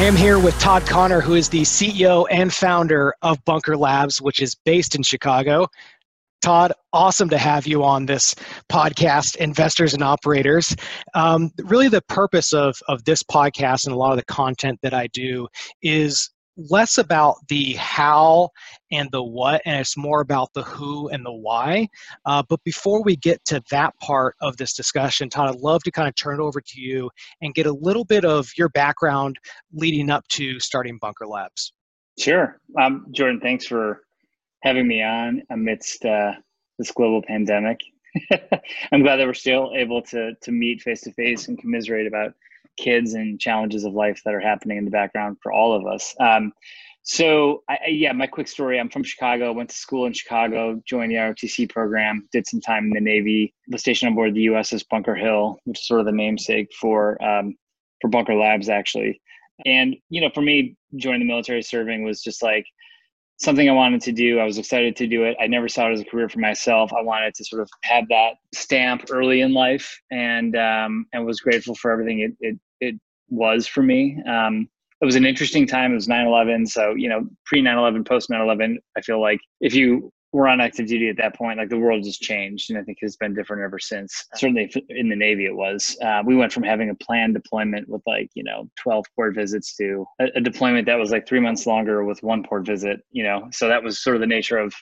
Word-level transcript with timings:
I 0.00 0.04
am 0.04 0.16
here 0.16 0.38
with 0.38 0.58
Todd 0.58 0.86
Connor, 0.86 1.20
who 1.20 1.34
is 1.34 1.50
the 1.50 1.60
CEO 1.60 2.26
and 2.30 2.50
founder 2.50 3.12
of 3.20 3.44
Bunker 3.44 3.76
Labs, 3.76 4.18
which 4.18 4.40
is 4.40 4.54
based 4.64 4.94
in 4.94 5.02
Chicago. 5.02 5.66
Todd, 6.40 6.72
awesome 6.94 7.28
to 7.28 7.36
have 7.36 7.66
you 7.66 7.84
on 7.84 8.06
this 8.06 8.34
podcast, 8.72 9.36
Investors 9.36 9.92
and 9.92 10.02
Operators. 10.02 10.74
Um, 11.12 11.52
really, 11.58 11.88
the 11.88 12.00
purpose 12.00 12.54
of, 12.54 12.80
of 12.88 13.04
this 13.04 13.22
podcast 13.22 13.84
and 13.84 13.92
a 13.92 13.98
lot 13.98 14.12
of 14.12 14.16
the 14.16 14.24
content 14.24 14.78
that 14.82 14.94
I 14.94 15.06
do 15.08 15.46
is 15.82 16.30
less 16.68 16.98
about 16.98 17.36
the 17.48 17.72
how 17.74 18.50
and 18.92 19.10
the 19.12 19.22
what, 19.22 19.62
and 19.64 19.80
it's 19.80 19.96
more 19.96 20.20
about 20.20 20.52
the 20.54 20.62
who 20.62 21.08
and 21.08 21.24
the 21.24 21.32
why. 21.32 21.88
Uh, 22.26 22.42
but 22.48 22.62
before 22.64 23.02
we 23.02 23.16
get 23.16 23.44
to 23.46 23.62
that 23.70 23.94
part 24.00 24.34
of 24.40 24.56
this 24.56 24.74
discussion, 24.74 25.28
Todd, 25.28 25.48
I'd 25.48 25.60
love 25.60 25.82
to 25.84 25.90
kind 25.90 26.08
of 26.08 26.14
turn 26.14 26.40
it 26.40 26.42
over 26.42 26.60
to 26.60 26.80
you 26.80 27.10
and 27.40 27.54
get 27.54 27.66
a 27.66 27.72
little 27.72 28.04
bit 28.04 28.24
of 28.24 28.50
your 28.56 28.68
background 28.70 29.38
leading 29.72 30.10
up 30.10 30.26
to 30.28 30.58
starting 30.60 30.98
Bunker 31.00 31.26
Labs. 31.26 31.72
Sure. 32.18 32.60
Um, 32.78 33.06
Jordan, 33.12 33.40
thanks 33.40 33.66
for 33.66 34.02
having 34.62 34.86
me 34.86 35.02
on 35.02 35.42
amidst 35.50 36.04
uh, 36.04 36.32
this 36.78 36.90
global 36.90 37.22
pandemic. 37.22 37.80
I'm 38.92 39.02
glad 39.02 39.16
that 39.16 39.26
we're 39.26 39.34
still 39.34 39.72
able 39.76 40.02
to 40.02 40.34
to 40.34 40.52
meet 40.52 40.82
face 40.82 41.02
to 41.02 41.12
face 41.12 41.48
and 41.48 41.58
commiserate 41.58 42.06
about 42.06 42.32
kids 42.76 43.14
and 43.14 43.40
challenges 43.40 43.84
of 43.84 43.92
life 43.92 44.22
that 44.24 44.34
are 44.34 44.40
happening 44.40 44.78
in 44.78 44.84
the 44.84 44.90
background 44.90 45.36
for 45.42 45.52
all 45.52 45.72
of 45.72 45.86
us. 45.86 46.14
Um, 46.20 46.52
so, 47.02 47.62
I, 47.68 47.78
yeah, 47.88 48.12
my 48.12 48.26
quick 48.26 48.46
story 48.46 48.78
I'm 48.78 48.90
from 48.90 49.02
Chicago, 49.02 49.52
went 49.52 49.70
to 49.70 49.76
school 49.76 50.06
in 50.06 50.12
Chicago, 50.12 50.80
joined 50.86 51.10
the 51.10 51.16
ROTC 51.16 51.70
program, 51.70 52.28
did 52.30 52.46
some 52.46 52.60
time 52.60 52.84
in 52.84 52.90
the 52.90 53.00
Navy, 53.00 53.54
was 53.68 53.80
stationed 53.80 54.10
on 54.10 54.14
board 54.14 54.34
the 54.34 54.46
USS 54.46 54.84
Bunker 54.88 55.14
Hill, 55.14 55.58
which 55.64 55.80
is 55.80 55.86
sort 55.86 56.00
of 56.00 56.06
the 56.06 56.12
namesake 56.12 56.68
for, 56.78 57.22
um, 57.24 57.56
for 58.00 58.08
Bunker 58.08 58.34
Labs, 58.34 58.68
actually. 58.68 59.20
And, 59.64 59.96
you 60.10 60.20
know, 60.20 60.30
for 60.34 60.42
me, 60.42 60.76
joining 60.96 61.20
the 61.20 61.26
military 61.26 61.62
serving 61.62 62.04
was 62.04 62.22
just 62.22 62.42
like, 62.42 62.66
something 63.40 63.68
I 63.68 63.72
wanted 63.72 64.02
to 64.02 64.12
do. 64.12 64.38
I 64.38 64.44
was 64.44 64.58
excited 64.58 64.96
to 64.96 65.06
do 65.06 65.24
it. 65.24 65.36
I 65.40 65.46
never 65.46 65.68
saw 65.68 65.88
it 65.88 65.92
as 65.92 66.00
a 66.00 66.04
career 66.04 66.28
for 66.28 66.38
myself. 66.38 66.92
I 66.92 67.02
wanted 67.02 67.34
to 67.34 67.44
sort 67.44 67.62
of 67.62 67.70
have 67.82 68.06
that 68.08 68.34
stamp 68.54 69.06
early 69.10 69.40
in 69.40 69.52
life, 69.52 69.98
and 70.10 70.56
um, 70.56 71.06
and 71.12 71.24
was 71.24 71.40
grateful 71.40 71.74
for 71.74 71.90
everything 71.90 72.20
it 72.20 72.32
it, 72.40 72.58
it 72.80 73.00
was 73.28 73.66
for 73.66 73.82
me. 73.82 74.22
Um, 74.28 74.68
it 75.00 75.06
was 75.06 75.16
an 75.16 75.24
interesting 75.24 75.66
time. 75.66 75.92
It 75.92 75.94
was 75.94 76.08
9/11, 76.08 76.68
so 76.68 76.94
you 76.94 77.08
know, 77.08 77.26
pre 77.46 77.62
9/11, 77.62 78.06
post 78.06 78.28
9/11. 78.30 78.76
I 78.96 79.00
feel 79.00 79.20
like 79.20 79.40
if 79.60 79.74
you 79.74 80.12
were 80.32 80.46
on 80.46 80.60
active 80.60 80.86
duty 80.86 81.08
at 81.08 81.16
that 81.16 81.34
point, 81.34 81.58
like 81.58 81.68
the 81.68 81.78
world 81.78 82.04
just 82.04 82.20
changed, 82.20 82.70
and 82.70 82.78
I 82.78 82.82
think 82.82 82.98
it's 83.00 83.16
been 83.16 83.34
different 83.34 83.62
ever 83.62 83.78
since. 83.78 84.26
Certainly 84.36 84.72
in 84.88 85.08
the 85.08 85.16
Navy, 85.16 85.46
it 85.46 85.54
was. 85.54 85.96
Uh, 86.02 86.22
we 86.24 86.36
went 86.36 86.52
from 86.52 86.62
having 86.62 86.90
a 86.90 86.94
planned 86.94 87.34
deployment 87.34 87.88
with 87.88 88.02
like 88.06 88.30
you 88.34 88.44
know 88.44 88.68
12 88.78 89.06
port 89.16 89.34
visits 89.34 89.76
to 89.76 90.06
a, 90.20 90.26
a, 90.36 90.40
deployment 90.40 90.86
that 90.86 90.98
was 90.98 91.10
like 91.10 91.26
three 91.26 91.40
months 91.40 91.66
longer 91.66 92.04
with 92.04 92.22
one 92.22 92.44
port 92.44 92.64
visit. 92.64 93.00
You 93.10 93.24
know, 93.24 93.48
so 93.52 93.68
that 93.68 93.82
was 93.82 94.02
sort 94.02 94.16
of 94.16 94.20
the 94.20 94.26
nature 94.26 94.58
of 94.58 94.72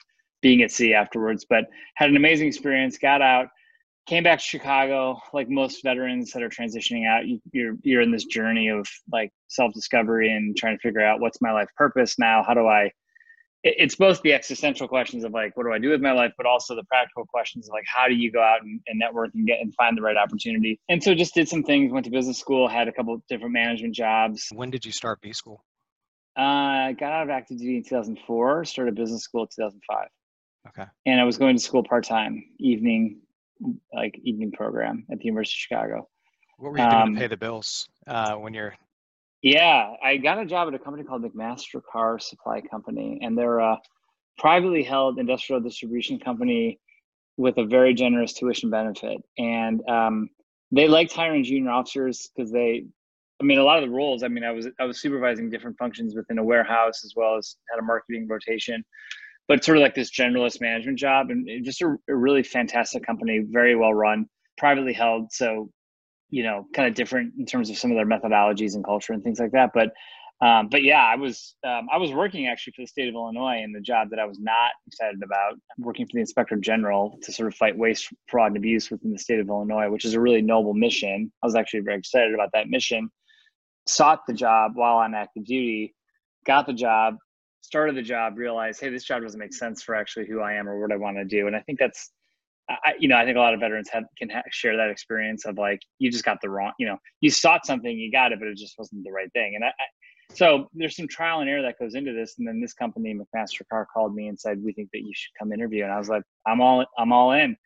being 0.41 0.61
at 0.61 0.71
sea 0.71 0.93
afterwards. 0.93 1.45
But 1.49 1.65
had 1.95 2.09
an 2.09 2.15
amazing 2.15 2.47
experience. 2.47 2.97
Got 2.97 3.21
out. 3.21 3.47
Came 4.05 4.23
back 4.23 4.39
to 4.39 4.45
Chicago, 4.45 5.19
like 5.33 5.49
most 5.49 5.83
veterans 5.83 6.31
that 6.31 6.41
are 6.41 6.49
transitioning 6.49 7.07
out, 7.07 7.27
you, 7.27 7.39
you're 7.51 7.75
you're 7.81 8.01
in 8.01 8.11
this 8.11 8.25
journey 8.25 8.69
of 8.69 8.87
like 9.11 9.31
self 9.47 9.73
discovery 9.73 10.31
and 10.31 10.55
trying 10.55 10.77
to 10.77 10.81
figure 10.81 11.03
out 11.03 11.19
what's 11.19 11.41
my 11.41 11.51
life 11.51 11.69
purpose 11.75 12.17
now. 12.19 12.43
How 12.43 12.53
do 12.53 12.67
I 12.67 12.91
it's 13.63 13.95
both 13.95 14.21
the 14.21 14.33
existential 14.33 14.87
questions 14.87 15.23
of 15.23 15.33
like 15.33 15.55
what 15.57 15.63
do 15.63 15.73
i 15.73 15.77
do 15.77 15.89
with 15.89 16.01
my 16.01 16.11
life 16.11 16.31
but 16.37 16.45
also 16.45 16.75
the 16.75 16.83
practical 16.85 17.25
questions 17.25 17.67
of 17.67 17.73
like 17.73 17.83
how 17.85 18.07
do 18.07 18.15
you 18.15 18.31
go 18.31 18.41
out 18.41 18.61
and, 18.61 18.79
and 18.87 18.97
network 18.97 19.31
and 19.33 19.45
get 19.45 19.59
and 19.59 19.73
find 19.75 19.97
the 19.97 20.01
right 20.01 20.17
opportunity. 20.17 20.79
And 20.89 21.03
so 21.03 21.13
just 21.13 21.33
did 21.33 21.47
some 21.49 21.63
things 21.63 21.91
went 21.91 22.05
to 22.05 22.11
business 22.11 22.37
school 22.37 22.67
had 22.67 22.87
a 22.87 22.91
couple 22.91 23.21
different 23.27 23.53
management 23.53 23.95
jobs. 23.95 24.47
When 24.53 24.69
did 24.69 24.85
you 24.85 24.91
start 24.91 25.21
b 25.21 25.33
school? 25.33 25.63
Uh, 26.37 26.41
i 26.41 26.95
got 26.97 27.11
out 27.11 27.23
of 27.23 27.29
active 27.29 27.57
duty 27.57 27.77
in 27.77 27.83
2004 27.83 28.65
started 28.65 28.95
business 28.95 29.23
school 29.23 29.41
in 29.41 29.47
2005 29.47 30.07
okay. 30.69 30.89
And 31.05 31.19
i 31.19 31.23
was 31.23 31.37
going 31.37 31.57
to 31.57 31.61
school 31.61 31.83
part-time 31.83 32.43
evening 32.59 33.21
like 33.93 34.17
evening 34.23 34.51
program 34.51 35.05
at 35.11 35.19
the 35.19 35.25
university 35.25 35.57
of 35.57 35.59
chicago. 35.59 36.07
What 36.57 36.71
were 36.71 36.77
you 36.77 36.89
doing 36.89 37.01
um, 37.01 37.13
to 37.13 37.19
pay 37.19 37.27
the 37.27 37.37
bills 37.37 37.89
uh, 38.07 38.35
when 38.35 38.53
you're 38.53 38.75
yeah, 39.41 39.93
I 40.03 40.17
got 40.17 40.39
a 40.39 40.45
job 40.45 40.67
at 40.67 40.73
a 40.73 40.79
company 40.79 41.03
called 41.03 41.23
McMaster 41.23 41.81
Car 41.91 42.19
Supply 42.19 42.61
Company, 42.61 43.19
and 43.21 43.37
they're 43.37 43.59
a 43.59 43.77
privately 44.37 44.83
held 44.83 45.19
industrial 45.19 45.61
distribution 45.61 46.19
company 46.19 46.79
with 47.37 47.57
a 47.57 47.65
very 47.65 47.93
generous 47.93 48.33
tuition 48.33 48.69
benefit. 48.69 49.17
And 49.37 49.81
um, 49.87 50.29
they 50.71 50.87
liked 50.87 51.13
hiring 51.13 51.43
junior 51.43 51.71
officers 51.71 52.29
because 52.35 52.51
they, 52.51 52.85
I 53.41 53.45
mean, 53.45 53.59
a 53.59 53.63
lot 53.63 53.81
of 53.81 53.89
the 53.89 53.95
roles. 53.95 54.23
I 54.23 54.27
mean, 54.27 54.43
I 54.43 54.51
was 54.51 54.67
I 54.77 54.83
was 54.83 54.99
supervising 54.99 55.49
different 55.49 55.77
functions 55.77 56.15
within 56.15 56.37
a 56.37 56.43
warehouse 56.43 57.05
as 57.05 57.13
well 57.15 57.37
as 57.37 57.55
had 57.71 57.79
a 57.79 57.83
marketing 57.83 58.27
rotation, 58.27 58.83
but 59.47 59.63
sort 59.63 59.77
of 59.77 59.83
like 59.83 59.95
this 59.95 60.11
generalist 60.11 60.59
management 60.59 60.99
job, 60.99 61.29
and 61.29 61.47
just 61.63 61.81
a, 61.81 61.95
a 62.09 62.15
really 62.15 62.43
fantastic 62.43 63.05
company, 63.05 63.45
very 63.49 63.77
well 63.77 63.93
run, 63.93 64.25
privately 64.57 64.93
held. 64.93 65.31
So 65.31 65.69
you 66.29 66.43
know, 66.43 66.65
kind 66.73 66.87
of 66.87 66.95
different 66.95 67.33
in 67.37 67.45
terms 67.45 67.69
of 67.69 67.77
some 67.77 67.91
of 67.91 67.97
their 67.97 68.05
methodologies 68.05 68.75
and 68.75 68.83
culture 68.83 69.13
and 69.13 69.23
things 69.23 69.39
like 69.39 69.51
that. 69.51 69.71
But 69.73 69.91
um, 70.41 70.69
but 70.69 70.83
yeah, 70.83 71.03
I 71.03 71.15
was 71.15 71.55
um, 71.67 71.87
I 71.91 71.97
was 71.97 72.13
working 72.13 72.47
actually 72.47 72.73
for 72.73 72.83
the 72.83 72.87
state 72.87 73.09
of 73.09 73.15
Illinois 73.15 73.61
in 73.61 73.73
the 73.73 73.81
job 73.81 74.11
that 74.11 74.19
I 74.19 74.25
was 74.25 74.39
not 74.39 74.71
excited 74.87 75.21
about. 75.21 75.59
Working 75.77 76.05
for 76.05 76.11
the 76.13 76.21
Inspector 76.21 76.55
General 76.57 77.19
to 77.23 77.33
sort 77.33 77.47
of 77.47 77.55
fight 77.55 77.77
waste, 77.77 78.07
fraud, 78.29 78.47
and 78.47 78.57
abuse 78.57 78.89
within 78.89 79.11
the 79.11 79.19
state 79.19 79.39
of 79.39 79.49
Illinois, 79.49 79.89
which 79.89 80.05
is 80.05 80.13
a 80.13 80.19
really 80.19 80.41
noble 80.41 80.73
mission. 80.73 81.31
I 81.43 81.47
was 81.47 81.55
actually 81.55 81.81
very 81.81 81.97
excited 81.97 82.33
about 82.33 82.51
that 82.53 82.69
mission. 82.69 83.09
Sought 83.85 84.21
the 84.27 84.33
job 84.33 84.73
while 84.75 84.97
on 84.97 85.13
active 85.13 85.45
duty, 85.45 85.93
got 86.45 86.67
the 86.67 86.73
job, 86.73 87.15
started 87.61 87.97
the 87.97 88.01
job, 88.01 88.37
realized, 88.37 88.79
hey, 88.79 88.89
this 88.89 89.03
job 89.03 89.23
doesn't 89.23 89.39
make 89.39 89.53
sense 89.53 89.83
for 89.83 89.93
actually 89.93 90.27
who 90.27 90.39
I 90.39 90.53
am 90.53 90.69
or 90.69 90.79
what 90.79 90.91
I 90.93 90.95
want 90.95 91.17
to 91.17 91.25
do. 91.25 91.47
And 91.47 91.55
I 91.55 91.59
think 91.61 91.79
that's 91.79 92.11
I, 92.69 92.93
you 92.99 93.07
know, 93.07 93.17
I 93.17 93.25
think 93.25 93.35
a 93.35 93.39
lot 93.39 93.53
of 93.53 93.59
veterans 93.59 93.89
have 93.91 94.03
can 94.17 94.29
ha- 94.29 94.43
share 94.51 94.77
that 94.77 94.89
experience 94.89 95.45
of 95.45 95.57
like 95.57 95.79
you 95.97 96.11
just 96.11 96.23
got 96.23 96.39
the 96.41 96.49
wrong, 96.49 96.71
you 96.77 96.85
know, 96.85 96.97
you 97.21 97.29
sought 97.31 97.65
something, 97.65 97.91
you 97.91 98.11
got 98.11 98.31
it, 98.31 98.39
but 98.39 98.47
it 98.47 98.57
just 98.57 98.75
wasn't 98.77 99.03
the 99.03 99.11
right 99.11 99.31
thing. 99.33 99.55
And 99.55 99.63
I, 99.63 99.69
I, 99.69 99.73
so 100.33 100.69
there's 100.73 100.95
some 100.95 101.07
trial 101.07 101.39
and 101.39 101.49
error 101.49 101.63
that 101.63 101.79
goes 101.79 101.95
into 101.95 102.13
this. 102.13 102.35
And 102.37 102.47
then 102.47 102.61
this 102.61 102.73
company, 102.73 103.15
McMaster-Carr, 103.15 103.87
called 103.91 104.13
me 104.13 104.27
and 104.27 104.39
said, 104.39 104.61
"We 104.63 104.73
think 104.73 104.89
that 104.93 104.99
you 104.99 105.11
should 105.15 105.31
come 105.39 105.51
interview." 105.51 105.83
And 105.83 105.91
I 105.91 105.97
was 105.97 106.09
like, 106.09 106.23
"I'm 106.45 106.61
all, 106.61 106.85
I'm 106.97 107.11
all 107.11 107.31
in." 107.31 107.57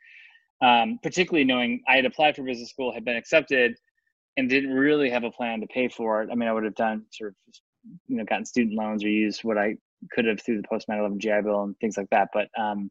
Um, 0.61 0.97
particularly 1.03 1.43
knowing 1.43 1.81
I 1.89 1.97
had 1.97 2.05
applied 2.05 2.37
for 2.37 2.43
business 2.43 2.69
school, 2.69 2.93
had 2.93 3.03
been 3.03 3.17
accepted, 3.17 3.75
and 4.37 4.49
didn't 4.49 4.71
really 4.71 5.09
have 5.09 5.25
a 5.25 5.31
plan 5.31 5.59
to 5.59 5.67
pay 5.67 5.89
for 5.89 6.23
it. 6.23 6.29
I 6.31 6.35
mean, 6.35 6.47
I 6.47 6.53
would 6.53 6.63
have 6.63 6.75
done 6.75 7.03
sort 7.11 7.31
of, 7.31 7.35
you 8.07 8.15
know, 8.15 8.23
gotten 8.23 8.45
student 8.45 8.75
loans 8.75 9.03
or 9.03 9.09
used 9.09 9.43
what 9.43 9.57
I 9.57 9.75
could 10.11 10.25
have 10.25 10.41
through 10.41 10.61
the 10.61 10.67
post 10.67 10.87
9/11 10.87 11.17
GI 11.17 11.41
Bill 11.41 11.63
and 11.63 11.77
things 11.79 11.97
like 11.97 12.09
that. 12.11 12.29
But 12.33 12.47
um, 12.57 12.89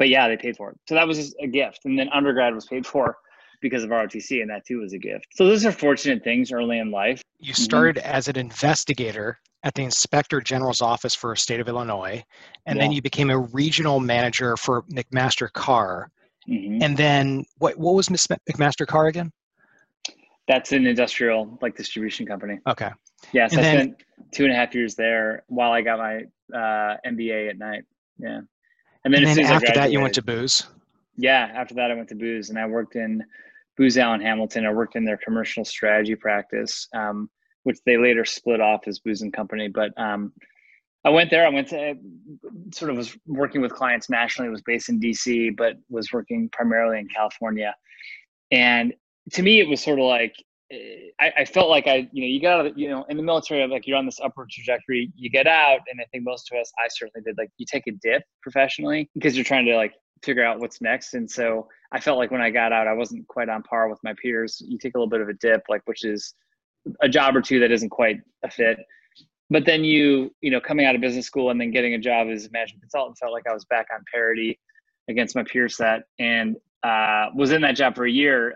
but 0.00 0.08
yeah, 0.08 0.26
they 0.28 0.36
paid 0.38 0.56
for 0.56 0.70
it. 0.70 0.78
So 0.88 0.94
that 0.94 1.06
was 1.06 1.34
a 1.40 1.46
gift. 1.46 1.80
And 1.84 1.96
then 1.96 2.08
undergrad 2.08 2.54
was 2.54 2.64
paid 2.64 2.86
for 2.86 3.18
because 3.60 3.84
of 3.84 3.90
ROTC, 3.90 4.40
and 4.40 4.48
that 4.48 4.64
too 4.64 4.80
was 4.80 4.94
a 4.94 4.98
gift. 4.98 5.26
So 5.34 5.46
those 5.46 5.66
are 5.66 5.72
fortunate 5.72 6.24
things 6.24 6.50
early 6.50 6.78
in 6.78 6.90
life. 6.90 7.22
You 7.38 7.52
mm-hmm. 7.52 7.62
started 7.62 7.96
mm-hmm. 7.96 8.10
as 8.10 8.26
an 8.26 8.38
investigator 8.38 9.38
at 9.62 9.74
the 9.74 9.82
Inspector 9.82 10.40
General's 10.40 10.80
office 10.80 11.14
for 11.14 11.36
state 11.36 11.60
of 11.60 11.68
Illinois, 11.68 12.24
and 12.64 12.76
yeah. 12.76 12.82
then 12.82 12.92
you 12.92 13.02
became 13.02 13.28
a 13.28 13.38
regional 13.38 14.00
manager 14.00 14.56
for 14.56 14.84
McMaster-Carr. 14.84 16.10
Mm-hmm. 16.48 16.82
And 16.82 16.96
then 16.96 17.44
what 17.58 17.76
what 17.76 17.94
was 17.94 18.08
McMaster-Carr 18.08 19.08
again? 19.08 19.30
That's 20.48 20.72
an 20.72 20.86
industrial 20.86 21.58
like 21.60 21.76
distribution 21.76 22.24
company. 22.24 22.58
Okay. 22.66 22.88
Yes, 23.34 23.52
and 23.52 23.60
I 23.60 23.64
then, 23.64 23.76
spent 23.76 24.02
two 24.32 24.44
and 24.44 24.52
a 24.54 24.56
half 24.56 24.74
years 24.74 24.94
there 24.94 25.42
while 25.48 25.72
I 25.72 25.82
got 25.82 25.98
my 25.98 26.22
uh, 26.58 26.96
MBA 27.06 27.50
at 27.50 27.58
night. 27.58 27.84
Yeah. 28.18 28.40
And 29.04 29.14
then, 29.14 29.24
and 29.24 29.38
then 29.38 29.46
after 29.46 29.72
that, 29.74 29.92
you 29.92 30.00
went 30.00 30.14
to 30.14 30.22
Booz. 30.22 30.66
Yeah, 31.16 31.50
after 31.54 31.74
that, 31.74 31.90
I 31.90 31.94
went 31.94 32.08
to 32.10 32.14
Booz, 32.14 32.50
and 32.50 32.58
I 32.58 32.66
worked 32.66 32.96
in 32.96 33.24
Booz 33.76 33.96
Allen 33.96 34.20
Hamilton. 34.20 34.66
I 34.66 34.72
worked 34.72 34.96
in 34.96 35.04
their 35.04 35.18
commercial 35.18 35.64
strategy 35.64 36.14
practice, 36.14 36.86
um, 36.94 37.30
which 37.62 37.78
they 37.86 37.96
later 37.96 38.24
split 38.24 38.60
off 38.60 38.86
as 38.86 38.98
Booz 38.98 39.22
and 39.22 39.32
Company. 39.32 39.68
But 39.68 39.92
um, 39.96 40.32
I 41.04 41.10
went 41.10 41.30
there. 41.30 41.46
I 41.46 41.50
went 41.50 41.68
to 41.68 41.94
sort 42.72 42.90
of 42.90 42.98
was 42.98 43.16
working 43.26 43.62
with 43.62 43.72
clients 43.72 44.10
nationally. 44.10 44.50
Was 44.50 44.62
based 44.62 44.90
in 44.90 45.00
DC, 45.00 45.56
but 45.56 45.76
was 45.88 46.12
working 46.12 46.48
primarily 46.50 46.98
in 46.98 47.08
California. 47.08 47.74
And 48.50 48.92
to 49.32 49.42
me, 49.42 49.60
it 49.60 49.68
was 49.68 49.80
sort 49.80 49.98
of 49.98 50.04
like 50.04 50.34
I, 50.72 51.32
I, 51.38 51.44
felt 51.44 51.68
like 51.68 51.88
I, 51.88 52.08
you 52.12 52.22
know, 52.22 52.28
you 52.28 52.40
got, 52.40 52.66
out 52.66 52.78
you 52.78 52.88
know, 52.88 53.04
in 53.08 53.16
the 53.16 53.22
military, 53.22 53.66
like 53.66 53.88
you're 53.88 53.96
on 53.96 54.06
this 54.06 54.20
upward 54.20 54.50
trajectory. 54.50 55.12
You 55.16 55.28
get 55.28 55.48
out, 55.48 55.80
and 55.90 56.00
I 56.00 56.04
think 56.12 56.24
most 56.24 56.50
of 56.52 56.58
us, 56.58 56.72
I 56.78 56.86
certainly 56.88 57.24
did, 57.24 57.36
like 57.38 57.50
you 57.56 57.66
take 57.66 57.88
a 57.88 57.92
dip 57.92 58.22
professionally 58.40 59.10
because 59.14 59.36
you're 59.36 59.44
trying 59.44 59.66
to 59.66 59.76
like 59.76 59.94
figure 60.22 60.44
out 60.44 60.60
what's 60.60 60.80
next. 60.80 61.14
And 61.14 61.28
so 61.28 61.66
I 61.90 61.98
felt 61.98 62.18
like 62.18 62.30
when 62.30 62.40
I 62.40 62.50
got 62.50 62.72
out, 62.72 62.86
I 62.86 62.92
wasn't 62.92 63.26
quite 63.26 63.48
on 63.48 63.62
par 63.64 63.88
with 63.88 63.98
my 64.04 64.14
peers. 64.22 64.62
You 64.64 64.78
take 64.78 64.94
a 64.94 64.98
little 64.98 65.10
bit 65.10 65.20
of 65.20 65.28
a 65.28 65.34
dip, 65.34 65.64
like 65.68 65.82
which 65.86 66.04
is 66.04 66.34
a 67.00 67.08
job 67.08 67.34
or 67.34 67.42
two 67.42 67.58
that 67.60 67.72
isn't 67.72 67.90
quite 67.90 68.20
a 68.44 68.50
fit. 68.50 68.78
But 69.50 69.66
then 69.66 69.82
you, 69.82 70.32
you 70.40 70.52
know, 70.52 70.60
coming 70.60 70.86
out 70.86 70.94
of 70.94 71.00
business 71.00 71.26
school 71.26 71.50
and 71.50 71.60
then 71.60 71.72
getting 71.72 71.94
a 71.94 71.98
job 71.98 72.28
as 72.28 72.46
a 72.46 72.50
management 72.52 72.82
consultant 72.82 73.18
felt 73.18 73.32
like 73.32 73.48
I 73.50 73.52
was 73.52 73.64
back 73.64 73.88
on 73.92 74.04
parity 74.12 74.60
against 75.08 75.34
my 75.34 75.42
peer 75.42 75.68
set, 75.68 76.02
and 76.20 76.56
uh, 76.84 77.26
was 77.34 77.50
in 77.50 77.60
that 77.62 77.74
job 77.74 77.96
for 77.96 78.06
a 78.06 78.10
year 78.10 78.54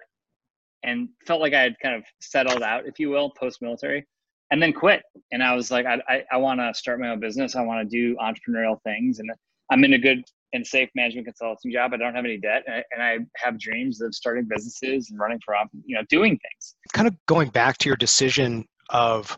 and 0.84 1.08
felt 1.26 1.40
like 1.40 1.54
I 1.54 1.62
had 1.62 1.74
kind 1.82 1.96
of 1.96 2.04
settled 2.20 2.62
out, 2.62 2.86
if 2.86 2.98
you 2.98 3.10
will, 3.10 3.30
post 3.30 3.62
military. 3.62 4.06
and 4.50 4.62
then 4.62 4.72
quit. 4.72 5.02
And 5.32 5.42
I 5.42 5.54
was 5.54 5.70
like, 5.70 5.86
I, 5.86 6.00
I, 6.08 6.22
I 6.32 6.36
want 6.36 6.60
to 6.60 6.72
start 6.74 7.00
my 7.00 7.08
own 7.08 7.18
business. 7.18 7.56
I 7.56 7.62
want 7.62 7.88
to 7.88 7.96
do 7.96 8.16
entrepreneurial 8.16 8.80
things. 8.84 9.18
And 9.18 9.30
I'm 9.70 9.82
in 9.84 9.94
a 9.94 9.98
good 9.98 10.22
and 10.52 10.64
safe 10.64 10.88
management 10.94 11.26
consulting 11.26 11.72
job. 11.72 11.92
I 11.92 11.96
don't 11.96 12.14
have 12.14 12.24
any 12.24 12.38
debt, 12.38 12.62
and 12.66 12.76
I, 12.76 12.84
and 12.92 13.02
I 13.02 13.18
have 13.44 13.58
dreams 13.58 14.00
of 14.00 14.14
starting 14.14 14.46
businesses 14.48 15.10
and 15.10 15.18
running 15.18 15.40
for, 15.44 15.54
you 15.84 15.96
know, 15.96 16.02
doing 16.08 16.38
things. 16.38 16.76
Kind 16.92 17.08
of 17.08 17.14
going 17.26 17.48
back 17.50 17.76
to 17.78 17.88
your 17.88 17.96
decision 17.96 18.64
of 18.90 19.36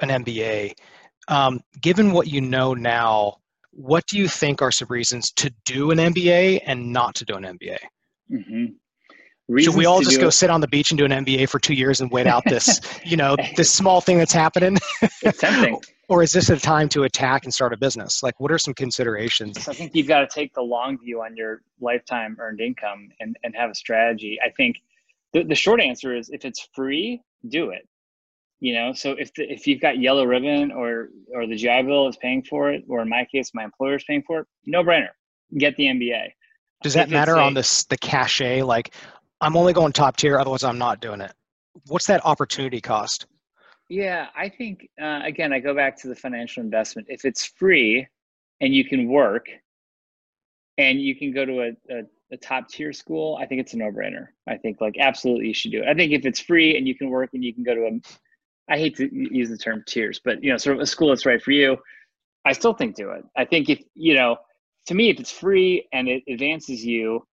an 0.00 0.10
MBA, 0.10 0.74
um, 1.28 1.60
given 1.80 2.12
what 2.12 2.28
you 2.28 2.40
know 2.40 2.74
now, 2.74 3.36
what 3.70 4.06
do 4.06 4.18
you 4.18 4.28
think 4.28 4.60
are 4.60 4.70
some 4.70 4.88
reasons 4.88 5.32
to 5.32 5.52
do 5.64 5.90
an 5.90 5.98
MBA 5.98 6.60
and 6.66 6.92
not 6.92 7.14
to 7.16 7.24
do 7.24 7.34
an 7.34 7.44
MBA? 7.44 7.78
Mm-hmm. 8.30 8.64
Should 9.58 9.74
we 9.74 9.84
all 9.84 10.00
just 10.00 10.20
go 10.20 10.28
it. 10.28 10.32
sit 10.32 10.48
on 10.48 10.60
the 10.60 10.68
beach 10.68 10.90
and 10.90 10.98
do 10.98 11.04
an 11.04 11.10
MBA 11.10 11.48
for 11.48 11.58
two 11.58 11.74
years 11.74 12.00
and 12.00 12.10
wait 12.10 12.26
out 12.26 12.42
this, 12.46 12.80
you 13.04 13.16
know, 13.16 13.36
this 13.56 13.70
small 13.72 14.00
thing 14.00 14.16
that's 14.16 14.32
happening? 14.32 14.78
It's 15.22 15.38
tempting. 15.38 15.80
or 16.08 16.22
is 16.22 16.32
this 16.32 16.48
a 16.48 16.56
time 16.56 16.88
to 16.90 17.02
attack 17.02 17.44
and 17.44 17.52
start 17.52 17.72
a 17.72 17.76
business? 17.76 18.22
Like, 18.22 18.40
what 18.40 18.50
are 18.50 18.58
some 18.58 18.72
considerations? 18.72 19.68
I 19.68 19.74
think 19.74 19.94
you've 19.94 20.08
got 20.08 20.20
to 20.20 20.26
take 20.26 20.54
the 20.54 20.62
long 20.62 20.98
view 20.98 21.22
on 21.22 21.36
your 21.36 21.60
lifetime 21.80 22.36
earned 22.40 22.60
income 22.60 23.10
and, 23.20 23.36
and 23.44 23.54
have 23.54 23.70
a 23.70 23.74
strategy. 23.74 24.38
I 24.44 24.50
think 24.50 24.76
the, 25.34 25.42
the 25.42 25.54
short 25.54 25.80
answer 25.80 26.16
is 26.16 26.30
if 26.30 26.44
it's 26.44 26.68
free, 26.74 27.20
do 27.48 27.70
it. 27.70 27.86
You 28.60 28.74
know, 28.74 28.92
so 28.94 29.10
if 29.12 29.34
the, 29.34 29.52
if 29.52 29.66
you've 29.66 29.80
got 29.80 29.98
yellow 29.98 30.24
ribbon 30.24 30.72
or 30.72 31.10
or 31.34 31.46
the 31.46 31.56
GI 31.56 31.82
Bill 31.82 32.08
is 32.08 32.16
paying 32.16 32.42
for 32.42 32.72
it, 32.72 32.84
or 32.88 33.02
in 33.02 33.10
my 33.10 33.26
case, 33.30 33.50
my 33.52 33.64
employer 33.64 33.96
is 33.96 34.04
paying 34.04 34.22
for 34.26 34.40
it, 34.40 34.46
no 34.64 34.82
brainer. 34.82 35.10
Get 35.58 35.76
the 35.76 35.84
MBA. 35.84 36.28
Does 36.82 36.94
that 36.94 37.08
if 37.08 37.12
matter 37.12 37.34
a, 37.34 37.40
on 37.40 37.54
this 37.54 37.84
the 37.84 37.98
cachet? 37.98 38.62
Like, 38.62 38.94
I'm 39.40 39.56
only 39.56 39.72
going 39.72 39.92
top 39.92 40.16
tier, 40.16 40.38
otherwise 40.38 40.64
I'm 40.64 40.78
not 40.78 41.00
doing 41.00 41.20
it. 41.20 41.32
What's 41.88 42.06
that 42.06 42.24
opportunity 42.24 42.80
cost? 42.80 43.26
Yeah, 43.90 44.28
I 44.36 44.48
think 44.48 44.88
uh, 45.00 45.20
again, 45.24 45.52
I 45.52 45.60
go 45.60 45.74
back 45.74 46.00
to 46.02 46.08
the 46.08 46.14
financial 46.14 46.62
investment. 46.62 47.08
If 47.10 47.24
it's 47.24 47.44
free 47.44 48.06
and 48.60 48.74
you 48.74 48.84
can 48.84 49.08
work, 49.08 49.48
and 50.78 51.00
you 51.00 51.14
can 51.14 51.32
go 51.32 51.44
to 51.44 51.60
a, 51.60 51.94
a, 51.94 52.02
a 52.32 52.36
top 52.36 52.68
tier 52.68 52.92
school, 52.92 53.38
I 53.40 53.46
think 53.46 53.60
it's 53.60 53.74
a 53.74 53.78
no 53.78 53.90
brainer. 53.90 54.28
I 54.48 54.56
think 54.56 54.80
like 54.80 54.96
absolutely 54.98 55.48
you 55.48 55.54
should 55.54 55.72
do 55.72 55.82
it. 55.82 55.88
I 55.88 55.94
think 55.94 56.12
if 56.12 56.26
it's 56.26 56.40
free 56.40 56.76
and 56.76 56.86
you 56.86 56.94
can 56.94 57.10
work 57.10 57.30
and 57.32 57.44
you 57.44 57.54
can 57.54 57.62
go 57.62 57.74
to 57.74 57.86
a, 57.86 58.00
I 58.72 58.78
hate 58.78 58.96
to 58.96 59.08
use 59.12 59.50
the 59.50 59.58
term 59.58 59.84
tiers, 59.86 60.20
but 60.24 60.42
you 60.42 60.50
know, 60.50 60.56
sort 60.56 60.76
of 60.76 60.82
a 60.82 60.86
school 60.86 61.08
that's 61.08 61.26
right 61.26 61.42
for 61.42 61.52
you. 61.52 61.76
I 62.44 62.52
still 62.52 62.74
think 62.74 62.96
do 62.96 63.10
it. 63.10 63.24
I 63.36 63.44
think 63.44 63.70
if 63.70 63.82
you 63.94 64.14
know, 64.14 64.36
to 64.86 64.94
me, 64.94 65.10
if 65.10 65.20
it's 65.20 65.30
free 65.30 65.88
and 65.92 66.08
it 66.08 66.22
advances 66.28 66.84
you, 66.84 67.26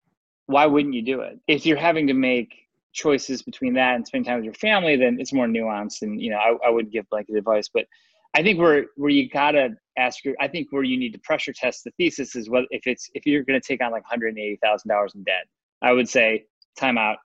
why 0.50 0.66
wouldn't 0.66 0.96
you 0.96 1.04
do 1.04 1.22
it? 1.22 1.40
If 1.48 1.64
you're 1.64 1.78
having 1.78 2.08
to 2.08 2.14
make 2.14 2.56
choices 2.92 3.44
between 3.44 3.76
that 3.76 3.96
and 3.96 4.08
spending 4.08 4.26
time 4.26 4.38
with 4.38 4.46
your 4.46 4.56
family, 4.56 4.96
then 4.96 5.18
it's 5.20 5.32
more 5.32 5.46
nuanced. 5.46 6.02
And 6.02 6.20
you 6.20 6.32
know, 6.32 6.38
I, 6.38 6.68
I 6.68 6.70
would 6.72 6.92
give 6.92 7.08
blanket 7.10 7.36
advice, 7.36 7.70
but 7.72 7.86
I 8.34 8.42
think 8.42 8.58
where 8.58 8.88
where 8.96 9.12
you 9.12 9.30
gotta 9.30 9.76
ask 9.96 10.26
your, 10.26 10.34
I 10.40 10.48
think 10.48 10.72
where 10.72 10.82
you 10.82 10.98
need 10.98 11.14
to 11.14 11.20
pressure 11.20 11.54
test 11.54 11.84
the 11.84 11.92
thesis 11.98 12.36
is 12.36 12.50
what 12.50 12.66
if 12.72 12.88
it's 12.88 13.12
if 13.14 13.28
you're 13.28 13.44
to 13.44 13.60
take 13.60 13.84
on 13.84 13.92
like 13.92 14.04
hundred 14.06 14.30
and 14.30 14.40
eighty 14.40 14.58
thousand 14.64 14.90
dollars 14.90 15.14
in 15.14 15.24
debt. 15.24 15.46
I 15.84 15.92
would 15.92 16.10
say 16.10 16.46
time 16.76 16.98
out. 16.98 17.18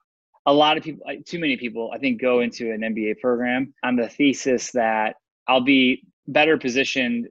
A 0.45 0.53
lot 0.53 0.77
of 0.77 0.83
people, 0.83 1.03
too 1.25 1.39
many 1.39 1.57
people, 1.57 1.89
I 1.91 1.97
think, 1.97 2.21
go 2.21 2.41
into 2.41 2.71
an 2.71 2.81
MBA 2.81 3.19
program 3.19 3.73
on 3.83 3.95
the 3.95 4.07
thesis 4.07 4.71
that 4.73 5.15
I'll 5.47 5.63
be 5.63 6.03
better 6.27 6.59
positioned 6.59 7.27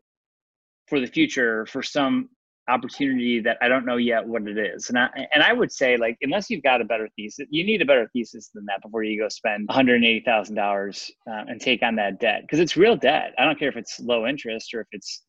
for 0.88 0.98
the 0.98 1.06
future 1.06 1.66
for 1.66 1.84
some 1.84 2.30
opportunity 2.68 3.40
that 3.40 3.58
I 3.60 3.68
don't 3.68 3.84
know 3.84 3.96
yet 3.96 4.26
what 4.26 4.46
it 4.48 4.58
is. 4.58 4.88
And 4.88 4.98
I 4.98 5.08
and 5.32 5.42
I 5.42 5.52
would 5.52 5.72
say 5.72 5.96
like 5.96 6.16
unless 6.22 6.48
you've 6.50 6.62
got 6.62 6.80
a 6.80 6.84
better 6.84 7.08
thesis, 7.16 7.46
you 7.50 7.64
need 7.64 7.82
a 7.82 7.84
better 7.84 8.08
thesis 8.12 8.50
than 8.54 8.64
that 8.66 8.82
before 8.82 9.02
you 9.02 9.20
go 9.20 9.28
spend 9.28 9.68
one 9.68 9.74
hundred 9.74 10.02
eighty 10.04 10.22
thousand 10.24 10.58
uh, 10.58 10.62
dollars 10.62 11.10
and 11.26 11.60
take 11.60 11.82
on 11.82 11.96
that 11.96 12.20
debt 12.20 12.42
because 12.42 12.60
it's 12.60 12.76
real 12.76 12.96
debt. 12.96 13.34
I 13.38 13.44
don't 13.44 13.58
care 13.58 13.68
if 13.68 13.76
it's 13.76 14.00
low 14.00 14.26
interest 14.26 14.74
or 14.74 14.80
if 14.80 14.88
it's 14.92 15.22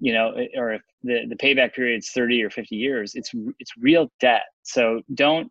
you 0.00 0.12
know 0.12 0.32
or 0.56 0.72
if 0.74 0.82
the 1.02 1.26
the 1.28 1.36
payback 1.36 1.74
period 1.74 1.98
is 1.98 2.10
thirty 2.10 2.42
or 2.42 2.50
fifty 2.50 2.76
years. 2.76 3.14
It's 3.14 3.32
it's 3.58 3.72
real 3.78 4.10
debt. 4.20 4.44
So 4.62 5.02
don't 5.14 5.50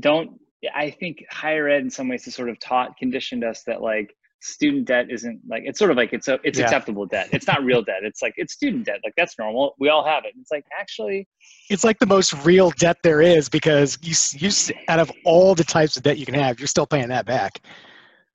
don't. 0.00 0.40
I 0.74 0.90
think 0.90 1.24
higher 1.30 1.68
ed 1.68 1.82
in 1.82 1.90
some 1.90 2.08
ways 2.08 2.24
has 2.24 2.34
sort 2.34 2.48
of 2.48 2.58
taught 2.58 2.96
conditioned 2.96 3.44
us 3.44 3.62
that 3.64 3.82
like 3.82 4.14
student 4.46 4.86
debt 4.86 5.06
isn't 5.10 5.40
like 5.48 5.62
it's 5.64 5.78
sort 5.78 5.90
of 5.90 5.96
like 5.96 6.12
it's 6.12 6.28
a 6.28 6.38
it's 6.44 6.58
yeah. 6.58 6.64
acceptable 6.64 7.06
debt. 7.06 7.28
It's 7.32 7.46
not 7.46 7.62
real 7.64 7.82
debt. 7.82 8.02
It's 8.02 8.22
like 8.22 8.34
it's 8.36 8.52
student 8.52 8.86
debt. 8.86 9.00
Like 9.04 9.14
that's 9.16 9.38
normal. 9.38 9.74
We 9.78 9.88
all 9.88 10.04
have 10.04 10.24
it. 10.24 10.34
It's 10.40 10.50
like 10.50 10.64
actually 10.78 11.28
it's 11.68 11.84
like 11.84 11.98
the 11.98 12.06
most 12.06 12.32
real 12.44 12.70
debt 12.70 12.98
there 13.02 13.20
is 13.20 13.48
because 13.48 13.98
you 14.02 14.14
you 14.38 14.50
out 14.88 15.00
of 15.00 15.10
all 15.24 15.54
the 15.54 15.64
types 15.64 15.96
of 15.96 16.02
debt 16.02 16.18
you 16.18 16.26
can 16.26 16.34
have 16.34 16.58
you're 16.60 16.66
still 16.66 16.86
paying 16.86 17.08
that 17.08 17.26
back. 17.26 17.60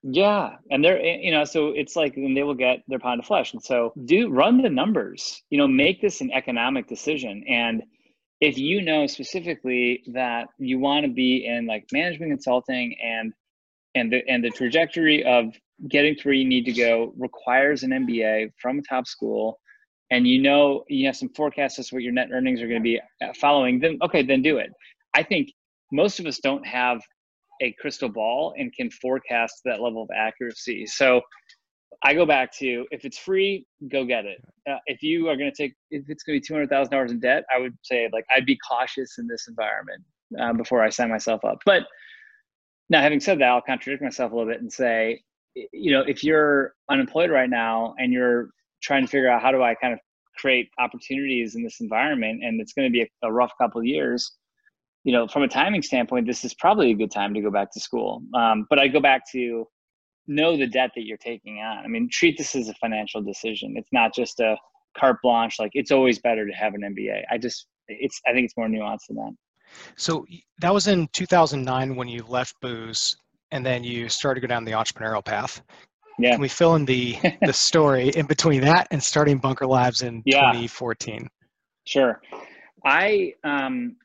Yeah. 0.02 0.56
And 0.70 0.84
they're 0.84 1.00
eh, 1.00 1.18
you 1.22 1.30
know 1.30 1.44
so 1.44 1.68
it's 1.68 1.96
like 1.96 2.14
then 2.14 2.34
they 2.34 2.42
will 2.42 2.54
get 2.54 2.82
their 2.88 2.98
pound 2.98 3.20
of 3.20 3.26
flesh. 3.26 3.52
And 3.52 3.62
so 3.62 3.92
do 4.04 4.28
run 4.28 4.62
the 4.62 4.70
numbers. 4.70 5.42
You 5.50 5.58
know 5.58 5.66
make 5.66 6.00
this 6.00 6.20
an 6.20 6.30
economic 6.32 6.88
decision. 6.88 7.44
And 7.48 7.82
if 8.40 8.58
you 8.58 8.82
know 8.82 9.06
specifically 9.06 10.02
that 10.08 10.48
you 10.58 10.78
want 10.78 11.06
to 11.06 11.12
be 11.12 11.46
in 11.46 11.66
like 11.66 11.86
management 11.92 12.32
consulting 12.32 12.96
and 13.02 13.32
and 13.94 14.12
the 14.12 14.22
and 14.28 14.42
the 14.42 14.50
trajectory 14.50 15.24
of 15.24 15.54
getting 15.88 16.14
to 16.14 16.22
where 16.22 16.34
you 16.34 16.44
need 16.44 16.64
to 16.66 16.72
go 16.72 17.12
requires 17.16 17.82
an 17.82 17.90
MBA 17.90 18.52
from 18.60 18.78
a 18.78 18.82
top 18.82 19.06
school, 19.06 19.58
and 20.10 20.26
you 20.26 20.40
know 20.40 20.84
you 20.88 21.06
have 21.06 21.16
some 21.16 21.30
forecasts 21.30 21.78
as 21.78 21.88
to 21.88 21.96
what 21.96 22.02
your 22.02 22.12
net 22.12 22.28
earnings 22.32 22.60
are 22.60 22.68
going 22.68 22.80
to 22.80 22.84
be 22.84 23.00
uh, 23.22 23.32
following, 23.40 23.80
then 23.80 23.98
okay, 24.02 24.22
then 24.22 24.42
do 24.42 24.58
it. 24.58 24.70
I 25.14 25.22
think 25.22 25.52
most 25.90 26.20
of 26.20 26.26
us 26.26 26.38
don't 26.38 26.66
have 26.66 27.00
a 27.60 27.72
crystal 27.80 28.08
ball 28.08 28.54
and 28.58 28.72
can 28.74 28.90
forecast 28.90 29.60
that 29.64 29.80
level 29.80 30.02
of 30.02 30.08
accuracy. 30.16 30.86
So 30.86 31.20
I 32.02 32.14
go 32.14 32.26
back 32.26 32.52
to 32.58 32.86
if 32.90 33.04
it's 33.04 33.18
free, 33.18 33.66
go 33.90 34.04
get 34.04 34.24
it. 34.24 34.42
Uh, 34.68 34.78
if 34.86 35.02
you 35.02 35.28
are 35.28 35.36
going 35.36 35.50
to 35.50 35.56
take, 35.56 35.74
if 35.90 36.04
it's 36.08 36.24
going 36.24 36.36
to 36.36 36.40
be 36.40 36.46
two 36.46 36.54
hundred 36.54 36.70
thousand 36.70 36.90
dollars 36.90 37.12
in 37.12 37.20
debt, 37.20 37.44
I 37.54 37.60
would 37.60 37.76
say 37.82 38.08
like 38.12 38.24
I'd 38.34 38.46
be 38.46 38.58
cautious 38.68 39.18
in 39.18 39.26
this 39.26 39.46
environment 39.48 40.02
uh, 40.38 40.52
before 40.52 40.82
I 40.82 40.90
sign 40.90 41.10
myself 41.10 41.44
up. 41.44 41.58
But 41.64 41.84
now, 42.90 43.00
having 43.00 43.20
said 43.20 43.38
that, 43.38 43.48
I'll 43.48 43.62
contradict 43.62 44.02
myself 44.02 44.32
a 44.32 44.34
little 44.34 44.50
bit 44.52 44.60
and 44.60 44.72
say 44.72 45.22
you 45.54 45.92
know, 45.92 46.02
if 46.06 46.24
you're 46.24 46.74
unemployed 46.90 47.30
right 47.30 47.50
now 47.50 47.94
and 47.98 48.12
you're 48.12 48.50
trying 48.82 49.02
to 49.02 49.08
figure 49.08 49.28
out 49.28 49.42
how 49.42 49.52
do 49.52 49.62
I 49.62 49.74
kind 49.74 49.92
of 49.92 50.00
create 50.36 50.68
opportunities 50.78 51.54
in 51.54 51.62
this 51.62 51.80
environment, 51.80 52.42
and 52.42 52.60
it's 52.60 52.72
going 52.72 52.88
to 52.88 52.92
be 52.92 53.02
a, 53.02 53.08
a 53.28 53.32
rough 53.32 53.52
couple 53.60 53.80
of 53.80 53.86
years, 53.86 54.32
you 55.04 55.12
know, 55.12 55.26
from 55.26 55.42
a 55.42 55.48
timing 55.48 55.82
standpoint, 55.82 56.26
this 56.26 56.44
is 56.44 56.54
probably 56.54 56.92
a 56.92 56.94
good 56.94 57.10
time 57.10 57.34
to 57.34 57.40
go 57.40 57.50
back 57.50 57.72
to 57.72 57.80
school. 57.80 58.22
Um, 58.34 58.66
but 58.70 58.78
I 58.78 58.88
go 58.88 59.00
back 59.00 59.30
to 59.32 59.66
know 60.26 60.56
the 60.56 60.66
debt 60.66 60.90
that 60.94 61.02
you're 61.02 61.16
taking 61.18 61.58
on. 61.58 61.78
I 61.84 61.88
mean, 61.88 62.08
treat 62.10 62.38
this 62.38 62.54
as 62.54 62.68
a 62.68 62.74
financial 62.74 63.20
decision. 63.20 63.74
It's 63.76 63.92
not 63.92 64.14
just 64.14 64.38
a 64.40 64.56
carte 64.96 65.18
blanche. 65.22 65.58
Like 65.58 65.72
it's 65.74 65.90
always 65.90 66.20
better 66.20 66.46
to 66.46 66.52
have 66.52 66.74
an 66.74 66.82
MBA. 66.82 67.22
I 67.30 67.38
just, 67.38 67.66
it's, 67.88 68.20
I 68.26 68.32
think 68.32 68.44
it's 68.44 68.56
more 68.56 68.68
nuanced 68.68 69.08
than 69.08 69.16
that. 69.16 69.32
So 69.96 70.26
that 70.60 70.72
was 70.72 70.86
in 70.86 71.08
2009 71.12 71.96
when 71.96 72.08
you 72.08 72.24
left 72.24 72.54
Booz 72.60 73.16
and 73.52 73.64
then 73.64 73.84
you 73.84 74.08
started 74.08 74.40
to 74.40 74.46
go 74.46 74.52
down 74.52 74.64
the 74.64 74.72
entrepreneurial 74.72 75.24
path. 75.24 75.62
Yeah. 76.18 76.32
Can 76.32 76.40
we 76.40 76.48
fill 76.48 76.74
in 76.74 76.84
the 76.84 77.16
the 77.42 77.52
story 77.52 78.08
in 78.10 78.26
between 78.26 78.62
that 78.62 78.88
and 78.90 79.02
starting 79.02 79.38
Bunker 79.38 79.66
Labs 79.66 80.02
in 80.02 80.22
yeah. 80.24 80.52
2014? 80.52 81.28
Sure. 81.84 82.20
I 82.84 83.34
um 83.44 83.96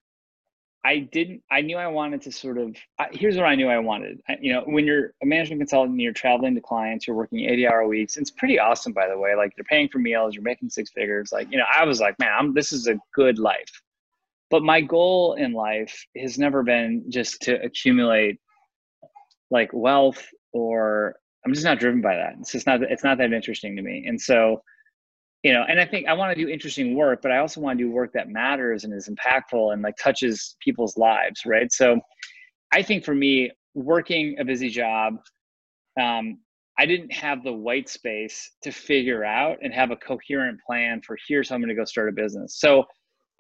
I 0.85 0.99
didn't 0.99 1.41
I 1.51 1.61
knew 1.61 1.77
I 1.77 1.87
wanted 1.87 2.21
to 2.23 2.31
sort 2.31 2.57
of 2.57 2.75
I, 2.99 3.07
here's 3.11 3.35
what 3.35 3.45
I 3.45 3.55
knew 3.55 3.67
I 3.67 3.79
wanted. 3.79 4.21
I, 4.29 4.37
you 4.39 4.53
know, 4.53 4.63
when 4.65 4.85
you're 4.85 5.13
a 5.21 5.25
management 5.25 5.61
consultant, 5.61 5.93
and 5.93 6.01
you're 6.01 6.13
traveling 6.13 6.55
to 6.55 6.61
clients, 6.61 7.07
you're 7.07 7.15
working 7.15 7.41
80 7.41 7.67
hour 7.67 7.87
weeks. 7.87 8.15
It's 8.17 8.31
pretty 8.31 8.59
awesome 8.59 8.93
by 8.93 9.07
the 9.07 9.17
way. 9.17 9.35
Like 9.35 9.53
you're 9.57 9.65
paying 9.65 9.89
for 9.89 9.99
meals, 9.99 10.33
you're 10.33 10.43
making 10.43 10.69
six 10.69 10.91
figures. 10.91 11.31
Like, 11.31 11.51
you 11.51 11.57
know, 11.57 11.65
I 11.73 11.83
was 11.83 11.99
like, 11.99 12.17
man, 12.19 12.31
I'm, 12.37 12.53
this 12.53 12.71
is 12.71 12.87
a 12.87 12.97
good 13.13 13.39
life. 13.39 13.81
But 14.49 14.63
my 14.63 14.79
goal 14.79 15.33
in 15.33 15.51
life 15.51 16.05
has 16.15 16.39
never 16.39 16.63
been 16.63 17.03
just 17.09 17.41
to 17.41 17.61
accumulate 17.61 18.39
like 19.51 19.69
wealth 19.73 20.25
or 20.53 21.15
I'm 21.45 21.53
just 21.53 21.65
not 21.65 21.79
driven 21.79 22.01
by 22.01 22.15
that. 22.15 22.35
It's 22.39 22.51
just 22.51 22.67
not 22.67 22.81
it's 22.83 23.03
not 23.03 23.17
that 23.19 23.31
interesting 23.31 23.75
to 23.77 23.81
me. 23.81 24.05
And 24.05 24.19
so, 24.19 24.61
you 25.43 25.53
know, 25.53 25.63
and 25.67 25.79
I 25.79 25.85
think 25.85 26.07
I 26.07 26.13
want 26.13 26.35
to 26.35 26.43
do 26.45 26.51
interesting 26.51 26.95
work, 26.95 27.21
but 27.21 27.31
I 27.31 27.37
also 27.37 27.61
want 27.61 27.79
to 27.79 27.85
do 27.85 27.91
work 27.91 28.11
that 28.13 28.27
matters 28.29 28.83
and 28.83 28.93
is 28.93 29.07
impactful 29.09 29.71
and 29.71 29.81
like 29.81 29.95
touches 29.97 30.57
people's 30.61 30.97
lives, 30.97 31.41
right? 31.45 31.71
So, 31.71 31.99
I 32.73 32.81
think 32.81 33.05
for 33.05 33.15
me, 33.15 33.51
working 33.75 34.35
a 34.39 34.43
busy 34.43 34.69
job, 34.69 35.13
um, 35.97 36.39
I 36.77 36.85
didn't 36.85 37.13
have 37.13 37.43
the 37.45 37.53
white 37.53 37.87
space 37.87 38.51
to 38.63 38.71
figure 38.71 39.23
out 39.23 39.57
and 39.61 39.73
have 39.73 39.91
a 39.91 39.95
coherent 39.95 40.59
plan 40.67 41.01
for 41.01 41.17
here's 41.29 41.47
how 41.47 41.55
I'm 41.55 41.61
going 41.61 41.69
to 41.69 41.75
go 41.75 41.85
start 41.85 42.09
a 42.09 42.11
business. 42.11 42.59
So, 42.59 42.83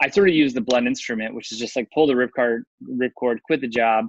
I 0.01 0.09
sort 0.09 0.29
of 0.29 0.35
used 0.35 0.55
the 0.55 0.61
blunt 0.61 0.87
instrument, 0.87 1.35
which 1.35 1.51
is 1.51 1.57
just 1.57 1.75
like 1.75 1.89
pull 1.93 2.07
the 2.07 2.13
ripcord, 2.13 2.61
ripcord, 2.89 3.39
quit 3.45 3.59
the 3.59 3.67
job, 3.67 4.05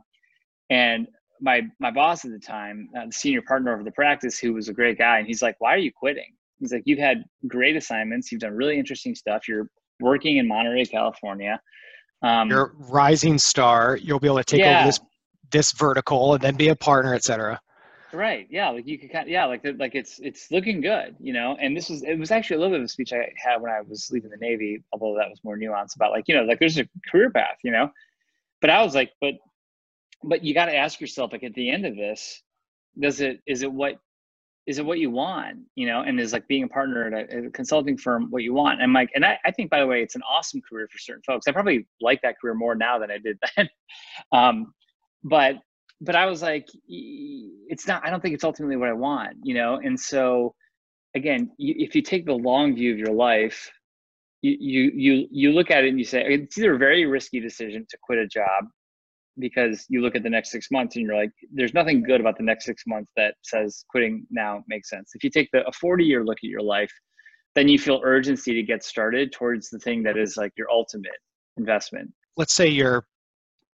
and 0.71 1.09
my 1.40 1.62
my 1.78 1.90
boss 1.90 2.25
at 2.25 2.30
the 2.30 2.38
time, 2.38 2.88
uh, 2.97 3.07
the 3.07 3.12
senior 3.12 3.42
partner 3.42 3.73
of 3.73 3.85
the 3.85 3.92
practice, 3.92 4.38
who 4.38 4.54
was 4.54 4.68
a 4.68 4.73
great 4.73 4.99
guy, 4.99 5.18
and 5.18 5.26
he's 5.26 5.42
like, 5.42 5.57
"Why 5.59 5.75
are 5.75 5.78
you 5.78 5.92
quitting?" 5.92 6.35
He's 6.59 6.73
like, 6.73 6.83
"You've 6.87 6.99
had 6.99 7.25
great 7.47 7.76
assignments. 7.76 8.33
You've 8.33 8.40
done 8.40 8.52
really 8.52 8.78
interesting 8.78 9.14
stuff. 9.14 9.49
You're 9.49 9.71
working 10.00 10.38
in 10.38 10.49
Monterey, 10.49 10.85
California. 10.87 11.61
Um, 12.23 12.50
You're 12.50 12.66
a 12.66 12.73
rising 12.90 13.38
star. 13.38 13.97
You'll 13.97 14.21
be 14.21 14.26
able 14.26 14.38
to 14.38 14.45
take 14.45 14.61
yeah. 14.61 14.78
over 14.78 14.88
this 14.88 15.00
this 15.50 15.73
vertical 15.73 16.35
and 16.35 16.42
then 16.42 16.57
be 16.57 16.68
a 16.68 16.76
partner, 16.76 17.14
etc." 17.14 17.61
Right. 18.12 18.47
Yeah. 18.50 18.71
Like 18.71 18.87
you 18.87 18.99
could 18.99 19.12
kind 19.12 19.25
of, 19.25 19.28
yeah, 19.28 19.45
like, 19.45 19.64
like 19.78 19.95
it's, 19.95 20.18
it's 20.21 20.50
looking 20.50 20.80
good, 20.80 21.16
you 21.21 21.33
know? 21.33 21.57
And 21.61 21.76
this 21.76 21.90
was, 21.90 22.02
it 22.02 22.18
was 22.18 22.30
actually 22.30 22.57
a 22.57 22.61
little 22.61 22.73
bit 22.73 22.80
of 22.80 22.85
a 22.87 22.88
speech 22.88 23.12
I 23.12 23.30
had 23.37 23.61
when 23.61 23.71
I 23.71 23.83
was 23.83 24.09
leaving 24.11 24.30
the 24.30 24.38
Navy, 24.38 24.83
although 24.92 25.14
that 25.18 25.28
was 25.28 25.40
more 25.45 25.59
nuanced 25.59 25.97
about 25.97 26.12
like, 26.12 26.25
you 26.26 26.35
know, 26.35 26.42
like 26.42 26.59
there's 26.59 26.78
a 26.78 26.88
career 27.11 27.30
path, 27.30 27.59
you 27.62 27.71
know? 27.71 27.90
But 28.61 28.71
I 28.71 28.83
was 28.83 28.95
like, 28.95 29.12
but, 29.21 29.35
but 30.25 30.45
you 30.45 30.55
got 30.55 30.67
to 30.67 30.77
ask 30.77 31.01
yourself, 31.01 31.33
like 31.33 31.45
at 31.45 31.55
the 31.55 31.71
end 31.71 31.87
of 31.87 31.97
this, 31.97 32.43
does 33.01 33.21
it, 33.21 33.41
is 33.47 33.63
it 33.63 33.73
what, 33.73 33.99
is 34.67 34.79
it 34.79 34.85
what 34.85 34.99
you 34.99 35.11
want, 35.11 35.59
you 35.77 35.87
know? 35.87 36.03
And 36.03 36.21
is 36.21 36.33
like 36.33 36.47
being 36.47 36.65
a 36.65 36.69
partner 36.69 37.07
at 37.07 37.33
a, 37.33 37.47
a 37.47 37.51
consulting 37.51 37.97
firm 37.97 38.27
what 38.31 38.43
you 38.43 38.53
want? 38.53 38.83
And 38.83 38.93
like, 38.93 39.11
and 39.15 39.25
I, 39.25 39.39
I 39.45 39.51
think 39.51 39.71
by 39.71 39.81
the 39.81 39.87
way, 39.87 40.03
it's 40.03 40.15
an 40.15 40.23
awesome 40.31 40.61
career 40.69 40.89
for 40.93 40.99
certain 40.99 41.23
folks. 41.27 41.49
I 41.49 41.53
probably 41.53 41.87
like 42.01 42.21
that 42.23 42.39
career 42.39 42.55
more 42.55 42.75
now 42.75 42.99
than 42.99 43.11
I 43.11 43.19
did 43.19 43.39
then. 43.57 43.69
um, 44.33 44.75
but 45.25 45.57
but 46.01 46.15
I 46.15 46.27
was 46.27 46.43
like, 46.43 46.69
it's 46.87 47.87
not. 47.87 48.07
I 48.07 48.11
don't 48.11 48.21
think 48.21 48.35
it's 48.35 48.45
ultimately 48.45 48.77
what 48.77 48.89
I 48.89 48.93
want, 48.93 49.37
you 49.43 49.55
know. 49.55 49.81
And 49.83 49.99
so, 49.99 50.55
again, 51.17 51.51
you, 51.59 51.75
if 51.77 51.95
you 51.95 52.03
take 52.03 52.25
the 52.25 52.35
long 52.35 52.77
view 52.77 52.93
of 52.93 52.99
your 52.99 53.13
life, 53.13 53.71
you 54.43 54.57
you 54.61 54.93
you 54.95 55.29
you 55.31 55.53
look 55.53 55.71
at 55.71 55.85
it 55.85 55.89
and 55.89 55.99
you 55.99 56.05
say 56.05 56.25
it's 56.25 56.57
either 56.57 56.75
a 56.75 56.79
very 56.79 57.07
risky 57.07 57.41
decision 57.41 57.85
to 57.89 57.99
quit 58.03 58.19
a 58.19 58.27
job 58.29 58.67
because 59.38 59.87
you 59.88 60.00
look 60.00 60.14
at 60.14 60.23
the 60.23 60.30
next 60.30 60.50
six 60.50 60.71
months 60.71 60.97
and 60.97 61.07
you're 61.07 61.16
like, 61.16 61.30
there's 61.52 61.75
nothing 61.75 62.02
good 62.02 62.21
about 62.21 62.37
the 62.37 62.42
next 62.42 62.64
six 62.64 62.85
months 62.87 63.11
that 63.16 63.35
says 63.42 63.85
quitting 63.90 64.26
now 64.30 64.64
makes 64.68 64.90
sense. 64.90 65.12
If 65.14 65.25
you 65.25 65.30
take 65.30 65.49
the 65.52 65.66
a 65.66 65.73
40 65.73 66.04
year 66.04 66.25
look 66.25 66.38
at 66.38 66.49
your 66.49 66.62
life, 66.62 66.92
then 67.54 67.68
you 67.68 67.78
feel 67.78 68.00
urgency 68.04 68.54
to 68.54 68.62
get 68.62 68.85
started 68.85 69.33
towards 69.33 69.71
the 69.71 69.78
thing 69.78 70.02
that 70.04 70.16
is 70.16 70.37
like 70.37 70.52
your 70.57 70.71
ultimate 70.71 71.18
investment. 71.57 72.12
Let's 72.37 72.54
say 72.54 72.68
you're 72.68 73.07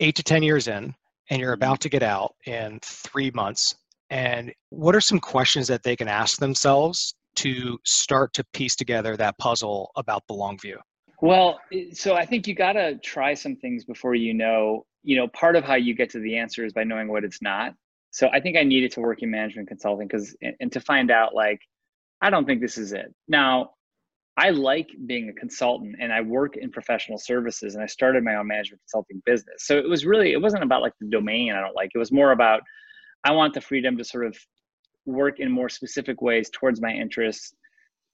eight 0.01 0.17
to 0.17 0.23
10 0.23 0.43
years 0.43 0.69
in 0.69 0.95
and 1.31 1.41
you're 1.41 1.53
about 1.53 1.75
mm-hmm. 1.75 1.83
to 1.83 1.89
get 1.89 2.03
out 2.03 2.35
in 2.47 2.79
three 2.83 3.31
months. 3.33 3.77
And 4.11 4.53
what 4.71 4.97
are 4.97 5.01
some 5.01 5.21
questions 5.21 5.69
that 5.69 5.83
they 5.83 5.97
can 5.97 6.09
ask 6.09 6.39
themselves 6.39 7.15
to 7.37 7.79
start 7.85 8.33
to 8.35 8.45
piece 8.53 8.75
together 8.75 9.17
that 9.17 9.39
puzzle 9.39 9.91
about 9.97 10.27
the 10.27 10.35
long 10.35 10.59
view? 10.59 10.79
Well, 11.21 11.61
so 11.93 12.15
I 12.15 12.25
think 12.25 12.47
you 12.47 12.55
got 12.55 12.73
to 12.73 12.97
try 12.99 13.35
some 13.35 13.57
things 13.57 13.85
before 13.85 14.15
you 14.15 14.35
know, 14.35 14.87
you 15.09 15.17
know, 15.17 15.27
part 15.29 15.57
of 15.57 15.65
how 15.65 15.75
you 15.75 15.95
get 15.95 16.11
to 16.11 16.19
the 16.19 16.37
answer 16.37 16.67
is 16.67 16.75
by 16.75 16.85
knowing 16.85 17.09
what 17.09 17.25
it's 17.25 17.41
not. 17.41 17.73
So 18.11 18.29
I 18.31 18.41
think 18.41 18.59
I 18.59 18.63
needed 18.63 18.93
to 18.93 19.01
work 19.01 19.23
in 19.23 19.31
management 19.31 19.67
consulting 19.67 20.07
because, 20.07 20.37
and 20.61 20.71
to 20.71 20.81
find 20.81 21.11
out 21.11 21.35
like, 21.35 21.61
I 22.21 22.29
don't 22.29 22.45
think 22.45 22.61
this 22.61 22.77
is 22.77 22.93
it. 22.93 23.15
Now, 23.27 23.71
I 24.37 24.51
like 24.51 24.91
being 25.07 25.31
a 25.31 25.33
consultant 25.33 25.97
and 25.99 26.13
I 26.13 26.21
work 26.21 26.59
in 26.59 26.71
professional 26.71 27.17
services 27.17 27.75
and 27.75 27.83
I 27.83 27.87
started 27.87 28.23
my 28.23 28.35
own 28.35 28.49
management 28.49 28.83
consulting 28.83 29.23
business. 29.25 29.65
So 29.65 29.79
it 29.79 29.89
was 29.89 30.05
really, 30.05 30.33
it 30.33 30.43
wasn't 30.43 30.63
about 30.63 30.83
like 30.83 30.93
the 31.01 31.09
domain 31.09 31.55
I 31.55 31.63
don't 31.63 31.75
like. 31.75 31.89
It 31.95 31.99
was 31.99 32.13
more 32.13 32.33
about 32.33 32.61
I 33.25 33.31
want 33.31 33.55
the 33.55 33.63
freedom 33.63 33.97
to 33.97 34.05
sort 34.05 34.27
of 34.27 34.37
work 35.07 35.41
in 35.41 35.51
more 35.51 35.71
specific 35.71 36.21
ways 36.21 36.51
towards 36.53 36.83
my 36.83 36.93
interests. 36.93 37.55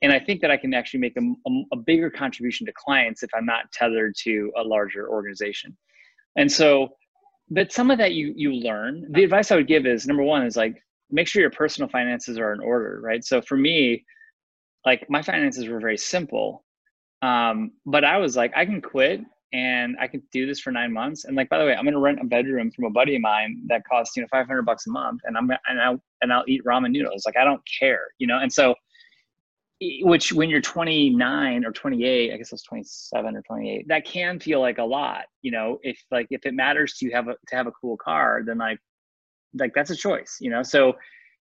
And 0.00 0.12
I 0.12 0.20
think 0.20 0.40
that 0.42 0.52
I 0.52 0.56
can 0.56 0.72
actually 0.72 1.00
make 1.00 1.16
a, 1.16 1.22
a, 1.22 1.62
a 1.72 1.76
bigger 1.76 2.08
contribution 2.08 2.66
to 2.66 2.72
clients 2.72 3.24
if 3.24 3.30
I'm 3.34 3.46
not 3.46 3.72
tethered 3.72 4.14
to 4.22 4.52
a 4.56 4.62
larger 4.62 5.08
organization. 5.08 5.76
And 6.36 6.50
so, 6.50 6.88
but 7.50 7.72
some 7.72 7.90
of 7.90 7.98
that 7.98 8.12
you 8.12 8.32
you 8.36 8.52
learn. 8.52 9.06
The 9.12 9.24
advice 9.24 9.50
I 9.50 9.56
would 9.56 9.68
give 9.68 9.86
is 9.86 10.06
number 10.06 10.22
one 10.22 10.44
is 10.44 10.56
like 10.56 10.82
make 11.10 11.28
sure 11.28 11.42
your 11.42 11.50
personal 11.50 11.88
finances 11.88 12.38
are 12.38 12.52
in 12.52 12.60
order, 12.60 13.00
right? 13.02 13.24
So 13.24 13.40
for 13.42 13.56
me, 13.56 14.04
like 14.84 15.06
my 15.08 15.22
finances 15.22 15.68
were 15.68 15.80
very 15.80 15.98
simple 15.98 16.64
um, 17.22 17.72
but 17.86 18.04
i 18.04 18.16
was 18.16 18.36
like 18.36 18.52
i 18.56 18.64
can 18.64 18.80
quit 18.80 19.20
and 19.52 19.96
i 20.00 20.06
can 20.06 20.22
do 20.32 20.46
this 20.46 20.60
for 20.60 20.70
nine 20.70 20.92
months 20.92 21.24
and 21.24 21.36
like 21.36 21.48
by 21.48 21.58
the 21.58 21.64
way 21.64 21.74
i'm 21.74 21.86
to 21.86 21.98
rent 21.98 22.20
a 22.20 22.24
bedroom 22.24 22.70
from 22.70 22.84
a 22.84 22.90
buddy 22.90 23.16
of 23.16 23.22
mine 23.22 23.62
that 23.66 23.82
costs 23.88 24.16
you 24.16 24.22
know 24.22 24.28
500 24.30 24.62
bucks 24.62 24.86
a 24.86 24.90
month 24.90 25.20
and 25.24 25.36
i'm 25.36 25.50
and 25.68 25.80
i'll 25.80 26.02
and 26.22 26.32
i'll 26.32 26.44
eat 26.46 26.62
ramen 26.64 26.90
noodles 26.90 27.24
like 27.26 27.36
i 27.36 27.44
don't 27.44 27.62
care 27.80 28.02
you 28.18 28.26
know 28.26 28.38
and 28.38 28.52
so 28.52 28.74
which 30.02 30.32
when 30.32 30.48
you're 30.48 30.60
29 30.60 31.64
or 31.64 31.72
28 31.72 32.32
i 32.32 32.36
guess 32.36 32.46
it 32.46 32.52
was 32.52 32.62
27 32.62 33.36
or 33.36 33.42
28 33.42 33.88
that 33.88 34.04
can 34.04 34.38
feel 34.38 34.60
like 34.60 34.78
a 34.78 34.84
lot 34.84 35.24
you 35.42 35.50
know 35.50 35.78
if 35.82 35.98
like 36.10 36.26
if 36.30 36.46
it 36.46 36.54
matters 36.54 36.94
to 36.94 37.06
you 37.06 37.12
have 37.12 37.28
a 37.28 37.34
to 37.48 37.56
have 37.56 37.66
a 37.66 37.72
cool 37.72 37.96
car 37.96 38.42
then 38.46 38.58
like 38.58 38.78
like 39.58 39.72
that's 39.74 39.90
a 39.90 39.96
choice 39.96 40.38
you 40.40 40.50
know? 40.50 40.62
So 40.62 40.94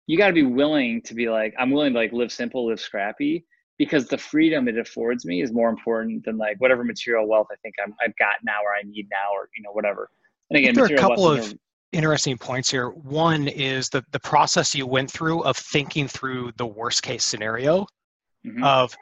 you 0.07 0.17
got 0.17 0.27
to 0.27 0.33
be 0.33 0.43
willing 0.43 1.01
to 1.03 1.13
be 1.13 1.29
like 1.29 1.53
i'm 1.59 1.71
willing 1.71 1.93
to 1.93 1.99
like 1.99 2.11
live 2.11 2.31
simple 2.31 2.67
live 2.67 2.79
scrappy 2.79 3.45
because 3.77 4.07
the 4.07 4.17
freedom 4.17 4.67
it 4.67 4.77
affords 4.77 5.25
me 5.25 5.41
is 5.41 5.51
more 5.51 5.69
important 5.69 6.25
than 6.25 6.37
like 6.37 6.59
whatever 6.59 6.83
material 6.83 7.27
wealth 7.27 7.47
i 7.51 7.55
think 7.61 7.75
i 7.79 7.89
have 8.01 8.17
got 8.17 8.35
now 8.43 8.59
or 8.63 8.73
i 8.73 8.81
need 8.83 9.07
now 9.11 9.31
or 9.33 9.49
you 9.55 9.63
know 9.63 9.71
whatever. 9.71 10.09
And 10.49 10.57
again 10.57 10.73
there 10.73 10.85
are 10.85 10.87
a 10.87 10.97
couple 10.97 11.27
of 11.27 11.53
are, 11.53 11.55
interesting 11.93 12.37
points 12.37 12.69
here. 12.69 12.89
One 12.89 13.47
is 13.47 13.89
the 13.89 14.03
the 14.11 14.19
process 14.19 14.75
you 14.75 14.85
went 14.85 15.09
through 15.09 15.43
of 15.43 15.55
thinking 15.55 16.07
through 16.07 16.51
the 16.57 16.65
worst 16.65 17.03
case 17.03 17.23
scenario 17.23 17.87
mm-hmm. 18.45 18.63
of 18.63 18.95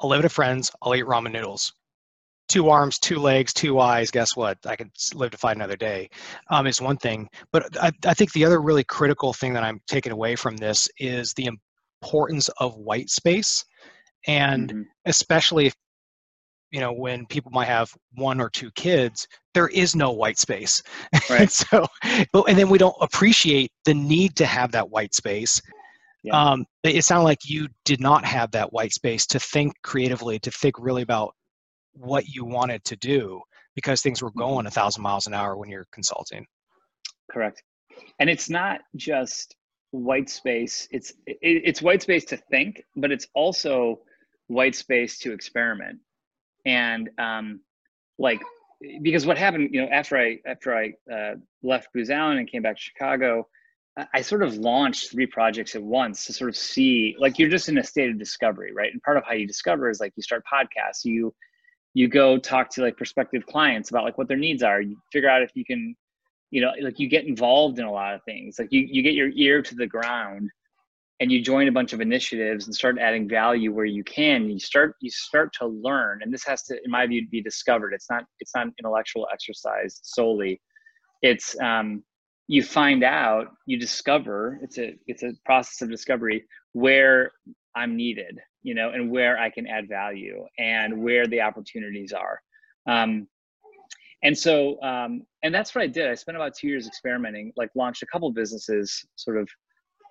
i'll 0.00 0.10
live 0.10 0.30
friends 0.32 0.70
i'll 0.82 0.94
eat 0.94 1.04
ramen 1.04 1.32
noodles 1.32 1.72
two 2.50 2.68
arms, 2.68 2.98
two 2.98 3.18
legs, 3.18 3.52
two 3.52 3.78
eyes, 3.78 4.10
guess 4.10 4.34
what? 4.34 4.58
I 4.66 4.74
could 4.74 4.90
live 5.14 5.30
to 5.30 5.38
fight 5.38 5.56
another 5.56 5.76
day, 5.76 6.10
um, 6.50 6.66
is 6.66 6.80
one 6.80 6.96
thing. 6.96 7.28
But 7.52 7.76
I, 7.80 7.92
I 8.04 8.12
think 8.12 8.32
the 8.32 8.44
other 8.44 8.60
really 8.60 8.82
critical 8.82 9.32
thing 9.32 9.52
that 9.54 9.62
I'm 9.62 9.80
taking 9.86 10.12
away 10.12 10.34
from 10.34 10.56
this 10.56 10.88
is 10.98 11.32
the 11.34 11.48
importance 12.02 12.48
of 12.58 12.76
white 12.76 13.08
space. 13.08 13.64
And 14.26 14.68
mm-hmm. 14.68 14.82
especially 15.06 15.66
if, 15.66 15.74
you 16.72 16.80
know, 16.80 16.92
when 16.92 17.24
people 17.26 17.52
might 17.52 17.68
have 17.68 17.92
one 18.14 18.40
or 18.40 18.50
two 18.50 18.72
kids, 18.72 19.28
there 19.54 19.68
is 19.68 19.94
no 19.94 20.10
white 20.10 20.38
space. 20.38 20.82
Right. 21.30 21.42
and 21.42 21.50
so, 21.50 21.86
but, 22.32 22.48
and 22.48 22.58
then 22.58 22.68
we 22.68 22.78
don't 22.78 22.96
appreciate 23.00 23.70
the 23.84 23.94
need 23.94 24.34
to 24.36 24.46
have 24.46 24.72
that 24.72 24.90
white 24.90 25.14
space. 25.14 25.62
Yeah. 26.22 26.38
Um, 26.38 26.66
it 26.84 27.04
sounded 27.04 27.24
like 27.24 27.38
you 27.44 27.68
did 27.84 28.00
not 28.00 28.24
have 28.24 28.50
that 28.50 28.72
white 28.72 28.92
space 28.92 29.26
to 29.28 29.40
think 29.40 29.72
creatively, 29.82 30.38
to 30.40 30.50
think 30.50 30.76
really 30.78 31.02
about 31.02 31.34
what 31.92 32.26
you 32.26 32.44
wanted 32.44 32.84
to 32.84 32.96
do 32.96 33.40
because 33.74 34.02
things 34.02 34.22
were 34.22 34.30
going 34.32 34.58
mm-hmm. 34.58 34.66
a 34.66 34.70
thousand 34.70 35.02
miles 35.02 35.26
an 35.26 35.34
hour 35.34 35.56
when 35.56 35.70
you're 35.70 35.86
consulting. 35.92 36.46
Correct. 37.30 37.62
And 38.18 38.28
it's 38.28 38.50
not 38.50 38.80
just 38.96 39.56
white 39.92 40.28
space. 40.28 40.88
It's 40.90 41.10
it, 41.26 41.38
it's 41.40 41.82
white 41.82 42.02
space 42.02 42.24
to 42.26 42.36
think, 42.36 42.82
but 42.96 43.10
it's 43.10 43.26
also 43.34 44.00
white 44.48 44.74
space 44.74 45.18
to 45.20 45.32
experiment. 45.32 45.98
And 46.66 47.10
um, 47.18 47.60
like 48.18 48.40
because 49.02 49.26
what 49.26 49.38
happened, 49.38 49.70
you 49.72 49.82
know, 49.82 49.88
after 49.88 50.18
I 50.18 50.38
after 50.46 50.76
I 50.76 50.92
uh, 51.12 51.34
left 51.62 51.88
Booz 51.94 52.10
Allen 52.10 52.38
and 52.38 52.50
came 52.50 52.62
back 52.62 52.76
to 52.76 52.82
Chicago, 52.82 53.46
I 54.14 54.22
sort 54.22 54.42
of 54.42 54.56
launched 54.56 55.10
three 55.10 55.26
projects 55.26 55.74
at 55.74 55.82
once 55.82 56.24
to 56.26 56.32
sort 56.32 56.48
of 56.48 56.56
see 56.56 57.16
like 57.18 57.38
you're 57.38 57.48
just 57.48 57.68
in 57.68 57.78
a 57.78 57.84
state 57.84 58.10
of 58.10 58.18
discovery, 58.18 58.72
right? 58.72 58.92
And 58.92 59.02
part 59.02 59.16
of 59.16 59.24
how 59.24 59.34
you 59.34 59.46
discover 59.46 59.90
is 59.90 60.00
like 60.00 60.12
you 60.16 60.22
start 60.22 60.44
podcasts, 60.50 61.04
you 61.04 61.34
you 61.94 62.06
go 62.06 62.38
talk 62.38 62.70
to 62.70 62.82
like 62.82 62.96
prospective 62.96 63.44
clients 63.46 63.90
about 63.90 64.04
like 64.04 64.16
what 64.16 64.28
their 64.28 64.36
needs 64.36 64.62
are. 64.62 64.80
You 64.80 64.96
figure 65.12 65.28
out 65.28 65.42
if 65.42 65.50
you 65.54 65.64
can 65.64 65.96
you 66.50 66.60
know 66.60 66.72
like 66.80 66.98
you 66.98 67.08
get 67.08 67.26
involved 67.26 67.78
in 67.78 67.84
a 67.84 67.92
lot 67.92 68.14
of 68.14 68.22
things. 68.24 68.58
Like 68.58 68.68
you, 68.70 68.80
you 68.80 69.02
get 69.02 69.14
your 69.14 69.30
ear 69.34 69.60
to 69.60 69.74
the 69.74 69.86
ground 69.86 70.48
and 71.18 71.30
you 71.30 71.42
join 71.42 71.68
a 71.68 71.72
bunch 71.72 71.92
of 71.92 72.00
initiatives 72.00 72.66
and 72.66 72.74
start 72.74 72.96
adding 72.98 73.28
value 73.28 73.72
where 73.72 73.84
you 73.84 74.04
can. 74.04 74.48
You 74.48 74.60
start 74.60 74.94
you 75.00 75.10
start 75.10 75.52
to 75.54 75.66
learn 75.66 76.20
and 76.22 76.32
this 76.32 76.44
has 76.44 76.62
to 76.64 76.78
in 76.84 76.90
my 76.92 77.06
view 77.08 77.26
be 77.28 77.42
discovered. 77.42 77.92
It's 77.92 78.08
not 78.08 78.24
it's 78.38 78.52
not 78.54 78.68
intellectual 78.78 79.26
exercise 79.32 79.98
solely. 80.04 80.60
It's 81.22 81.58
um 81.60 82.04
you 82.50 82.62
find 82.62 83.04
out 83.04 83.48
you 83.66 83.78
discover 83.78 84.58
it's 84.62 84.78
a 84.78 84.94
it's 85.06 85.22
a 85.22 85.32
process 85.44 85.82
of 85.82 85.90
discovery 85.90 86.44
where 86.72 87.30
i'm 87.76 87.96
needed 87.96 88.40
you 88.62 88.74
know, 88.74 88.90
and 88.90 89.10
where 89.10 89.38
I 89.38 89.50
can 89.50 89.66
add 89.66 89.88
value 89.88 90.44
and 90.58 91.02
where 91.02 91.26
the 91.26 91.40
opportunities 91.40 92.12
are. 92.12 92.40
Um, 92.86 93.26
and 94.22 94.36
so, 94.36 94.80
um, 94.82 95.22
and 95.42 95.54
that's 95.54 95.74
what 95.74 95.82
I 95.82 95.86
did. 95.86 96.08
I 96.08 96.14
spent 96.14 96.36
about 96.36 96.54
two 96.54 96.68
years 96.68 96.86
experimenting, 96.86 97.52
like 97.56 97.70
launched 97.74 98.02
a 98.02 98.06
couple 98.06 98.30
businesses, 98.32 99.04
sort 99.16 99.38
of 99.38 99.48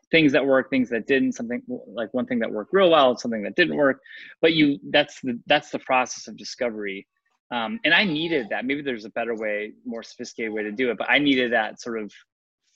things 0.09 0.31
that 0.31 0.43
work, 0.43 0.71
things 0.71 0.89
that 0.89 1.05
didn't, 1.05 1.33
something 1.33 1.61
like 1.87 2.11
one 2.13 2.25
thing 2.25 2.39
that 2.39 2.51
worked 2.51 2.73
real 2.73 2.89
well, 2.89 3.15
something 3.15 3.43
that 3.43 3.55
didn't 3.55 3.75
work. 3.75 3.99
But 4.41 4.53
you, 4.53 4.79
that's 4.89 5.19
the, 5.21 5.39
that's 5.45 5.69
the 5.69 5.79
process 5.79 6.27
of 6.27 6.37
discovery. 6.37 7.07
Um, 7.51 7.79
and 7.83 7.93
I 7.93 8.03
needed 8.03 8.47
that. 8.49 8.65
Maybe 8.65 8.81
there's 8.81 9.05
a 9.05 9.09
better 9.09 9.35
way, 9.35 9.73
more 9.85 10.03
sophisticated 10.03 10.53
way 10.53 10.63
to 10.63 10.71
do 10.71 10.91
it, 10.91 10.97
but 10.97 11.09
I 11.09 11.17
needed 11.19 11.51
that 11.53 11.81
sort 11.81 11.99
of 11.99 12.11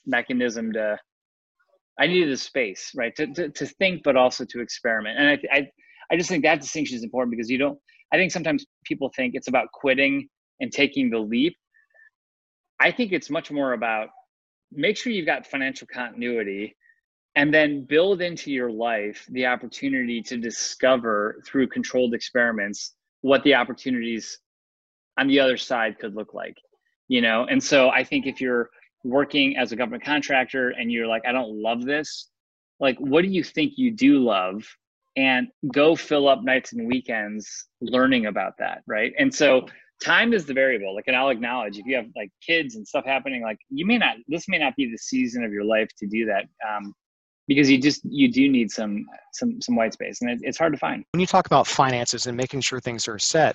mechanism 0.06 0.72
to 0.72 0.98
I 1.98 2.06
needed 2.06 2.30
a 2.30 2.36
space, 2.36 2.90
right, 2.96 3.14
to, 3.16 3.26
to, 3.34 3.48
to 3.50 3.66
think, 3.66 4.02
but 4.02 4.16
also 4.16 4.44
to 4.46 4.60
experiment. 4.60 5.18
And 5.18 5.28
I, 5.28 5.56
I, 5.56 5.66
I 6.10 6.16
just 6.16 6.28
think 6.28 6.42
that 6.42 6.60
distinction 6.60 6.96
is 6.96 7.04
important 7.04 7.30
because 7.30 7.48
you 7.48 7.58
don't, 7.58 7.78
I 8.12 8.16
think 8.16 8.32
sometimes 8.32 8.66
people 8.84 9.12
think 9.14 9.34
it's 9.34 9.48
about 9.48 9.68
quitting 9.72 10.28
and 10.60 10.72
taking 10.72 11.10
the 11.10 11.18
leap. 11.18 11.56
I 12.80 12.90
think 12.90 13.12
it's 13.12 13.30
much 13.30 13.50
more 13.50 13.74
about 13.74 14.08
make 14.72 14.96
sure 14.96 15.12
you've 15.12 15.26
got 15.26 15.46
financial 15.46 15.86
continuity 15.86 16.76
and 17.36 17.52
then 17.52 17.84
build 17.84 18.20
into 18.20 18.50
your 18.50 18.70
life 18.70 19.26
the 19.30 19.46
opportunity 19.46 20.20
to 20.22 20.36
discover 20.36 21.40
through 21.46 21.68
controlled 21.68 22.14
experiments 22.14 22.94
what 23.22 23.42
the 23.44 23.54
opportunities 23.54 24.38
on 25.18 25.26
the 25.26 25.40
other 25.40 25.56
side 25.56 25.98
could 25.98 26.14
look 26.14 26.34
like 26.34 26.56
you 27.08 27.20
know 27.20 27.46
and 27.50 27.62
so 27.62 27.90
i 27.90 28.02
think 28.02 28.26
if 28.26 28.40
you're 28.40 28.70
working 29.04 29.56
as 29.56 29.70
a 29.70 29.76
government 29.76 30.02
contractor 30.02 30.70
and 30.70 30.90
you're 30.90 31.06
like, 31.06 31.22
I 31.26 31.32
don't 31.32 31.62
love 31.62 31.84
this, 31.84 32.30
like, 32.80 32.96
what 32.98 33.22
do 33.22 33.28
you 33.28 33.44
think 33.44 33.74
you 33.76 33.90
do 33.92 34.18
love? 34.18 34.64
And 35.16 35.46
go 35.72 35.94
fill 35.94 36.26
up 36.26 36.42
nights 36.42 36.72
and 36.72 36.88
weekends 36.88 37.68
learning 37.80 38.26
about 38.26 38.54
that, 38.58 38.82
right? 38.88 39.12
And 39.16 39.32
so 39.32 39.68
time 40.02 40.32
is 40.32 40.44
the 40.44 40.54
variable. 40.54 40.92
Like, 40.92 41.04
and 41.06 41.14
I'll 41.14 41.28
acknowledge 41.28 41.78
if 41.78 41.86
you 41.86 41.94
have 41.94 42.06
like 42.16 42.30
kids 42.44 42.74
and 42.74 42.86
stuff 42.86 43.04
happening, 43.04 43.40
like 43.40 43.58
you 43.70 43.86
may 43.86 43.96
not, 43.96 44.16
this 44.26 44.48
may 44.48 44.58
not 44.58 44.74
be 44.74 44.90
the 44.90 44.98
season 44.98 45.44
of 45.44 45.52
your 45.52 45.64
life 45.64 45.88
to 45.98 46.06
do 46.08 46.26
that. 46.26 46.46
Um, 46.68 46.92
because 47.46 47.70
you 47.70 47.78
just 47.78 48.00
you 48.04 48.32
do 48.32 48.48
need 48.48 48.70
some 48.70 49.04
some 49.34 49.60
some 49.60 49.76
white 49.76 49.92
space 49.92 50.22
and 50.22 50.30
it, 50.30 50.38
it's 50.40 50.56
hard 50.56 50.72
to 50.72 50.78
find 50.78 51.04
when 51.12 51.20
you 51.20 51.26
talk 51.26 51.44
about 51.44 51.66
finances 51.66 52.26
and 52.26 52.34
making 52.38 52.58
sure 52.58 52.80
things 52.80 53.06
are 53.06 53.18
set 53.18 53.54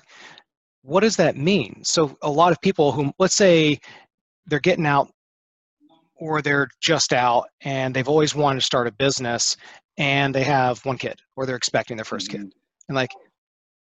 what 0.82 1.00
does 1.00 1.16
that 1.16 1.36
mean 1.36 1.82
so 1.84 2.16
a 2.22 2.30
lot 2.30 2.52
of 2.52 2.60
people 2.60 2.92
who 2.92 3.12
let's 3.18 3.34
say 3.34 3.78
they're 4.46 4.60
getting 4.60 4.86
out 4.86 5.10
or 6.16 6.42
they're 6.42 6.68
just 6.80 7.12
out 7.12 7.48
and 7.62 7.94
they've 7.94 8.08
always 8.08 8.34
wanted 8.34 8.60
to 8.60 8.64
start 8.64 8.86
a 8.86 8.92
business 8.92 9.56
and 9.98 10.34
they 10.34 10.44
have 10.44 10.84
one 10.84 10.98
kid 10.98 11.18
or 11.36 11.46
they're 11.46 11.56
expecting 11.56 11.96
their 11.96 12.04
1st 12.04 12.28
mm-hmm. 12.28 12.42
kid 12.42 12.52
and 12.88 12.96
like 12.96 13.10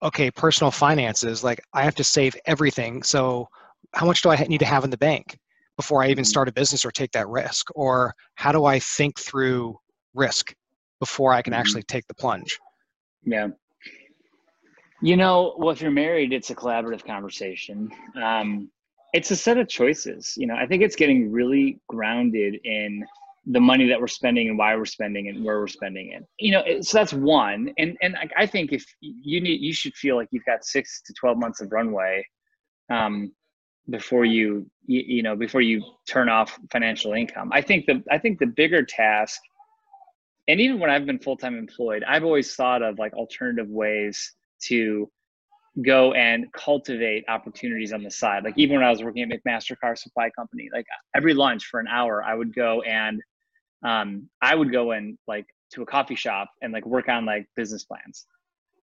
okay 0.02 0.30
personal 0.32 0.72
finances 0.72 1.44
like 1.44 1.62
i 1.74 1.84
have 1.84 1.96
to 1.96 2.04
save 2.04 2.36
everything 2.46 3.04
so 3.04 3.48
how 3.94 4.06
much 4.06 4.22
do 4.22 4.30
i 4.30 4.36
need 4.44 4.60
to 4.60 4.66
have 4.66 4.84
in 4.84 4.90
the 4.90 4.98
bank 4.98 5.38
before 5.78 6.04
i 6.04 6.08
even 6.08 6.24
mm-hmm. 6.24 6.30
start 6.30 6.48
a 6.48 6.54
business 6.54 6.86
or 6.86 6.92
take 6.92 7.12
that 7.12 7.28
risk 7.28 7.68
or 7.76 8.14
how 8.36 8.52
do 8.52 8.66
i 8.66 8.80
think 8.80 9.20
through 9.20 9.76
risk 10.14 10.54
before 11.00 11.34
i 11.34 11.42
can 11.42 11.54
mm-hmm. 11.54 11.60
actually 11.60 11.84
take 11.84 12.06
the 12.08 12.16
plunge 12.16 12.60
yeah 13.24 13.48
you 15.04 15.18
know 15.18 15.54
well 15.58 15.70
if 15.70 15.82
you're 15.82 15.92
married 15.92 16.34
it's 16.34 16.50
a 16.50 16.56
collaborative 16.56 17.06
conversation. 17.06 17.90
Um, 18.22 18.70
it's 19.14 19.30
a 19.30 19.36
set 19.36 19.58
of 19.58 19.68
choices. 19.68 20.34
You 20.38 20.48
know 20.48 20.56
i 20.56 20.66
think 20.66 20.82
it's 20.82 20.96
getting 20.96 21.32
really 21.32 21.80
grounded 21.88 22.60
in 22.64 23.04
the 23.46 23.60
money 23.60 23.90
that 23.90 24.00
we're 24.00 24.08
spending 24.08 24.48
and 24.48 24.58
why 24.58 24.74
we're 24.74 24.86
spending 24.86 25.26
it 25.26 25.36
and 25.36 25.44
where 25.44 25.60
we're 25.60 25.68
spending 25.68 26.12
it. 26.14 26.24
You 26.40 26.54
know 26.54 26.64
so 26.82 26.98
that's 26.98 27.14
one. 27.14 27.74
And 27.78 27.98
and 28.02 28.16
i 28.38 28.46
think 28.46 28.72
if 28.72 28.84
you 29.02 29.42
need 29.42 29.62
you 29.62 29.74
should 29.74 29.94
feel 29.96 30.16
like 30.16 30.30
you've 30.32 30.46
got 30.46 30.64
six 30.64 31.02
to 31.06 31.14
12 31.14 31.38
months 31.38 31.62
of 31.62 31.72
runway 31.72 32.26
um, 32.90 33.34
before 33.90 34.26
you, 34.26 34.66
you 34.86 35.04
you 35.06 35.24
know 35.24 35.36
before 35.36 35.62
you 35.62 35.84
turn 36.08 36.30
off 36.30 36.58
financial 36.72 37.14
income. 37.14 37.50
I 37.52 37.62
think 37.62 37.86
the 37.86 38.02
i 38.10 38.18
think 38.18 38.40
the 38.40 38.46
bigger 38.46 38.84
task 38.84 39.40
and 40.48 40.60
even 40.60 40.80
when 40.80 40.90
i've 40.90 41.06
been 41.06 41.20
full-time 41.20 41.58
employed 41.58 42.04
i've 42.08 42.24
always 42.24 42.56
thought 42.56 42.82
of 42.82 43.00
like 43.00 43.14
alternative 43.14 43.70
ways 43.70 44.34
to 44.67 45.10
go 45.84 46.13
and 46.13 46.51
cultivate 46.53 47.25
opportunities 47.27 47.93
on 47.93 48.03
the 48.03 48.12
side. 48.12 48.43
Like 48.43 48.53
even 48.58 48.75
when 48.75 48.86
I 48.86 48.91
was 48.91 49.03
working 49.03 49.24
at 49.24 49.29
McMaster-Carr 49.29 49.96
Supply 49.96 50.29
Company, 50.29 50.70
like 50.72 50.86
every 51.15 51.34
lunch 51.34 51.65
for 51.65 51.79
an 51.79 51.88
hour, 51.88 52.24
I 52.24 52.36
would 52.36 52.53
go 52.53 52.82
and 52.82 53.22
um, 53.84 54.29
I 54.41 54.55
would 54.55 54.72
go 54.72 54.91
and 54.91 55.17
like 55.27 55.46
to 55.72 55.82
a 55.82 55.86
coffee 55.86 56.15
shop 56.15 56.50
and 56.62 56.72
like 56.72 56.86
work 56.86 57.10
on 57.10 57.25
like 57.25 57.48
business 57.55 57.84
plans. 57.84 58.25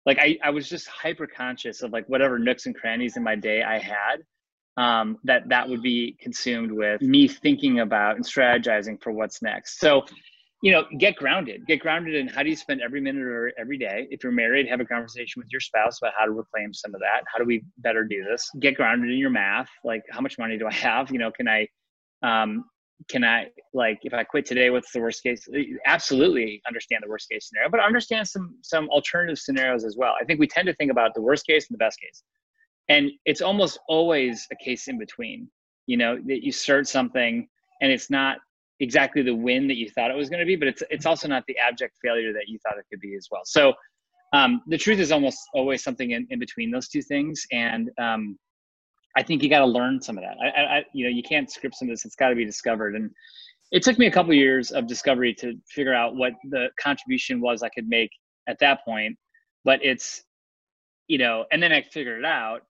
Like 0.04 0.18
I, 0.18 0.38
I 0.42 0.50
was 0.50 0.68
just 0.68 0.88
hyper 0.88 1.26
conscious 1.26 1.82
of 1.82 1.92
like 1.92 2.08
whatever 2.08 2.38
nooks 2.38 2.66
and 2.66 2.75
crannies 2.75 3.16
in 3.16 3.22
my 3.22 3.37
day 3.37 3.62
I 3.62 3.78
had 3.78 4.25
um, 4.76 5.18
that 5.25 5.49
that 5.49 5.68
would 5.68 5.82
be 5.82 6.16
consumed 6.20 6.72
with 6.72 7.02
me 7.02 7.28
thinking 7.28 7.80
about 7.80 8.16
and 8.16 8.25
strategizing 8.25 9.00
for 9.02 9.12
what's 9.12 9.42
next. 9.42 9.78
So 9.78 10.04
you 10.62 10.73
know, 10.73 10.85
get 10.99 11.17
grounded. 11.17 11.67
Get 11.67 11.81
grounded 11.81 12.14
in 12.14 12.29
how 12.29 12.43
do 12.43 12.50
you 12.50 12.57
spend 12.57 12.83
every 12.83 13.00
minute 13.00 13.23
or 13.23 13.52
every 13.59 13.79
day. 13.79 14.07
If 14.11 14.23
you're 14.23 14.33
married, 14.33 14.69
have 14.69 14.81
a 14.81 14.85
conversation 14.85 15.40
with 15.40 15.49
your 15.50 15.61
spouse 15.61 15.99
about 16.02 16.12
how 16.19 16.26
to 16.26 16.33
reclaim 16.33 16.75
some 16.75 16.95
of 16.95 17.00
that. 17.00 17.23
How 17.33 17.38
do 17.38 17.47
we 17.47 17.64
better 17.79 18.05
do 18.05 18.23
this? 18.25 18.49
Get 18.61 18.76
grounded 18.76 19.11
in 19.11 19.17
your 19.17 19.31
math. 19.31 19.71
Like, 19.85 20.02
how 20.11 20.21
much 20.21 20.38
money 20.38 20.59
do 20.59 20.67
I 20.67 20.73
have? 20.75 21.11
You 21.11 21.19
know, 21.19 21.31
can 21.31 21.49
I, 21.49 21.67
um, 22.23 22.64
can 23.09 23.25
I 23.25 23.47
like 23.73 24.00
if 24.02 24.12
I 24.12 24.23
quit 24.25 24.45
today? 24.45 24.69
What's 24.69 24.93
the 24.93 25.00
worst 25.00 25.23
case? 25.23 25.49
Absolutely 25.87 26.61
understand 26.67 27.02
the 27.02 27.09
worst 27.09 27.31
case 27.31 27.49
scenario, 27.49 27.71
but 27.71 27.81
understand 27.81 28.29
some 28.29 28.56
some 28.63 28.91
alternative 28.91 29.39
scenarios 29.39 29.84
as 29.84 29.97
well. 29.97 30.13
I 30.21 30.25
think 30.25 30.39
we 30.39 30.47
tend 30.47 30.67
to 30.67 30.75
think 30.75 30.91
about 30.91 31.15
the 31.15 31.23
worst 31.23 31.47
case 31.47 31.67
and 31.71 31.75
the 31.75 31.78
best 31.78 31.99
case, 31.99 32.23
and 32.91 33.11
it's 33.25 33.41
almost 33.41 33.78
always 33.89 34.47
a 34.52 34.56
case 34.63 34.89
in 34.89 34.99
between. 34.99 35.49
You 35.87 35.97
know, 35.97 36.19
that 36.26 36.45
you 36.45 36.52
start 36.52 36.87
something 36.87 37.49
and 37.80 37.91
it's 37.91 38.11
not 38.11 38.37
exactly 38.80 39.23
the 39.23 39.34
win 39.34 39.69
that 39.69 39.76
you 39.76 39.88
thought 39.90 40.10
it 40.10 40.16
was 40.16 40.28
going 40.28 40.40
to 40.40 40.47
be, 40.47 40.56
but 40.56 40.69
it's 40.69 40.82
it's 40.90 41.06
also 41.06 41.28
not 41.28 41.45
the 41.47 41.56
abject 41.58 41.97
failure 42.02 42.32
that 42.32 42.49
you 42.49 42.58
thought 42.62 42.78
it 42.78 42.84
could 42.90 43.00
be 43.00 43.14
as 43.14 43.28
well. 43.30 43.43
So 43.45 43.75
um, 44.32 44.62
the 44.66 44.78
truth 44.78 44.99
is 44.99 45.12
almost 45.12 45.38
always 45.54 45.82
something 45.82 46.12
in, 46.12 46.26
in 46.30 46.38
between 46.38 46.71
those 46.71 46.88
two 46.88 47.02
things, 47.02 47.45
and 47.52 47.90
um, 47.99 48.38
I 49.16 49.23
think 49.23 49.43
you 49.43 49.50
got 49.50 49.60
to 49.60 49.66
learn 49.66 50.00
some 50.00 50.16
of 50.16 50.25
that. 50.25 50.36
I, 50.43 50.78
I, 50.78 50.84
you 50.95 51.04
know, 51.04 51.10
you 51.10 51.23
can't 51.23 51.50
script 51.50 51.76
some 51.76 51.88
of 51.88 51.93
this; 51.93 52.04
it's 52.04 52.16
got 52.16 52.30
to 52.30 52.34
be 52.34 52.45
discovered. 52.45 52.95
And 52.95 53.10
it 53.71 53.82
took 53.82 53.99
me 53.99 54.06
a 54.06 54.10
couple 54.10 54.32
years 54.34 54.71
of 54.73 54.86
discovery 54.86 55.34
to 55.34 55.54
figure 55.69 55.95
out 55.95 56.16
what 56.16 56.32
the 56.50 56.69
contribution 56.80 57.40
was 57.40 57.62
I 57.62 57.69
could 57.69 57.88
make 57.88 58.10
at 58.49 58.58
that 58.60 58.84
point. 58.84 59.16
But 59.64 59.80
it's, 59.82 60.23
you 61.06 61.19
know, 61.19 61.45
and 61.52 61.62
then 61.62 61.73
I 61.73 61.82
figured 61.82 62.19
it 62.21 62.25
out 62.25 62.62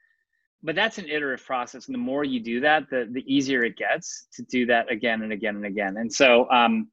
but 0.62 0.74
that's 0.74 0.98
an 0.98 1.08
iterative 1.08 1.44
process 1.44 1.86
and 1.86 1.94
the 1.94 1.98
more 1.98 2.24
you 2.24 2.40
do 2.40 2.60
that 2.60 2.88
the 2.90 3.08
the 3.12 3.24
easier 3.32 3.64
it 3.64 3.76
gets 3.76 4.26
to 4.32 4.42
do 4.44 4.66
that 4.66 4.90
again 4.90 5.22
and 5.22 5.32
again 5.32 5.56
and 5.56 5.64
again. 5.64 5.96
And 5.96 6.12
so 6.12 6.50
um, 6.50 6.88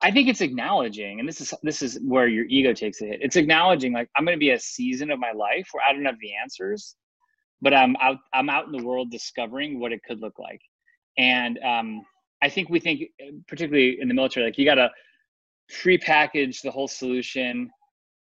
i 0.00 0.10
think 0.10 0.28
it's 0.28 0.40
acknowledging 0.40 1.18
and 1.18 1.28
this 1.28 1.40
is 1.40 1.52
this 1.62 1.82
is 1.82 1.98
where 2.04 2.28
your 2.28 2.44
ego 2.46 2.72
takes 2.72 3.00
a 3.02 3.06
hit. 3.06 3.18
It's 3.20 3.36
acknowledging 3.36 3.92
like 3.92 4.08
i'm 4.16 4.24
going 4.24 4.36
to 4.36 4.40
be 4.40 4.50
a 4.50 4.58
season 4.58 5.10
of 5.10 5.18
my 5.18 5.32
life 5.32 5.68
where 5.72 5.82
i 5.88 5.92
don't 5.92 6.04
have 6.04 6.20
the 6.20 6.34
answers 6.36 6.94
but 7.60 7.74
i'm 7.74 7.96
out 7.96 8.18
i'm 8.32 8.48
out 8.48 8.66
in 8.66 8.72
the 8.72 8.84
world 8.84 9.10
discovering 9.10 9.80
what 9.80 9.92
it 9.92 10.00
could 10.06 10.20
look 10.20 10.38
like. 10.38 10.60
And 11.16 11.58
um, 11.64 12.02
i 12.42 12.48
think 12.48 12.68
we 12.68 12.78
think 12.78 13.02
particularly 13.48 13.98
in 14.00 14.08
the 14.08 14.14
military 14.14 14.46
like 14.46 14.58
you 14.58 14.64
got 14.64 14.76
to 14.76 14.90
pre-package 15.80 16.62
the 16.62 16.70
whole 16.70 16.88
solution 16.88 17.68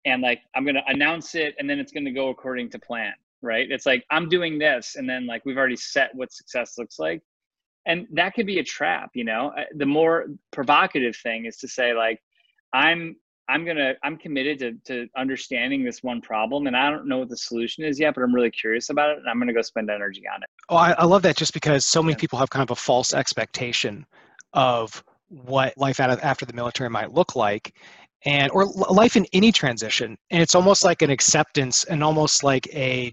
and 0.04 0.22
like 0.22 0.40
i'm 0.54 0.64
going 0.64 0.76
to 0.76 0.86
announce 0.86 1.34
it 1.34 1.54
and 1.58 1.68
then 1.68 1.78
it's 1.78 1.92
going 1.92 2.04
to 2.04 2.12
go 2.12 2.28
according 2.28 2.70
to 2.70 2.78
plan 2.78 3.12
right? 3.46 3.70
It's 3.70 3.86
like 3.86 4.04
I'm 4.10 4.28
doing 4.28 4.58
this, 4.58 4.96
and 4.96 5.08
then 5.08 5.26
like 5.26 5.44
we've 5.44 5.56
already 5.56 5.76
set 5.76 6.14
what 6.14 6.32
success 6.32 6.74
looks 6.76 6.98
like, 6.98 7.22
and 7.86 8.06
that 8.12 8.34
could 8.34 8.46
be 8.46 8.58
a 8.58 8.64
trap. 8.64 9.10
You 9.14 9.24
know, 9.24 9.52
uh, 9.56 9.64
the 9.76 9.86
more 9.86 10.26
provocative 10.52 11.16
thing 11.16 11.46
is 11.46 11.56
to 11.58 11.68
say 11.68 11.94
like, 11.94 12.20
I'm 12.72 13.16
I'm 13.48 13.64
gonna 13.64 13.94
I'm 14.02 14.16
committed 14.18 14.58
to 14.58 14.72
to 14.86 15.08
understanding 15.16 15.84
this 15.84 16.02
one 16.02 16.20
problem, 16.20 16.66
and 16.66 16.76
I 16.76 16.90
don't 16.90 17.08
know 17.08 17.18
what 17.18 17.28
the 17.28 17.36
solution 17.36 17.84
is 17.84 17.98
yet, 17.98 18.14
but 18.14 18.22
I'm 18.22 18.34
really 18.34 18.50
curious 18.50 18.90
about 18.90 19.10
it, 19.10 19.18
and 19.18 19.28
I'm 19.28 19.38
gonna 19.38 19.54
go 19.54 19.62
spend 19.62 19.90
energy 19.90 20.24
on 20.32 20.42
it. 20.42 20.50
Oh, 20.68 20.76
I, 20.76 20.92
I 20.92 21.04
love 21.04 21.22
that 21.22 21.36
just 21.36 21.54
because 21.54 21.86
so 21.86 22.02
many 22.02 22.16
people 22.16 22.38
have 22.38 22.50
kind 22.50 22.62
of 22.62 22.70
a 22.72 22.76
false 22.76 23.14
expectation 23.14 24.04
of 24.52 25.02
what 25.28 25.76
life 25.76 26.00
after 26.00 26.46
the 26.46 26.52
military 26.52 26.90
might 26.90 27.12
look 27.12 27.34
like 27.34 27.74
and 28.24 28.50
or 28.52 28.66
life 28.66 29.16
in 29.16 29.26
any 29.32 29.52
transition 29.52 30.16
and 30.30 30.42
it's 30.42 30.54
almost 30.54 30.84
like 30.84 31.02
an 31.02 31.10
acceptance 31.10 31.84
and 31.84 32.02
almost 32.02 32.42
like 32.44 32.66
a 32.74 33.12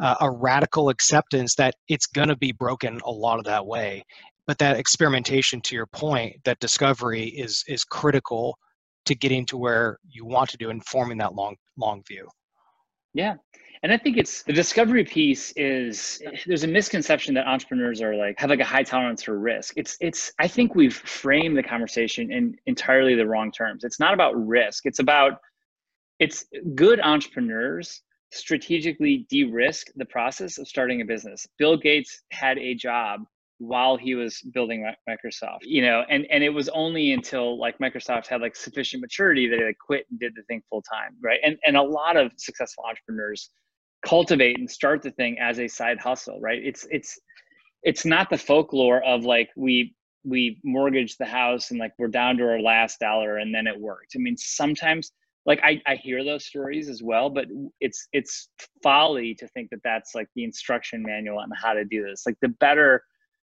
uh, 0.00 0.16
a 0.20 0.30
radical 0.30 0.88
acceptance 0.88 1.54
that 1.56 1.74
it's 1.88 2.06
going 2.06 2.28
to 2.28 2.36
be 2.36 2.52
broken 2.52 3.00
a 3.04 3.10
lot 3.10 3.38
of 3.38 3.44
that 3.44 3.64
way. 3.64 4.04
But 4.46 4.58
that 4.58 4.76
experimentation 4.76 5.60
to 5.62 5.74
your 5.74 5.86
point 5.86 6.36
that 6.44 6.58
discovery 6.58 7.24
is 7.24 7.64
is 7.68 7.84
critical 7.84 8.58
to 9.04 9.14
getting 9.14 9.46
to 9.46 9.56
where 9.56 9.98
you 10.08 10.24
want 10.24 10.50
to 10.50 10.56
do 10.56 10.70
and 10.70 10.84
forming 10.86 11.18
that 11.18 11.34
long 11.34 11.56
long 11.76 12.02
view. 12.06 12.28
Yeah. 13.14 13.34
And 13.82 13.90
i 13.90 13.96
think 13.96 14.18
it's 14.18 14.42
the 14.42 14.52
discovery 14.52 15.04
piece 15.04 15.52
is 15.56 16.20
there's 16.46 16.64
a 16.64 16.68
misconception 16.68 17.32
that 17.34 17.46
entrepreneurs 17.46 18.02
are 18.02 18.14
like 18.14 18.38
have 18.38 18.50
like 18.50 18.60
a 18.60 18.64
high 18.64 18.82
tolerance 18.82 19.22
for 19.22 19.38
risk. 19.38 19.74
It's 19.76 19.96
it's 20.00 20.32
i 20.38 20.48
think 20.48 20.74
we've 20.74 20.96
framed 20.96 21.56
the 21.56 21.62
conversation 21.62 22.32
in 22.32 22.56
entirely 22.66 23.14
the 23.14 23.26
wrong 23.26 23.52
terms. 23.52 23.84
It's 23.84 24.00
not 24.00 24.14
about 24.14 24.32
risk. 24.34 24.84
It's 24.86 24.98
about 24.98 25.38
it's 26.18 26.44
good 26.74 27.00
entrepreneurs 27.00 28.02
strategically 28.32 29.26
de-risk 29.28 29.88
the 29.96 30.04
process 30.04 30.58
of 30.58 30.68
starting 30.68 31.00
a 31.00 31.04
business. 31.04 31.46
Bill 31.58 31.76
Gates 31.76 32.22
had 32.30 32.58
a 32.58 32.74
job 32.74 33.22
while 33.58 33.96
he 33.96 34.14
was 34.14 34.40
building 34.54 34.90
Microsoft, 35.08 35.58
you 35.62 35.82
know, 35.82 36.02
and 36.08 36.26
and 36.30 36.42
it 36.42 36.48
was 36.48 36.68
only 36.70 37.12
until 37.12 37.58
like 37.58 37.78
Microsoft 37.78 38.26
had 38.26 38.40
like 38.40 38.56
sufficient 38.56 39.02
maturity 39.02 39.48
that 39.48 39.58
they 39.58 39.74
quit 39.74 40.06
and 40.10 40.18
did 40.18 40.34
the 40.34 40.42
thing 40.44 40.62
full 40.70 40.82
time, 40.82 41.14
right? 41.22 41.40
And 41.44 41.58
and 41.66 41.76
a 41.76 41.82
lot 41.82 42.16
of 42.16 42.32
successful 42.36 42.84
entrepreneurs 42.88 43.50
cultivate 44.04 44.58
and 44.58 44.70
start 44.70 45.02
the 45.02 45.10
thing 45.10 45.38
as 45.38 45.58
a 45.58 45.68
side 45.68 45.98
hustle, 45.98 46.40
right? 46.40 46.60
It's 46.64 46.86
it's 46.90 47.18
it's 47.82 48.06
not 48.06 48.30
the 48.30 48.38
folklore 48.38 49.02
of 49.04 49.24
like 49.24 49.50
we 49.56 49.94
we 50.24 50.58
mortgaged 50.64 51.16
the 51.18 51.26
house 51.26 51.70
and 51.70 51.78
like 51.78 51.92
we're 51.98 52.08
down 52.08 52.36
to 52.38 52.44
our 52.44 52.60
last 52.60 52.98
dollar 53.00 53.38
and 53.38 53.54
then 53.54 53.66
it 53.66 53.78
worked. 53.78 54.12
I 54.16 54.18
mean, 54.18 54.36
sometimes 54.36 55.12
like 55.46 55.60
I, 55.62 55.80
I 55.86 55.96
hear 55.96 56.22
those 56.24 56.44
stories 56.44 56.88
as 56.88 57.02
well 57.02 57.30
but 57.30 57.46
it's 57.80 58.08
it's 58.12 58.48
folly 58.82 59.34
to 59.36 59.48
think 59.48 59.70
that 59.70 59.80
that's 59.82 60.14
like 60.14 60.28
the 60.34 60.44
instruction 60.44 61.02
manual 61.02 61.38
on 61.38 61.50
how 61.54 61.72
to 61.72 61.84
do 61.84 62.04
this. 62.04 62.24
Like 62.26 62.36
the 62.42 62.48
better 62.48 63.04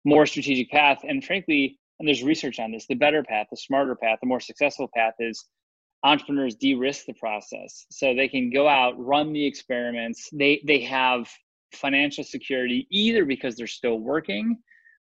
more 0.05 0.27
strategic 0.27 0.71
path 0.71 0.99
and 1.05 1.25
frankly 1.25 1.79
and 1.99 2.09
there's 2.09 2.23
research 2.23 2.59
on 2.59 2.73
this 2.73 2.87
the 2.89 2.95
better 2.95 3.23
path 3.23 3.47
the 3.51 3.57
smarter 3.57 3.95
path 3.95 4.19
the 4.21 4.29
more 4.29 4.41
successful 4.41 4.89
path 4.95 5.15
is 5.21 5.45
entrepreneurs 6.05 6.55
de-risk 6.57 7.07
the 7.07 7.15
process. 7.15 7.87
So 7.91 8.15
they 8.15 8.29
can 8.29 8.51
go 8.51 8.69
out 8.69 8.95
run 8.99 9.33
the 9.33 9.45
experiments. 9.45 10.29
They 10.33 10.63
they 10.67 10.81
have 10.81 11.29
financial 11.73 12.25
security 12.25 12.87
either 12.91 13.25
because 13.25 13.57
they're 13.57 13.67
still 13.67 13.99
working 13.99 14.59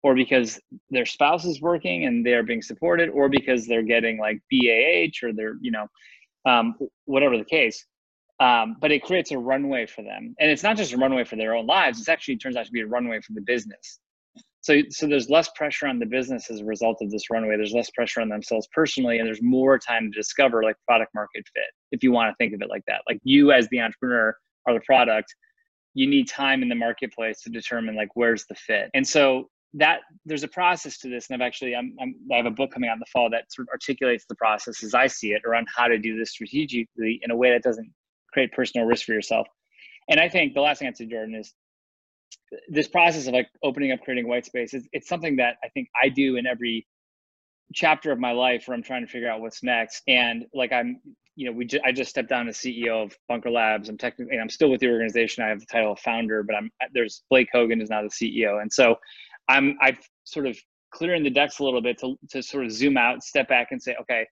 or 0.03 0.15
because 0.15 0.59
their 0.89 1.05
spouse 1.05 1.45
is 1.45 1.61
working 1.61 2.05
and 2.05 2.25
they're 2.25 2.43
being 2.43 2.61
supported, 2.61 3.09
or 3.09 3.29
because 3.29 3.67
they're 3.67 3.83
getting 3.83 4.17
like 4.17 4.39
BAH 4.51 5.25
or 5.25 5.31
they're, 5.31 5.55
you 5.61 5.71
know, 5.71 5.85
um, 6.45 6.75
whatever 7.05 7.37
the 7.37 7.45
case. 7.45 7.85
Um, 8.39 8.77
but 8.81 8.91
it 8.91 9.03
creates 9.03 9.29
a 9.31 9.37
runway 9.37 9.85
for 9.85 10.01
them. 10.01 10.35
And 10.39 10.49
it's 10.49 10.63
not 10.63 10.75
just 10.75 10.93
a 10.93 10.97
runway 10.97 11.23
for 11.23 11.35
their 11.35 11.53
own 11.53 11.67
lives, 11.67 11.99
it's 11.99 12.09
actually 12.09 12.37
turns 12.37 12.55
out 12.55 12.65
to 12.65 12.71
be 12.71 12.81
a 12.81 12.87
runway 12.87 13.21
for 13.21 13.33
the 13.33 13.41
business. 13.41 13.99
So, 14.61 14.79
so 14.89 15.07
there's 15.07 15.29
less 15.29 15.49
pressure 15.55 15.87
on 15.87 15.99
the 15.99 16.05
business 16.05 16.49
as 16.49 16.59
a 16.59 16.65
result 16.65 16.97
of 17.01 17.11
this 17.11 17.29
runway. 17.29 17.57
There's 17.57 17.73
less 17.73 17.89
pressure 17.91 18.21
on 18.21 18.29
themselves 18.29 18.67
personally, 18.73 19.17
and 19.17 19.27
there's 19.27 19.41
more 19.41 19.77
time 19.77 20.11
to 20.11 20.17
discover 20.17 20.63
like 20.63 20.75
product 20.87 21.13
market 21.15 21.45
fit, 21.53 21.65
if 21.91 22.03
you 22.03 22.11
want 22.11 22.31
to 22.31 22.35
think 22.37 22.53
of 22.53 22.61
it 22.61 22.69
like 22.69 22.83
that. 22.87 23.01
Like 23.07 23.19
you 23.23 23.51
as 23.51 23.67
the 23.69 23.79
entrepreneur 23.79 24.35
are 24.67 24.73
the 24.73 24.81
product, 24.81 25.35
you 25.93 26.07
need 26.07 26.27
time 26.27 26.63
in 26.63 26.69
the 26.69 26.75
marketplace 26.75 27.41
to 27.41 27.49
determine 27.49 27.95
like 27.95 28.09
where's 28.15 28.45
the 28.45 28.55
fit. 28.55 28.89
And 28.93 29.07
so 29.07 29.49
that 29.75 30.01
there's 30.25 30.43
a 30.43 30.47
process 30.49 30.97
to 30.99 31.09
this, 31.09 31.29
and 31.29 31.41
I've 31.41 31.45
actually 31.45 31.75
I'm, 31.75 31.95
I'm 32.01 32.15
i 32.31 32.37
have 32.37 32.45
a 32.45 32.51
book 32.51 32.71
coming 32.73 32.89
out 32.89 32.93
in 32.93 32.99
the 32.99 33.05
fall 33.13 33.29
that 33.31 33.51
sort 33.53 33.67
of 33.67 33.71
articulates 33.73 34.25
the 34.27 34.35
process 34.35 34.83
as 34.83 34.93
I 34.93 35.07
see 35.07 35.31
it 35.33 35.43
around 35.45 35.67
how 35.75 35.87
to 35.87 35.97
do 35.97 36.17
this 36.17 36.31
strategically 36.31 37.19
in 37.23 37.31
a 37.31 37.35
way 37.35 37.51
that 37.51 37.63
doesn't 37.63 37.91
create 38.33 38.51
personal 38.53 38.87
risk 38.87 39.05
for 39.05 39.13
yourself. 39.13 39.47
And 40.09 40.19
I 40.19 40.29
think 40.29 40.53
the 40.53 40.61
last 40.61 40.79
thing 40.79 40.87
I'd 40.89 40.97
say, 40.97 41.05
Jordan, 41.05 41.35
is 41.35 41.53
this 42.69 42.87
process 42.87 43.27
of 43.27 43.33
like 43.33 43.47
opening 43.63 43.91
up, 43.91 44.01
creating 44.01 44.27
white 44.27 44.45
space. 44.45 44.73
It's, 44.73 44.87
it's 44.93 45.07
something 45.07 45.37
that 45.37 45.57
I 45.63 45.69
think 45.69 45.89
I 46.01 46.09
do 46.09 46.37
in 46.37 46.47
every 46.47 46.87
chapter 47.73 48.11
of 48.11 48.19
my 48.19 48.31
life 48.31 48.65
where 48.67 48.75
I'm 48.75 48.83
trying 48.83 49.05
to 49.05 49.11
figure 49.11 49.29
out 49.29 49.41
what's 49.41 49.63
next. 49.63 50.03
And 50.07 50.45
like 50.53 50.71
I'm, 50.73 51.01
you 51.35 51.47
know, 51.47 51.53
we 51.57 51.65
ju- 51.65 51.79
I 51.85 51.91
just 51.91 52.09
stepped 52.09 52.29
down 52.29 52.49
as 52.49 52.57
CEO 52.57 53.03
of 53.05 53.17
Bunker 53.29 53.51
Labs. 53.51 53.89
I'm 53.89 53.97
technically, 53.97 54.37
I'm 54.39 54.49
still 54.49 54.69
with 54.69 54.81
the 54.81 54.89
organization. 54.89 55.43
I 55.43 55.49
have 55.49 55.59
the 55.59 55.65
title 55.65 55.93
of 55.93 55.99
founder, 55.99 56.43
but 56.43 56.55
I'm 56.55 56.71
there's 56.93 57.23
Blake 57.29 57.49
Hogan 57.53 57.81
is 57.81 57.89
now 57.89 58.01
the 58.01 58.09
CEO, 58.09 58.61
and 58.61 58.71
so 58.71 58.95
I'm 59.51 59.77
I've 59.81 59.99
sort 60.23 60.47
of 60.47 60.57
clearing 60.91 61.23
the 61.23 61.29
decks 61.29 61.59
a 61.59 61.63
little 61.63 61.81
bit 61.81 61.99
to 61.99 62.17
to 62.29 62.41
sort 62.41 62.65
of 62.65 62.71
zoom 62.71 62.97
out, 62.97 63.23
step 63.23 63.47
back, 63.49 63.67
and 63.71 63.81
say, 63.81 63.95
okay, 64.01 64.25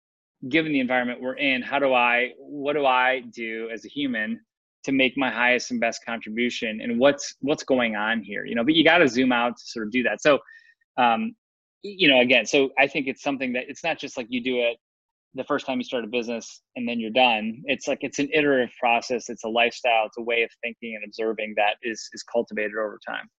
given 0.47 0.71
the 0.71 0.79
environment 0.79 1.21
we're 1.21 1.35
in, 1.35 1.61
how 1.61 1.79
do 1.79 1.93
I, 1.93 2.31
what 2.37 2.73
do 2.73 2.85
I 2.85 3.21
do 3.33 3.69
as 3.73 3.83
a 3.83 3.89
human 3.89 4.39
to 4.85 4.93
make 4.93 5.17
my 5.17 5.29
highest 5.29 5.71
and 5.71 5.79
best 5.79 6.05
contribution, 6.05 6.79
and 6.81 6.97
what's 6.97 7.35
what's 7.41 7.63
going 7.63 7.97
on 7.97 8.21
here, 8.21 8.45
you 8.45 8.55
know? 8.55 8.63
But 8.63 8.75
you 8.75 8.83
got 8.85 8.99
to 8.99 9.09
zoom 9.09 9.33
out 9.33 9.57
to 9.57 9.63
sort 9.65 9.87
of 9.87 9.91
do 9.91 10.03
that. 10.03 10.21
So, 10.21 10.39
um, 10.97 11.35
you 11.81 12.07
know, 12.07 12.21
again, 12.21 12.45
so 12.45 12.69
I 12.79 12.87
think 12.87 13.07
it's 13.07 13.21
something 13.21 13.51
that 13.53 13.65
it's 13.67 13.83
not 13.83 13.99
just 13.99 14.15
like 14.15 14.27
you 14.29 14.41
do 14.41 14.59
it 14.59 14.77
the 15.35 15.43
first 15.43 15.65
time 15.65 15.77
you 15.77 15.83
start 15.83 16.03
a 16.05 16.07
business 16.07 16.61
and 16.75 16.87
then 16.87 16.99
you're 16.99 17.11
done. 17.11 17.61
It's 17.65 17.87
like 17.87 17.99
it's 18.01 18.19
an 18.19 18.29
iterative 18.33 18.73
process. 18.79 19.29
It's 19.29 19.43
a 19.43 19.49
lifestyle. 19.49 20.05
It's 20.05 20.17
a 20.17 20.21
way 20.21 20.43
of 20.43 20.49
thinking 20.63 20.95
and 20.95 21.03
observing 21.05 21.53
that 21.57 21.75
is 21.83 22.09
is 22.13 22.23
cultivated 22.23 22.71
over 22.71 22.99
time. 23.05 23.29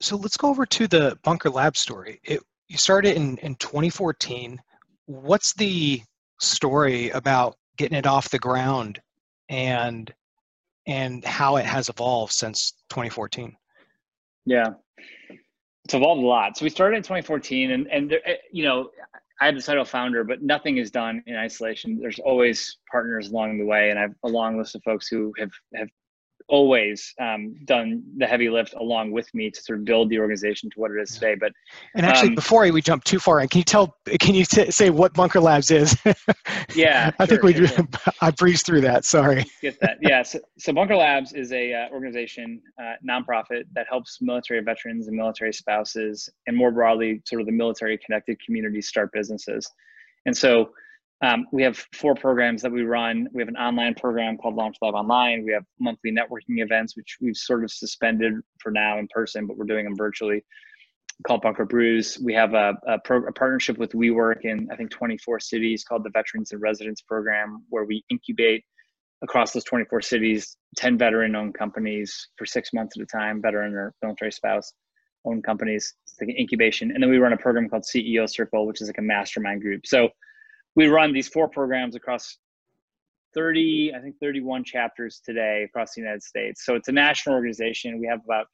So 0.00 0.16
let's 0.16 0.36
go 0.36 0.48
over 0.48 0.64
to 0.64 0.86
the 0.86 1.18
Bunker 1.24 1.50
Lab 1.50 1.76
story. 1.76 2.20
It, 2.24 2.40
you 2.68 2.78
started 2.78 3.16
in, 3.16 3.36
in 3.38 3.56
2014. 3.56 4.60
What's 5.06 5.54
the 5.54 6.02
story 6.40 7.10
about 7.10 7.56
getting 7.76 7.98
it 7.98 8.06
off 8.06 8.30
the 8.30 8.38
ground 8.38 9.00
and 9.48 10.12
and 10.86 11.24
how 11.24 11.56
it 11.56 11.66
has 11.66 11.88
evolved 11.88 12.32
since 12.32 12.72
2014? 12.90 13.54
Yeah, 14.46 14.68
it's 15.84 15.94
evolved 15.94 16.22
a 16.22 16.26
lot. 16.26 16.56
So 16.56 16.64
we 16.64 16.70
started 16.70 16.96
in 16.96 17.02
2014, 17.02 17.72
and 17.72 17.86
and 17.88 18.10
there, 18.10 18.26
eh, 18.26 18.36
you 18.52 18.64
know, 18.64 18.90
I 19.40 19.46
have 19.46 19.54
the 19.54 19.62
title 19.62 19.84
founder, 19.84 20.24
but 20.24 20.42
nothing 20.42 20.78
is 20.78 20.90
done 20.90 21.22
in 21.26 21.36
isolation. 21.36 21.98
There's 22.00 22.18
always 22.18 22.78
partners 22.90 23.30
along 23.30 23.58
the 23.58 23.64
way, 23.64 23.90
and 23.90 23.98
I 23.98 24.02
have 24.02 24.14
a 24.24 24.28
long 24.28 24.58
list 24.58 24.74
of 24.74 24.82
folks 24.82 25.08
who 25.08 25.32
have 25.38 25.50
have 25.74 25.88
always 26.48 27.14
um, 27.20 27.54
done 27.64 28.02
the 28.16 28.26
heavy 28.26 28.48
lift 28.48 28.74
along 28.74 29.12
with 29.12 29.32
me 29.34 29.50
to 29.50 29.60
sort 29.60 29.78
of 29.78 29.84
build 29.84 30.08
the 30.08 30.18
organization 30.18 30.70
to 30.70 30.80
what 30.80 30.90
it 30.90 31.00
is 31.00 31.10
today. 31.10 31.34
But 31.34 31.52
and 31.94 32.04
actually, 32.04 32.30
um, 32.30 32.34
before 32.34 32.70
we 32.70 32.82
jump 32.82 33.04
too 33.04 33.18
far, 33.18 33.46
can 33.46 33.58
you 33.58 33.64
tell? 33.64 33.96
Can 34.18 34.34
you 34.34 34.44
t- 34.44 34.70
say 34.70 34.90
what 34.90 35.12
Bunker 35.14 35.40
Labs 35.40 35.70
is? 35.70 35.96
yeah, 36.74 37.10
I 37.18 37.26
sure, 37.26 37.26
think 37.26 37.42
we 37.42 37.54
sure, 37.54 37.66
sure. 37.68 37.88
I 38.20 38.30
breezed 38.30 38.66
through 38.66 38.80
that. 38.82 39.04
Sorry. 39.04 39.44
Get 39.62 39.78
that? 39.80 39.98
Yeah. 40.00 40.22
So, 40.22 40.40
so 40.58 40.72
Bunker 40.72 40.96
Labs 40.96 41.32
is 41.32 41.52
a 41.52 41.74
uh, 41.74 41.88
organization, 41.92 42.60
uh, 42.80 42.94
nonprofit 43.08 43.64
that 43.74 43.86
helps 43.88 44.18
military 44.20 44.60
veterans 44.62 45.08
and 45.08 45.16
military 45.16 45.52
spouses, 45.52 46.28
and 46.46 46.56
more 46.56 46.70
broadly, 46.70 47.22
sort 47.26 47.40
of 47.40 47.46
the 47.46 47.52
military 47.52 47.98
connected 47.98 48.38
community 48.44 48.80
start 48.80 49.10
businesses. 49.12 49.70
And 50.26 50.36
so 50.36 50.70
um, 51.20 51.46
we 51.52 51.62
have 51.62 51.76
four 51.94 52.14
programs 52.14 52.62
that 52.62 52.70
we 52.70 52.82
run. 52.82 53.28
We 53.32 53.42
have 53.42 53.48
an 53.48 53.56
online 53.56 53.94
program 53.94 54.36
called 54.38 54.54
Launch 54.54 54.76
Live 54.80 54.94
Online. 54.94 55.44
We 55.44 55.52
have 55.52 55.64
monthly 55.80 56.12
networking 56.12 56.62
events, 56.62 56.96
which 56.96 57.16
we've 57.20 57.36
sort 57.36 57.64
of 57.64 57.72
suspended 57.72 58.34
for 58.60 58.70
now 58.70 58.98
in 58.98 59.08
person, 59.08 59.46
but 59.46 59.56
we're 59.56 59.64
doing 59.64 59.84
them 59.84 59.96
virtually, 59.96 60.44
called 61.26 61.42
Bunker 61.42 61.64
Brews. 61.64 62.18
We 62.22 62.34
have 62.34 62.54
a, 62.54 62.74
a, 62.86 62.98
pro, 63.00 63.24
a 63.24 63.32
partnership 63.32 63.78
with 63.78 63.92
WeWork 63.92 64.44
in, 64.44 64.68
I 64.70 64.76
think, 64.76 64.90
24 64.92 65.40
cities 65.40 65.82
called 65.82 66.04
the 66.04 66.10
Veterans 66.10 66.52
in 66.52 66.60
Residence 66.60 67.02
Program, 67.02 67.64
where 67.68 67.84
we 67.84 68.04
incubate 68.10 68.64
across 69.22 69.52
those 69.52 69.64
24 69.64 70.00
cities 70.02 70.56
10 70.76 70.96
veteran 70.96 71.34
owned 71.34 71.54
companies 71.54 72.28
for 72.36 72.46
six 72.46 72.72
months 72.72 72.96
at 72.96 73.02
a 73.02 73.06
time, 73.06 73.42
veteran 73.42 73.74
or 73.74 73.92
military 74.02 74.30
spouse 74.30 74.72
owned 75.24 75.42
companies. 75.42 75.94
It's 76.04 76.14
like 76.20 76.30
an 76.30 76.36
incubation. 76.38 76.92
And 76.92 77.02
then 77.02 77.10
we 77.10 77.18
run 77.18 77.32
a 77.32 77.36
program 77.36 77.68
called 77.68 77.82
CEO 77.82 78.30
Circle, 78.30 78.68
which 78.68 78.80
is 78.80 78.86
like 78.86 78.98
a 78.98 79.02
mastermind 79.02 79.62
group. 79.62 79.84
So 79.84 80.10
we 80.76 80.86
run 80.86 81.12
these 81.12 81.28
four 81.28 81.48
programs 81.48 81.94
across 81.94 82.38
30, 83.34 83.92
I 83.96 84.00
think 84.00 84.16
31 84.20 84.64
chapters 84.64 85.20
today 85.24 85.64
across 85.64 85.94
the 85.94 86.00
United 86.00 86.22
States. 86.22 86.64
So 86.64 86.74
it's 86.74 86.88
a 86.88 86.92
national 86.92 87.34
organization. 87.34 88.00
We 88.00 88.06
have 88.06 88.20
about 88.24 88.46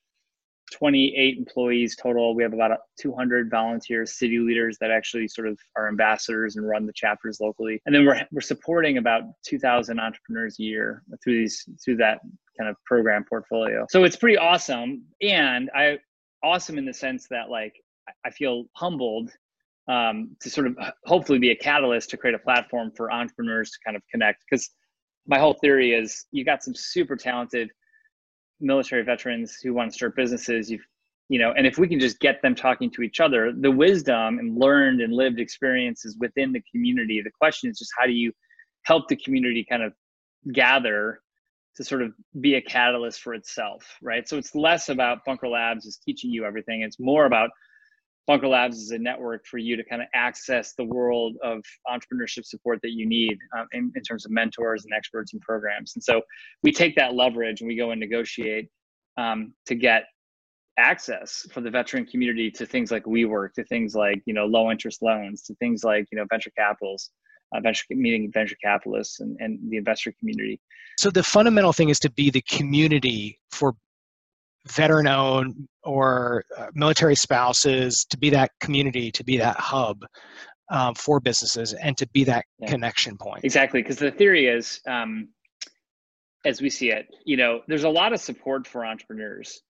28 0.73 1.39
employees 1.39 1.97
total. 1.97 2.35
We 2.35 2.43
have 2.43 2.53
about 2.53 2.79
200 3.01 3.51
volunteers, 3.51 4.19
city 4.19 4.39
leaders 4.39 4.77
that 4.81 4.91
actually 4.91 5.29
sort 5.29 5.47
of 5.47 5.59
are 5.77 5.89
ambassadors 5.89 6.57
and 6.57 6.67
run 6.67 6.87
the 6.87 6.93
chapters 6.93 7.39
locally. 7.41 7.81
And 7.87 7.95
then 7.95 8.05
we're, 8.05 8.27
we're 8.33 8.41
supporting 8.41 8.99
about 8.99 9.23
2,000 9.47 10.01
entrepreneurs 10.01 10.57
a 10.59 10.63
year 10.63 11.03
through 11.23 11.39
these 11.39 11.65
through 11.85 11.97
that 11.99 12.21
kind 12.59 12.71
of 12.71 12.77
program 12.85 13.25
portfolio. 13.29 13.87
So 13.91 14.05
it's 14.05 14.17
pretty 14.17 14.39
awesome. 14.39 15.05
And 15.23 15.71
I 15.75 15.99
awesome 16.43 16.79
in 16.79 16.85
the 16.85 16.95
sense 16.95 17.27
that 17.31 17.51
like 17.51 17.75
I 18.25 18.31
feel 18.31 18.65
humbled 18.75 19.31
um, 19.89 20.37
to 20.41 20.51
sort 20.51 20.67
of 20.67 20.77
hopefully 21.05 21.39
be 21.39 21.51
a 21.51 21.57
catalyst 21.57 22.11
to 22.11 22.17
create 22.17 22.35
a 22.35 22.39
platform 22.39 22.91
for 22.97 23.13
entrepreneurs 23.13 23.71
to 23.71 23.79
kind 23.85 23.97
of 23.97 24.03
connect. 24.11 24.45
Because 24.49 24.71
my 25.27 25.39
whole 25.39 25.55
theory 25.55 25.93
is 25.93 26.27
you 26.33 26.45
got 26.45 26.63
some 26.63 26.75
super 26.75 27.17
talented 27.17 27.71
military 28.61 29.03
veterans 29.03 29.59
who 29.63 29.75
want 29.75 29.91
to 29.91 29.95
start 29.95 30.17
businesses. 30.17 30.71
You've 30.71 30.87
you 31.29 31.39
know, 31.39 31.53
and 31.57 31.67
if 31.67 31.79
we 31.79 31.89
can 31.89 31.99
just 31.99 32.21
get 32.21 32.43
them 32.43 32.55
talking 32.55 32.91
to 32.91 33.03
each 33.03 33.19
other, 33.19 33.51
the 33.59 33.71
wisdom 33.71 34.39
and 34.39 34.59
learned 34.59 35.01
and 35.01 35.13
lived 35.13 35.41
experiences 35.41 36.17
within 36.21 36.53
the 36.53 36.63
community. 36.71 37.23
The 37.23 37.31
question 37.31 37.71
is 37.71 37.79
just 37.79 37.93
how 37.99 38.05
do 38.05 38.13
you 38.13 38.31
help 38.83 39.09
the 39.09 39.17
community 39.17 39.65
kind 39.69 39.83
of 39.83 39.95
gather 40.53 41.21
to 41.77 41.85
sort 41.85 42.03
of 42.03 42.13
be 42.41 42.55
a 42.55 42.61
catalyst 42.61 43.23
for 43.23 43.35
itself, 43.35 43.97
right? 44.03 44.29
So 44.29 44.37
it's 44.37 44.55
less 44.55 44.91
about 44.91 45.25
Bunker 45.25 45.49
Labs 45.49 45.87
is 45.87 45.97
teaching 45.97 46.31
you 46.31 46.45
everything. 46.45 46.83
It's 46.83 47.01
more 47.01 47.25
about 47.25 47.51
Bunker 48.27 48.49
Labs 48.49 48.79
is 48.79 48.91
a 48.91 48.99
network 48.99 49.47
for 49.47 49.59
you 49.59 49.77
to 49.77 49.85
kind 49.85 50.01
of 50.01 50.09
access 50.15 50.73
the 50.75 50.85
world 50.85 51.37
of 51.43 51.63
entrepreneurship 51.87 52.45
support 52.45 52.81
that 52.83 52.93
you 52.93 53.07
need 53.07 53.39
um, 53.57 53.67
in, 53.73 53.93
in, 53.95 54.03
terms 54.03 54.25
of 54.25 54.31
mentors 54.31 54.85
and 54.85 54.95
experts 54.95 55.35
and 55.35 55.43
programs. 55.43 55.93
And 55.95 56.03
so 56.03 56.23
we 56.63 56.73
take 56.73 56.97
that 56.97 57.15
leverage 57.15 57.61
and 57.61 57.69
we 57.69 57.77
go 57.77 57.91
and 57.91 58.01
negotiate 58.01 58.69
um, 59.19 59.53
to 59.67 59.75
get 59.75 60.05
access 60.79 61.47
for 61.53 61.61
the 61.61 61.71
veteran 61.71 62.07
community 62.07 62.51
to 62.51 62.67
things 62.67 62.91
like 62.91 63.05
WeWork, 63.05 63.53
to 63.55 63.65
things 63.65 63.95
like 63.95 64.23
you 64.27 64.35
know 64.35 64.47
low 64.47 64.71
interest 64.71 65.03
loans, 65.03 65.43
to 65.43 65.55
things 65.57 65.85
like 65.85 66.07
you 66.11 66.19
know 66.19 66.25
venture 66.31 66.53
capitals. 66.57 67.11
Uh, 67.55 67.61
venture 67.61 67.85
meeting 67.91 68.33
venture 68.33 68.57
capitalists 68.61 69.21
and, 69.21 69.37
and 69.39 69.61
the 69.71 69.77
investor 69.77 70.13
community. 70.19 70.59
So 70.99 71.11
the 71.11 71.23
fundamental 71.23 71.73
thing 71.73 71.89
is 71.89 72.01
to 72.01 72.11
be 72.11 72.31
the 72.31 72.41
community 72.41 73.39
for 73.53 73.77
veteran 74.67 75.07
owned 75.07 75.69
or 75.83 76.45
uh, 76.57 76.67
military 76.75 77.15
spouses 77.15 78.05
to 78.07 78.17
be 78.17 78.31
that 78.31 78.51
community 78.61 79.11
to 79.13 79.25
be 79.25 79.37
that 79.37 79.59
hub 79.59 80.05
um, 80.71 80.95
for 80.95 81.21
businesses 81.21 81.75
and 81.75 81.97
to 81.99 82.09
be 82.09 82.25
that 82.25 82.45
yeah. 82.59 82.69
connection 82.69 83.17
point. 83.19 83.45
Exactly 83.45 83.83
because 83.83 83.99
the 83.99 84.11
theory 84.11 84.47
is 84.47 84.81
um, 84.87 85.29
as 86.45 86.61
we 86.61 86.71
see 86.71 86.91
it 86.91 87.07
you 87.25 87.37
know 87.37 87.61
there's 87.69 87.85
a 87.85 87.89
lot 87.89 88.13
of 88.13 88.21
support 88.21 88.67
for 88.67 88.85
entrepreneurs 88.85 89.61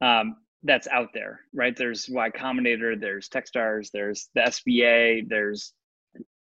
um, 0.00 0.36
that's 0.62 0.86
out 0.88 1.08
there 1.12 1.40
right? 1.52 1.76
There's 1.76 2.08
y 2.08 2.30
combinator 2.30 2.98
there's 2.98 3.28
techstars 3.28 3.90
there's 3.92 4.28
the 4.34 4.42
sba 4.42 5.28
there's 5.28 5.72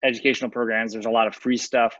educational 0.02 0.50
programs 0.50 0.92
there's 0.92 1.06
a 1.06 1.10
lot 1.10 1.26
of 1.26 1.34
free 1.34 1.58
stuff. 1.58 1.94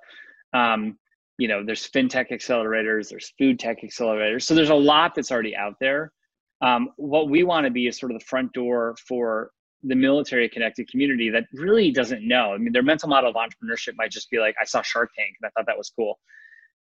Um, 0.55 0.97
you 1.41 1.49
know 1.49 1.65
there's 1.65 1.89
fintech 1.89 2.31
accelerators 2.31 3.09
there's 3.09 3.33
food 3.39 3.59
tech 3.59 3.79
accelerators. 3.83 4.43
So 4.43 4.55
there's 4.55 4.71
a 4.71 4.75
lot 4.75 5.15
that's 5.15 5.33
already 5.33 5.57
out 5.57 5.75
there. 5.81 6.13
Um, 6.61 6.91
what 6.97 7.31
we 7.31 7.43
want 7.43 7.65
to 7.65 7.71
be 7.71 7.87
is 7.87 7.99
sort 7.99 8.13
of 8.13 8.19
the 8.19 8.25
front 8.27 8.53
door 8.53 8.95
for 9.09 9.51
the 9.83 9.95
military 9.95 10.49
connected 10.49 10.91
community 10.91 11.31
that 11.31 11.45
really 11.55 11.91
doesn't 11.91 12.27
know. 12.27 12.53
I 12.53 12.59
mean 12.59 12.73
their 12.73 12.83
mental 12.83 13.09
model 13.09 13.31
of 13.31 13.37
entrepreneurship 13.37 13.95
might 13.97 14.11
just 14.11 14.31
be 14.31 14.39
like 14.39 14.55
i 14.61 14.65
saw 14.65 14.83
shark 14.83 15.11
tank 15.17 15.37
and 15.41 15.49
i 15.49 15.51
thought 15.51 15.67
that 15.67 15.79
was 15.79 15.91
cool. 15.97 16.19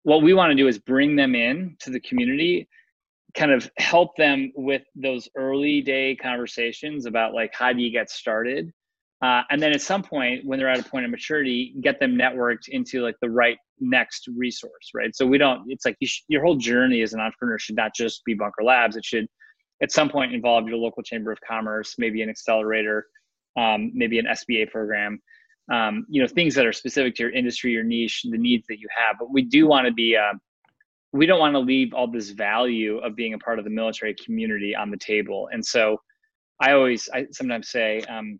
What 0.04 0.22
we 0.24 0.34
want 0.34 0.52
to 0.52 0.56
do 0.56 0.68
is 0.68 0.80
bring 0.80 1.16
them 1.16 1.36
in 1.36 1.76
to 1.82 1.90
the 1.90 2.00
community 2.00 2.68
kind 3.36 3.52
of 3.52 3.70
help 3.78 4.16
them 4.16 4.52
with 4.56 4.84
those 4.96 5.28
early 5.36 5.82
day 5.82 6.16
conversations 6.16 7.06
about 7.06 7.34
like 7.34 7.54
how 7.54 7.74
do 7.74 7.82
you 7.82 7.92
get 7.92 8.10
started 8.10 8.72
uh, 9.26 9.42
and 9.50 9.60
then 9.62 9.72
at 9.72 9.82
some 9.82 10.04
point 10.04 10.46
when 10.46 10.60
they're 10.60 10.70
at 10.70 10.80
a 10.80 10.90
point 10.90 11.06
of 11.06 11.10
maturity 11.10 11.74
get 11.82 12.00
them 12.00 12.16
networked 12.16 12.68
into 12.68 13.02
like 13.02 13.16
the 13.22 13.30
right 13.30 13.58
next 13.80 14.28
resource 14.38 14.92
right? 14.94 15.16
So 15.16 15.26
we 15.26 15.38
don't 15.38 15.64
it's 15.68 15.86
like 15.86 15.98
you 16.00 16.08
sh- 16.08 16.24
your 16.28 16.44
whole 16.44 16.58
journey 16.58 17.02
as 17.02 17.14
an 17.14 17.20
entrepreneur 17.20 17.58
should 17.58 17.76
not 17.76 17.96
just 17.96 18.24
be 18.26 18.34
bunker 18.36 18.64
labs. 18.64 18.96
It 18.96 19.06
should 19.06 19.28
at 19.82 19.92
some 19.92 20.10
point 20.10 20.34
involve 20.34 20.68
your 20.68 20.78
local 20.78 21.02
chamber 21.02 21.32
of 21.32 21.40
commerce 21.48 21.96
maybe 21.98 22.22
an 22.22 22.30
accelerator 22.30 23.08
um, 23.58 23.92
maybe 23.94 24.20
an 24.20 24.26
sba 24.26 24.70
program 24.70 25.20
um, 25.74 26.06
you 26.10 26.22
know 26.22 26.28
things 26.28 26.54
that 26.56 26.66
are 26.66 26.74
specific 26.74 27.16
to 27.16 27.24
your 27.24 27.32
industry 27.32 27.72
your 27.72 27.84
niche 27.84 28.26
the 28.30 28.38
needs 28.38 28.66
that 28.68 28.80
you 28.80 28.88
have. 28.96 29.16
But 29.20 29.32
we 29.34 29.42
do 29.42 29.66
want 29.66 29.88
to 29.88 29.94
be 29.94 30.16
uh, 30.16 30.38
we 31.14 31.26
don't 31.26 31.40
want 31.40 31.56
to 31.56 31.60
leave 31.60 31.94
all 31.94 32.08
this 32.12 32.30
value 32.32 32.98
of 33.00 33.16
being 33.16 33.34
a 33.34 33.40
part 33.40 33.58
of 33.58 33.66
the 33.66 33.72
military 33.72 34.14
community 34.14 34.76
on 34.76 34.92
the 34.92 34.98
table. 34.98 35.50
And 35.52 35.66
so 35.66 35.98
i 36.62 36.72
always 36.72 37.10
i 37.14 37.26
sometimes 37.32 37.70
say 37.70 38.00
um, 38.04 38.40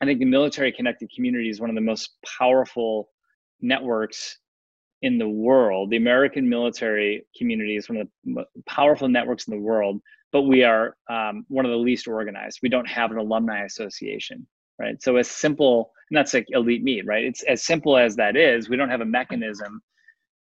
I 0.00 0.04
think 0.04 0.18
the 0.18 0.26
military 0.26 0.72
connected 0.72 1.10
community 1.14 1.48
is 1.48 1.60
one 1.60 1.70
of 1.70 1.76
the 1.76 1.82
most 1.82 2.16
powerful 2.38 3.08
networks 3.60 4.38
in 5.02 5.18
the 5.18 5.28
world. 5.28 5.90
The 5.90 5.96
American 5.96 6.48
military 6.48 7.26
community 7.36 7.76
is 7.76 7.88
one 7.88 7.98
of 7.98 8.08
the 8.24 8.44
powerful 8.66 9.08
networks 9.08 9.46
in 9.46 9.54
the 9.54 9.60
world, 9.60 10.00
but 10.32 10.42
we 10.42 10.64
are 10.64 10.96
um, 11.10 11.44
one 11.48 11.64
of 11.64 11.70
the 11.70 11.76
least 11.76 12.08
organized. 12.08 12.60
We 12.62 12.68
don't 12.68 12.88
have 12.88 13.10
an 13.10 13.18
alumni 13.18 13.64
association, 13.64 14.46
right? 14.78 15.02
So 15.02 15.16
as 15.16 15.30
simple, 15.30 15.92
and 16.10 16.16
that's 16.16 16.34
like 16.34 16.46
elite 16.50 16.82
meet, 16.82 17.06
right? 17.06 17.24
It's 17.24 17.42
as 17.44 17.64
simple 17.64 17.96
as 17.96 18.16
that 18.16 18.36
is. 18.36 18.68
We 18.68 18.76
don't 18.76 18.90
have 18.90 19.00
a 19.00 19.06
mechanism 19.06 19.80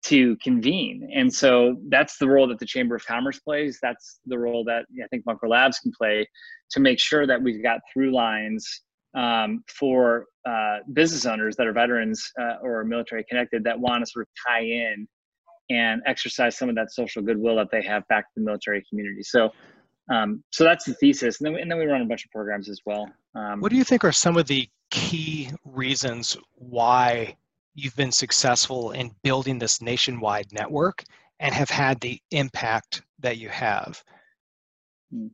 to 0.02 0.36
convene, 0.38 1.10
and 1.14 1.34
so 1.34 1.76
that's 1.90 2.18
the 2.18 2.28
role 2.28 2.48
that 2.48 2.60
the 2.60 2.66
Chamber 2.66 2.96
of 2.96 3.06
Commerce 3.06 3.40
plays. 3.40 3.80
That's 3.82 4.20
the 4.26 4.40
role 4.40 4.64
that 4.66 4.86
I 5.04 5.08
think 5.08 5.26
Bunker 5.26 5.48
Labs 5.48 5.80
can 5.80 5.92
play 5.92 6.28
to 6.72 6.80
make 6.80 7.00
sure 7.00 7.28
that 7.28 7.42
we've 7.42 7.62
got 7.62 7.82
through 7.94 8.14
lines 8.14 8.82
um, 9.16 9.64
for 9.68 10.26
uh, 10.48 10.78
business 10.94 11.26
owners 11.26 11.56
that 11.56 11.68
are 11.68 11.74
veterans 11.74 12.32
uh, 12.40 12.56
or 12.62 12.84
military 12.84 13.24
connected 13.28 13.64
that 13.64 13.80
want 13.80 14.06
to 14.06 14.10
sort 14.10 14.24
of 14.24 14.30
tie 14.48 14.64
in 14.64 15.08
and 15.70 16.02
exercise 16.06 16.58
some 16.58 16.70
of 16.70 16.76
that 16.76 16.92
social 16.92 17.22
goodwill 17.22 17.56
that 17.56 17.70
they 17.72 17.82
have 17.82 18.08
back 18.08 18.26
to 18.26 18.32
the 18.38 18.42
military 18.42 18.84
community. 18.90 19.22
So, 19.24 19.52
um, 20.12 20.44
so 20.52 20.64
that's 20.64 20.86
the 20.86 20.94
thesis, 20.96 21.40
and 21.40 21.46
then 21.46 21.54
we, 21.54 21.62
and 21.62 21.72
then 21.72 21.78
we 21.78 21.86
run 21.86 22.02
a 22.02 22.06
bunch 22.06 22.26
of 22.26 22.32
programs 22.32 22.70
as 22.70 22.80
well. 22.86 23.08
Um, 23.36 23.62
what 23.62 23.70
do 23.70 23.78
you 23.78 23.84
think 23.84 24.04
are 24.04 24.12
some 24.12 24.38
of 24.38 24.48
the 24.48 24.68
key 24.90 25.52
reasons 25.64 26.36
why 26.56 27.38
you've 27.76 27.96
been 27.96 28.12
successful 28.12 28.92
in 28.92 29.12
building 29.24 29.60
this 29.60 29.82
nationwide 29.82 30.48
network 30.52 31.04
and 31.40 31.54
have 31.54 31.70
had 31.70 32.00
the 32.00 32.20
impact 32.32 33.04
that 33.20 33.38
you 33.38 33.50
have? 33.50 34.04
Hmm. 35.12 35.28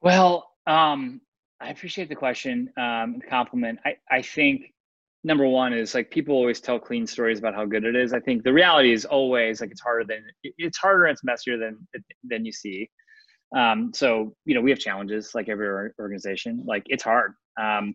Well, 0.00 0.48
um, 0.66 1.20
I 1.60 1.70
appreciate 1.70 2.08
the 2.08 2.14
question, 2.16 2.70
um, 2.78 3.18
the 3.20 3.26
compliment. 3.28 3.78
I, 3.84 3.96
I 4.10 4.22
think 4.22 4.72
number 5.24 5.46
one 5.46 5.72
is 5.74 5.94
like 5.94 6.10
people 6.10 6.34
always 6.34 6.60
tell 6.60 6.78
clean 6.78 7.06
stories 7.06 7.38
about 7.38 7.54
how 7.54 7.66
good 7.66 7.84
it 7.84 7.94
is. 7.94 8.12
I 8.12 8.20
think 8.20 8.42
the 8.42 8.52
reality 8.52 8.92
is 8.92 9.04
always 9.04 9.60
like 9.60 9.70
it's 9.70 9.80
harder 9.80 10.04
than 10.04 10.24
it's 10.42 10.78
harder 10.78 11.04
and 11.04 11.14
it's 11.14 11.24
messier 11.24 11.58
than 11.58 11.86
than 12.24 12.44
you 12.44 12.52
see. 12.52 12.88
Um, 13.54 13.92
so 13.94 14.34
you 14.46 14.54
know 14.54 14.60
we 14.60 14.70
have 14.70 14.78
challenges 14.78 15.34
like 15.34 15.48
every 15.48 15.90
organization. 15.98 16.62
Like 16.66 16.84
it's 16.86 17.02
hard, 17.02 17.34
um, 17.60 17.94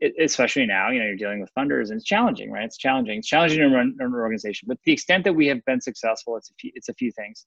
it, 0.00 0.14
especially 0.18 0.64
now. 0.64 0.90
You 0.90 1.00
know 1.00 1.06
you're 1.06 1.16
dealing 1.16 1.40
with 1.40 1.50
funders 1.58 1.90
and 1.90 1.98
it's 1.98 2.04
challenging, 2.04 2.50
right? 2.50 2.64
It's 2.64 2.78
challenging. 2.78 3.18
It's 3.18 3.28
challenging 3.28 3.58
to 3.58 3.68
run 3.68 3.94
an 3.98 4.14
organization. 4.14 4.66
But 4.68 4.78
the 4.84 4.92
extent 4.92 5.24
that 5.24 5.34
we 5.34 5.46
have 5.48 5.62
been 5.66 5.82
successful, 5.82 6.36
it's 6.38 6.50
a 6.50 6.54
few, 6.58 6.70
it's 6.74 6.88
a 6.88 6.94
few 6.94 7.12
things. 7.12 7.44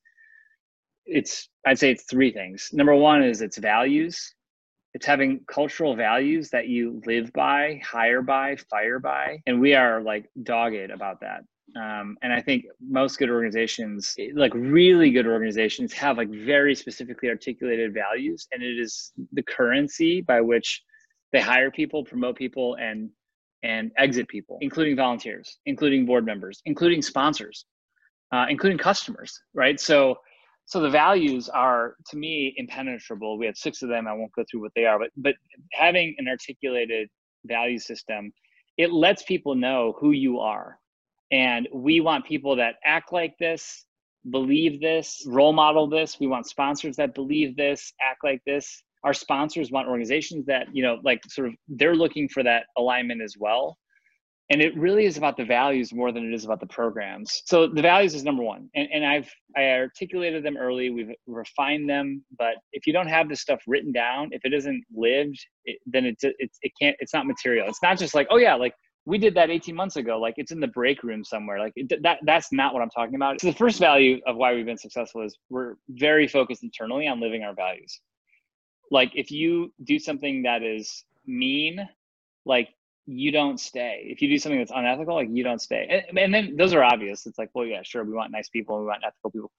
It's 1.07 1.49
I'd 1.65 1.79
say 1.79 1.89
it's 1.89 2.03
three 2.03 2.31
things. 2.31 2.69
Number 2.71 2.93
one 2.93 3.23
is 3.23 3.41
its 3.41 3.57
values 3.57 4.35
it's 4.93 5.05
having 5.05 5.41
cultural 5.47 5.95
values 5.95 6.49
that 6.49 6.67
you 6.67 7.01
live 7.05 7.31
by, 7.33 7.79
hire 7.83 8.21
by, 8.21 8.55
fire 8.69 8.99
by. 8.99 9.39
And 9.45 9.59
we 9.59 9.73
are 9.75 10.01
like 10.01 10.29
dogged 10.43 10.91
about 10.91 11.19
that. 11.21 11.41
Um, 11.75 12.17
and 12.21 12.33
I 12.33 12.41
think 12.41 12.65
most 12.81 13.19
good 13.19 13.29
organizations, 13.29 14.15
like 14.33 14.53
really 14.55 15.11
good 15.11 15.27
organizations, 15.27 15.93
have 15.93 16.17
like 16.17 16.29
very 16.29 16.73
specifically 16.73 17.29
articulated 17.29 17.93
values, 17.93 18.47
and 18.51 18.63
it 18.63 18.79
is 18.79 19.11
the 19.33 19.43
currency 19.43 20.21
by 20.21 20.41
which 20.41 20.81
they 21.31 21.39
hire 21.39 21.69
people, 21.69 22.03
promote 22.03 22.37
people, 22.37 22.75
and 22.75 23.09
and 23.61 23.91
exit 23.97 24.27
people, 24.27 24.57
including 24.61 24.95
volunteers, 24.95 25.59
including 25.65 26.05
board 26.05 26.25
members, 26.25 26.61
including 26.65 27.01
sponsors, 27.01 27.65
uh, 28.31 28.45
including 28.49 28.77
customers. 28.77 29.39
Right. 29.53 29.79
So 29.79 30.15
so 30.69 30.79
the 30.79 30.89
values 30.89 31.49
are 31.49 31.95
to 32.09 32.15
me 32.15 32.53
impenetrable. 32.55 33.39
We 33.39 33.47
have 33.47 33.57
six 33.57 33.81
of 33.81 33.89
them. 33.89 34.07
I 34.07 34.13
won't 34.13 34.31
go 34.33 34.43
through 34.49 34.61
what 34.61 34.71
they 34.75 34.85
are 34.85 34.99
but 34.99 35.09
but 35.17 35.33
having 35.73 36.15
an 36.19 36.27
articulated 36.27 37.09
value 37.45 37.79
system 37.79 38.31
it 38.77 38.93
lets 38.93 39.23
people 39.23 39.55
know 39.55 39.95
who 39.99 40.11
you 40.11 40.39
are. 40.39 40.79
And 41.31 41.67
we 41.73 41.99
want 41.99 42.25
people 42.25 42.55
that 42.55 42.75
act 42.85 43.11
like 43.11 43.37
this 43.37 43.85
believe 44.29 44.79
this 44.79 45.23
role 45.27 45.53
model 45.53 45.87
this. 45.87 46.19
We 46.19 46.27
want 46.27 46.47
sponsors 46.47 46.95
that 46.97 47.13
believe 47.15 47.57
this 47.57 47.91
act 48.01 48.23
like 48.23 48.41
this. 48.45 48.83
Our 49.03 49.13
sponsors 49.13 49.71
want 49.71 49.87
organizations 49.87 50.45
that 50.45 50.67
you 50.73 50.83
know 50.83 50.99
like 51.03 51.21
sort 51.27 51.47
of 51.47 51.55
they're 51.67 51.95
looking 51.95 52.29
for 52.29 52.43
that 52.43 52.65
alignment 52.77 53.21
as 53.21 53.35
well 53.37 53.77
and 54.51 54.61
it 54.61 54.75
really 54.75 55.05
is 55.05 55.17
about 55.17 55.37
the 55.37 55.45
values 55.45 55.93
more 55.93 56.11
than 56.11 56.25
it 56.25 56.33
is 56.33 56.43
about 56.43 56.59
the 56.59 56.65
programs. 56.65 57.43
So 57.45 57.67
the 57.67 57.83
values 57.83 58.15
is 58.15 58.23
number 58.23 58.43
one. 58.43 58.69
And, 58.75 58.87
and 58.91 59.05
i've 59.05 59.29
i 59.55 59.63
articulated 59.65 60.43
them 60.43 60.57
early. 60.57 60.89
We've 60.89 61.11
refined 61.27 61.89
them. 61.89 62.23
But 62.37 62.55
if 62.73 62.87
you 62.87 62.93
don't 62.93 63.07
have 63.07 63.29
this 63.29 63.41
stuff 63.41 63.61
written 63.67 63.91
down 63.91 64.29
if 64.31 64.43
it 64.43 64.53
isn't 64.53 64.83
lived 64.95 65.39
it, 65.65 65.77
then 65.85 66.05
it, 66.05 66.17
it, 66.21 66.51
it 66.61 66.71
can't 66.81 66.95
it's 66.99 67.13
not 67.13 67.27
material. 67.27 67.67
It's 67.67 67.81
not 67.83 67.97
just 67.97 68.15
like 68.15 68.27
oh 68.31 68.37
yeah 68.37 68.55
like 68.55 68.73
we 69.05 69.17
did 69.17 69.33
that 69.35 69.49
18 69.49 69.73
months 69.73 69.95
ago. 69.95 70.19
Like 70.19 70.35
it's 70.37 70.51
in 70.51 70.59
the 70.59 70.67
break 70.67 71.03
room 71.03 71.23
somewhere. 71.23 71.59
Like 71.59 71.73
it, 71.75 72.01
that 72.03 72.19
that's 72.25 72.51
not 72.51 72.73
what 72.73 72.81
i'm 72.81 72.89
talking 72.89 73.15
about. 73.15 73.39
So 73.41 73.47
the 73.47 73.57
first 73.57 73.79
value 73.79 74.19
of 74.25 74.35
why 74.35 74.53
we've 74.53 74.65
been 74.65 74.77
successful 74.77 75.23
is 75.23 75.37
we're 75.49 75.75
very 75.89 76.27
focused 76.27 76.63
internally 76.63 77.07
on 77.07 77.19
living 77.19 77.43
our 77.43 77.53
values. 77.53 78.01
Like 78.89 79.11
if 79.13 79.29
you 79.29 79.71
do 79.83 79.99
something 79.99 80.43
that 80.43 80.63
is 80.63 81.05
mean 81.27 81.87
like 82.45 82.69
you 83.05 83.31
don't 83.31 83.59
stay. 83.59 84.03
If 84.05 84.21
you 84.21 84.29
do 84.29 84.37
something 84.37 84.59
that's 84.59 84.71
unethical, 84.73 85.15
like 85.15 85.29
you 85.31 85.43
don't 85.43 85.61
stay. 85.61 86.03
And, 86.09 86.17
and, 86.17 86.33
then 86.33 86.55
those 86.55 86.73
are 86.73 86.83
obvious. 86.83 87.25
It's 87.25 87.37
like, 87.37 87.49
well, 87.53 87.65
yeah, 87.65 87.81
sure, 87.83 88.03
we 88.03 88.13
want 88.13 88.31
nice 88.31 88.49
people, 88.49 88.79
we 88.79 88.85
want 88.85 89.03
ethical 89.05 89.31
people. 89.31 89.51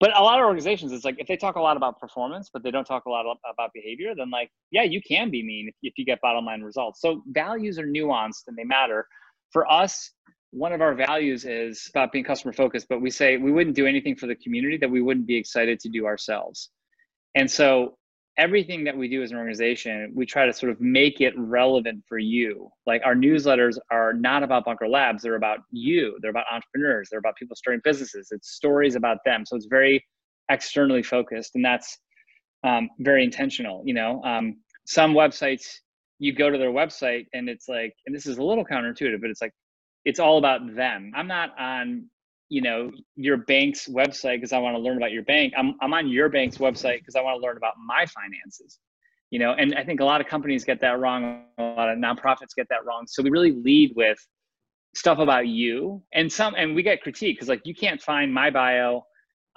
But 0.00 0.16
a 0.18 0.22
lot 0.22 0.38
of 0.38 0.46
organizations, 0.46 0.92
it's 0.92 1.04
like 1.04 1.16
if 1.18 1.26
they 1.26 1.36
talk 1.36 1.56
a 1.56 1.60
lot 1.60 1.76
about 1.76 2.00
performance, 2.00 2.48
but 2.52 2.62
they 2.62 2.70
don't 2.70 2.86
talk 2.86 3.04
a 3.04 3.10
lot 3.10 3.26
about 3.52 3.70
behavior, 3.74 4.14
then 4.16 4.30
like, 4.30 4.50
yeah, 4.70 4.82
you 4.82 5.00
can 5.02 5.30
be 5.30 5.42
mean 5.42 5.68
if, 5.68 5.74
if 5.82 5.98
you 5.98 6.06
get 6.06 6.20
bottom 6.22 6.46
line 6.46 6.62
results. 6.62 7.02
So 7.02 7.22
values 7.28 7.78
are 7.78 7.86
nuanced 7.86 8.44
and 8.48 8.56
they 8.56 8.64
matter. 8.64 9.06
For 9.52 9.70
us, 9.70 10.12
one 10.52 10.72
of 10.72 10.80
our 10.80 10.94
values 10.94 11.44
is 11.44 11.86
about 11.90 12.12
being 12.12 12.24
customer 12.24 12.52
focused, 12.52 12.86
but 12.88 13.02
we 13.02 13.10
say 13.10 13.36
we 13.36 13.52
wouldn't 13.52 13.76
do 13.76 13.86
anything 13.86 14.16
for 14.16 14.26
the 14.26 14.34
community 14.36 14.78
that 14.78 14.90
we 14.90 15.02
wouldn't 15.02 15.26
be 15.26 15.36
excited 15.36 15.78
to 15.80 15.88
do 15.90 16.06
ourselves. 16.06 16.70
And 17.34 17.48
so 17.48 17.98
everything 18.40 18.84
that 18.84 18.96
we 18.96 19.06
do 19.06 19.22
as 19.22 19.30
an 19.30 19.36
organization, 19.36 20.10
we 20.14 20.24
try 20.24 20.46
to 20.46 20.52
sort 20.52 20.72
of 20.72 20.80
make 20.80 21.20
it 21.20 21.34
relevant 21.36 22.02
for 22.08 22.16
you. 22.16 22.70
Like 22.86 23.02
our 23.04 23.14
newsletters 23.14 23.76
are 23.90 24.14
not 24.14 24.42
about 24.42 24.64
Bunker 24.64 24.88
Labs, 24.88 25.22
they're 25.22 25.36
about 25.36 25.58
you, 25.70 26.18
they're 26.22 26.30
about 26.30 26.46
entrepreneurs, 26.50 27.08
they're 27.10 27.18
about 27.18 27.36
people 27.36 27.54
starting 27.54 27.82
businesses. 27.84 28.28
It's 28.30 28.52
stories 28.52 28.94
about 28.96 29.18
them. 29.26 29.44
So 29.44 29.56
it's 29.56 29.66
very 29.66 30.02
externally 30.50 31.02
focused, 31.02 31.54
and 31.54 31.62
that's 31.62 31.98
um, 32.64 32.88
very 32.98 33.22
intentional. 33.24 33.82
You 33.84 33.94
know, 33.94 34.22
um, 34.24 34.56
some 34.86 35.12
websites, 35.12 35.66
you 36.18 36.32
go 36.32 36.48
to 36.48 36.56
their 36.56 36.72
website 36.72 37.26
and 37.34 37.48
it's 37.48 37.68
like, 37.68 37.94
and 38.06 38.14
this 38.14 38.26
is 38.26 38.38
a 38.38 38.42
little 38.42 38.64
counterintuitive, 38.64 39.20
but 39.20 39.28
it's 39.28 39.42
like, 39.42 39.52
it's 40.06 40.18
all 40.18 40.38
about 40.38 40.74
them. 40.74 41.12
I'm 41.14 41.26
not 41.26 41.50
on 41.58 42.06
you 42.50 42.60
know 42.60 42.90
your 43.16 43.38
bank's 43.38 43.88
website 43.88 44.36
because 44.36 44.52
i 44.52 44.58
want 44.58 44.76
to 44.76 44.80
learn 44.80 44.98
about 44.98 45.12
your 45.12 45.22
bank. 45.22 45.54
I'm, 45.56 45.74
I'm 45.80 45.94
on 45.94 46.08
your 46.08 46.28
bank's 46.28 46.58
website 46.58 46.98
because 46.98 47.16
i 47.16 47.22
want 47.22 47.40
to 47.40 47.46
learn 47.46 47.56
about 47.56 47.74
my 47.84 48.04
finances 48.04 48.78
you 49.30 49.38
know 49.38 49.52
and 49.52 49.74
i 49.76 49.84
think 49.84 50.00
a 50.00 50.04
lot 50.04 50.20
of 50.20 50.26
companies 50.26 50.64
get 50.64 50.80
that 50.80 50.98
wrong 50.98 51.44
a 51.58 51.62
lot 51.62 51.88
of 51.88 51.98
nonprofits 51.98 52.54
get 52.56 52.68
that 52.70 52.84
wrong. 52.84 53.06
So 53.06 53.22
we 53.22 53.30
really 53.30 53.52
lead 53.52 53.92
with 53.96 54.18
stuff 54.94 55.18
about 55.18 55.46
you 55.46 56.02
and 56.12 56.30
some 56.32 56.54
and 56.56 56.74
we 56.74 56.82
get 56.82 57.00
critique 57.02 57.36
because 57.36 57.48
like 57.48 57.62
you 57.64 57.74
can't 57.74 58.02
find 58.02 58.32
my 58.32 58.50
bio 58.50 59.04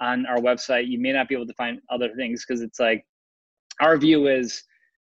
on 0.00 0.26
our 0.26 0.38
website. 0.38 0.88
You 0.88 1.00
may 1.00 1.12
not 1.12 1.28
be 1.28 1.34
able 1.34 1.46
to 1.46 1.54
find 1.54 1.80
other 1.90 2.10
things 2.16 2.44
because 2.46 2.62
it's 2.62 2.78
like 2.78 3.04
our 3.80 3.96
view 3.96 4.28
is 4.28 4.62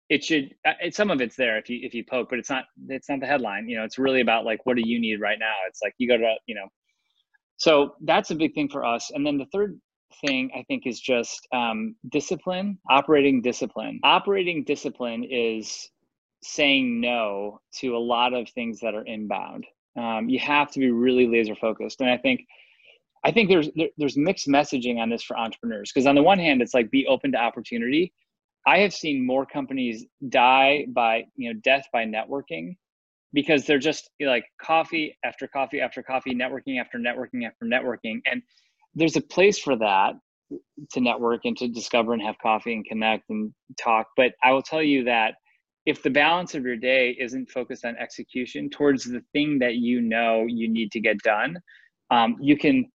it 0.09 0.23
should 0.23 0.53
uh, 0.65 0.73
some 0.91 1.09
of 1.09 1.21
it's 1.21 1.35
there 1.35 1.57
if 1.57 1.69
you 1.69 1.79
if 1.81 1.93
you 1.93 2.03
poke 2.03 2.29
but 2.29 2.37
it's 2.37 2.49
not 2.49 2.65
it's 2.89 3.09
not 3.09 3.21
the 3.21 3.25
headline 3.25 3.67
you 3.69 3.77
know 3.77 3.85
it's 3.85 3.97
really 3.97 4.21
about 4.21 4.43
like 4.45 4.59
what 4.65 4.75
do 4.75 4.83
you 4.85 4.99
need 4.99 5.19
right 5.19 5.39
now? 5.39 5.53
It's 5.67 5.81
like 5.81 5.93
you 5.97 6.07
go 6.07 6.17
to 6.17 6.35
you 6.45 6.55
know 6.55 6.67
so 7.61 7.93
that's 8.01 8.31
a 8.31 8.35
big 8.35 8.55
thing 8.55 8.69
for 8.69 8.83
us. 8.83 9.11
And 9.13 9.23
then 9.23 9.37
the 9.37 9.45
third 9.53 9.79
thing 10.25 10.49
I 10.57 10.63
think 10.63 10.87
is 10.87 10.99
just 10.99 11.47
um, 11.53 11.95
discipline, 12.11 12.79
operating 12.89 13.39
discipline. 13.39 13.99
Operating 14.03 14.63
discipline 14.63 15.23
is 15.23 15.87
saying 16.41 16.99
no 16.99 17.61
to 17.75 17.95
a 17.95 17.99
lot 17.99 18.33
of 18.33 18.49
things 18.49 18.79
that 18.79 18.95
are 18.95 19.05
inbound. 19.05 19.67
Um, 19.95 20.27
you 20.27 20.39
have 20.39 20.71
to 20.71 20.79
be 20.79 20.89
really 20.89 21.27
laser 21.27 21.53
focused. 21.53 22.01
And 22.01 22.09
I 22.09 22.17
think 22.17 22.47
I 23.23 23.31
think 23.31 23.47
there's 23.47 23.69
there, 23.75 23.89
there's 23.95 24.17
mixed 24.17 24.47
messaging 24.47 24.97
on 24.97 25.11
this 25.11 25.21
for 25.21 25.37
entrepreneurs 25.37 25.91
because 25.93 26.07
on 26.07 26.15
the 26.15 26.23
one 26.23 26.39
hand, 26.39 26.63
it's 26.63 26.73
like 26.73 26.89
be 26.89 27.05
open 27.05 27.31
to 27.33 27.37
opportunity. 27.37 28.11
I 28.65 28.79
have 28.79 28.91
seen 28.91 29.23
more 29.23 29.45
companies 29.45 30.03
die 30.29 30.87
by 30.89 31.25
you 31.35 31.53
know 31.53 31.59
death 31.63 31.83
by 31.93 32.05
networking 32.05 32.75
because 33.33 33.65
they're 33.65 33.79
just 33.79 34.09
like 34.21 34.45
coffee 34.61 35.17
after 35.23 35.47
coffee 35.47 35.81
after 35.81 36.03
coffee, 36.03 36.35
networking 36.35 36.79
after 36.79 36.97
networking 36.97 37.45
after 37.45 37.65
networking, 37.65 38.19
and 38.25 38.41
there's 38.95 39.15
a 39.15 39.21
place 39.21 39.57
for 39.57 39.75
that 39.77 40.13
to 40.91 40.99
network 40.99 41.41
and 41.45 41.57
to 41.57 41.67
discover 41.67 42.13
and 42.13 42.21
have 42.21 42.35
coffee 42.41 42.73
and 42.73 42.85
connect 42.85 43.29
and 43.29 43.53
talk. 43.81 44.07
But 44.17 44.33
I 44.43 44.51
will 44.51 44.61
tell 44.61 44.83
you 44.83 45.05
that 45.05 45.35
if 45.85 46.03
the 46.03 46.09
balance 46.09 46.53
of 46.55 46.63
your 46.63 46.75
day 46.75 47.15
isn't 47.19 47.49
focused 47.49 47.85
on 47.85 47.95
execution 47.97 48.69
towards 48.69 49.05
the 49.05 49.21
thing 49.33 49.59
that 49.59 49.75
you 49.75 50.01
know 50.01 50.45
you 50.47 50.69
need 50.69 50.91
to 50.91 50.99
get 50.99 51.17
done, 51.19 51.57
um, 52.11 52.35
you 52.39 52.57
can 52.57 52.91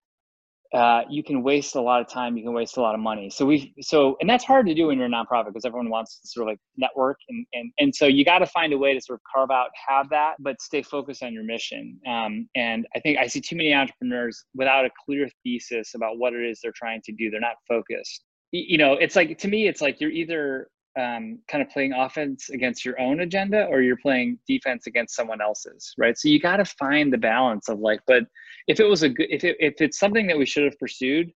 uh, 0.74 1.02
you 1.08 1.22
can 1.22 1.44
waste 1.44 1.76
a 1.76 1.80
lot 1.80 2.00
of 2.00 2.08
time. 2.08 2.36
You 2.36 2.42
can 2.42 2.52
waste 2.52 2.76
a 2.76 2.80
lot 2.80 2.94
of 2.94 3.00
money. 3.00 3.30
So 3.30 3.46
we 3.46 3.72
so 3.80 4.16
and 4.20 4.28
that's 4.28 4.44
hard 4.44 4.66
to 4.66 4.74
do 4.74 4.88
when 4.88 4.98
you're 4.98 5.06
a 5.06 5.10
nonprofit 5.10 5.46
because 5.46 5.64
everyone 5.64 5.88
wants 5.88 6.18
to 6.18 6.26
sort 6.26 6.48
of 6.48 6.52
like 6.52 6.58
network 6.76 7.16
and 7.28 7.46
and 7.52 7.72
and 7.78 7.94
so 7.94 8.06
you 8.06 8.24
got 8.24 8.40
to 8.40 8.46
find 8.46 8.72
a 8.72 8.78
way 8.78 8.92
to 8.92 9.00
sort 9.00 9.20
of 9.20 9.22
carve 9.32 9.52
out 9.52 9.68
have 9.88 10.10
that, 10.10 10.34
but 10.40 10.60
stay 10.60 10.82
focused 10.82 11.22
on 11.22 11.32
your 11.32 11.44
mission. 11.44 12.00
Um, 12.08 12.48
and 12.56 12.86
I 12.96 13.00
think 13.00 13.18
I 13.18 13.28
see 13.28 13.40
too 13.40 13.54
many 13.56 13.72
entrepreneurs 13.72 14.44
without 14.54 14.84
a 14.84 14.90
clear 15.06 15.28
thesis 15.44 15.94
about 15.94 16.18
what 16.18 16.32
it 16.32 16.44
is 16.44 16.58
they're 16.60 16.72
trying 16.74 17.02
to 17.04 17.12
do. 17.12 17.30
They're 17.30 17.40
not 17.40 17.56
focused. 17.68 18.24
You 18.50 18.78
know, 18.78 18.94
it's 18.94 19.14
like 19.14 19.38
to 19.38 19.48
me, 19.48 19.68
it's 19.68 19.80
like 19.80 20.00
you're 20.00 20.10
either 20.10 20.68
um, 20.96 21.38
kind 21.48 21.62
of 21.62 21.70
playing 21.70 21.92
offense 21.92 22.50
against 22.50 22.84
your 22.84 23.00
own 23.00 23.20
agenda 23.20 23.64
or 23.66 23.80
you're 23.80 23.96
playing 23.96 24.38
defense 24.46 24.86
against 24.86 25.16
someone 25.16 25.40
else's 25.40 25.92
right 25.98 26.16
so 26.16 26.28
you 26.28 26.38
got 26.38 26.58
to 26.58 26.64
find 26.64 27.12
the 27.12 27.18
balance 27.18 27.68
of 27.68 27.80
like 27.80 27.98
but 28.06 28.22
if 28.66 28.80
it 28.80 28.84
was 28.84 29.02
a 29.02 29.08
good 29.08 29.26
if, 29.30 29.44
it, 29.44 29.56
if 29.60 29.80
it's 29.80 29.98
something 29.98 30.26
that 30.26 30.38
we 30.38 30.46
should 30.46 30.64
have 30.64 30.78
pursued 30.78 31.30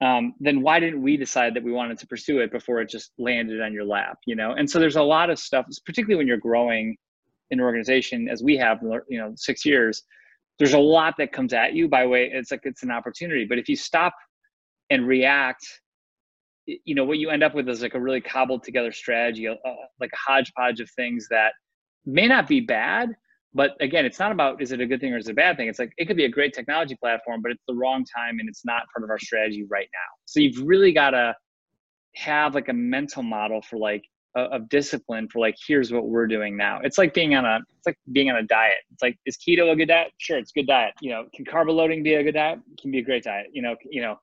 um, 0.00 0.34
then 0.40 0.60
why 0.60 0.80
didn't 0.80 1.00
we 1.00 1.16
decide 1.16 1.54
that 1.54 1.62
we 1.62 1.72
wanted 1.72 1.98
to 1.98 2.06
pursue 2.06 2.40
it 2.40 2.50
before 2.50 2.80
it 2.80 2.88
just 2.88 3.12
landed 3.18 3.60
on 3.60 3.72
your 3.72 3.84
lap 3.84 4.18
you 4.26 4.36
know? 4.36 4.52
And 4.52 4.68
so 4.68 4.78
there's 4.78 4.96
a 4.96 5.02
lot 5.02 5.30
of 5.30 5.38
stuff 5.38 5.66
particularly 5.86 6.16
when 6.16 6.26
you're 6.26 6.36
growing 6.36 6.96
in 7.50 7.60
an 7.60 7.64
organization 7.64 8.28
as 8.28 8.42
we 8.42 8.56
have 8.56 8.78
you 9.08 9.18
know 9.18 9.32
six 9.36 9.64
years 9.64 10.02
there's 10.58 10.74
a 10.74 10.78
lot 10.78 11.14
that 11.18 11.32
comes 11.32 11.52
at 11.52 11.74
you 11.74 11.88
by 11.88 12.06
way 12.06 12.30
it's 12.32 12.50
like 12.50 12.60
it's 12.64 12.82
an 12.82 12.90
opportunity. 12.90 13.44
But 13.44 13.58
if 13.58 13.68
you 13.68 13.76
stop 13.76 14.14
and 14.90 15.06
react 15.06 15.66
you 16.66 16.94
know 16.94 17.04
what 17.04 17.18
you 17.18 17.30
end 17.30 17.42
up 17.42 17.54
with 17.54 17.68
is 17.68 17.82
like 17.82 17.94
a 17.94 18.00
really 18.00 18.20
cobbled 18.20 18.62
together 18.62 18.90
strategy 18.92 19.46
uh, 19.46 19.54
like 20.00 20.10
a 20.12 20.16
hodgepodge 20.16 20.80
of 20.80 20.90
things 20.96 21.26
that 21.30 21.52
may 22.06 22.26
not 22.26 22.46
be 22.46 22.60
bad 22.60 23.10
but 23.54 23.76
again 23.80 24.04
it's 24.04 24.18
not 24.18 24.32
about 24.32 24.60
is 24.60 24.72
it 24.72 24.80
a 24.80 24.86
good 24.86 25.00
thing 25.00 25.12
or 25.12 25.18
is 25.18 25.28
it 25.28 25.32
a 25.32 25.34
bad 25.34 25.56
thing? 25.56 25.68
It's 25.68 25.78
like 25.78 25.92
it 25.96 26.06
could 26.06 26.16
be 26.16 26.24
a 26.24 26.28
great 26.28 26.52
technology 26.52 26.96
platform 26.96 27.40
but 27.42 27.52
it's 27.52 27.62
the 27.66 27.74
wrong 27.74 28.04
time 28.04 28.38
and 28.38 28.48
it's 28.48 28.64
not 28.64 28.82
part 28.94 29.04
of 29.04 29.10
our 29.10 29.18
strategy 29.18 29.64
right 29.68 29.88
now. 29.92 30.22
So 30.26 30.40
you've 30.40 30.66
really 30.66 30.92
got 30.92 31.10
to 31.10 31.34
have 32.16 32.54
like 32.54 32.68
a 32.68 32.72
mental 32.72 33.22
model 33.22 33.62
for 33.62 33.78
like 33.78 34.04
of 34.36 34.68
discipline 34.68 35.28
for 35.28 35.38
like 35.38 35.54
here's 35.66 35.92
what 35.92 36.08
we're 36.08 36.26
doing 36.26 36.56
now. 36.56 36.80
It's 36.82 36.98
like 36.98 37.14
being 37.14 37.36
on 37.36 37.44
a 37.44 37.58
it's 37.76 37.86
like 37.86 37.98
being 38.12 38.30
on 38.30 38.36
a 38.36 38.42
diet. 38.42 38.78
It's 38.92 39.02
like 39.02 39.16
is 39.26 39.36
keto 39.36 39.70
a 39.70 39.76
good 39.76 39.88
diet? 39.88 40.12
Sure 40.18 40.38
it's 40.38 40.50
a 40.50 40.58
good 40.58 40.66
diet. 40.66 40.92
You 41.00 41.10
know 41.10 41.26
can 41.34 41.44
carb 41.44 41.68
loading 41.68 42.02
be 42.02 42.14
a 42.14 42.22
good 42.22 42.34
diet? 42.34 42.58
It 42.72 42.80
can 42.80 42.90
be 42.90 42.98
a 42.98 43.02
great 43.02 43.22
diet 43.22 43.46
you 43.52 43.62
know 43.62 43.76
you 43.88 44.02
know. 44.02 44.18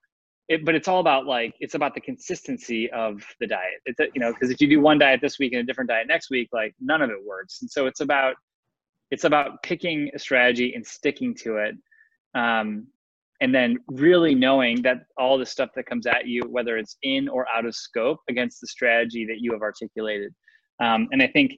It, 0.48 0.66
but 0.66 0.74
it's 0.74 0.88
all 0.88 1.00
about 1.00 1.24
like 1.24 1.54
it's 1.60 1.76
about 1.76 1.94
the 1.94 2.00
consistency 2.00 2.90
of 2.90 3.24
the 3.40 3.46
diet. 3.46 3.80
It's 3.86 4.00
a, 4.00 4.08
you 4.14 4.20
know 4.20 4.32
because 4.32 4.50
if 4.50 4.60
you 4.60 4.68
do 4.68 4.80
one 4.80 4.98
diet 4.98 5.20
this 5.22 5.38
week 5.38 5.54
and 5.54 5.60
a 5.60 5.64
different 5.64 5.88
diet 5.88 6.06
next 6.08 6.30
week, 6.30 6.50
like 6.52 6.74
none 6.78 7.00
of 7.00 7.08
it 7.08 7.16
works. 7.24 7.62
And 7.62 7.70
so 7.70 7.86
it's 7.86 8.00
about 8.00 8.34
it's 9.12 9.24
about 9.30 9.62
picking 9.62 10.10
a 10.16 10.18
strategy 10.18 10.68
and 10.74 10.84
sticking 10.84 11.32
to 11.44 11.50
it, 11.66 11.74
um, 12.34 12.86
and 13.42 13.54
then 13.54 13.70
really 13.88 14.34
knowing 14.34 14.82
that 14.82 14.98
all 15.16 15.36
the 15.38 15.50
stuff 15.54 15.70
that 15.76 15.86
comes 15.86 16.06
at 16.06 16.26
you, 16.26 16.40
whether 16.56 16.74
it's 16.80 16.96
in 17.02 17.28
or 17.28 17.46
out 17.54 17.66
of 17.66 17.74
scope, 17.74 18.20
against 18.28 18.60
the 18.60 18.66
strategy 18.76 19.24
that 19.26 19.38
you 19.38 19.52
have 19.52 19.62
articulated. 19.70 20.32
Um, 20.80 21.08
and 21.12 21.22
I 21.22 21.28
think 21.28 21.50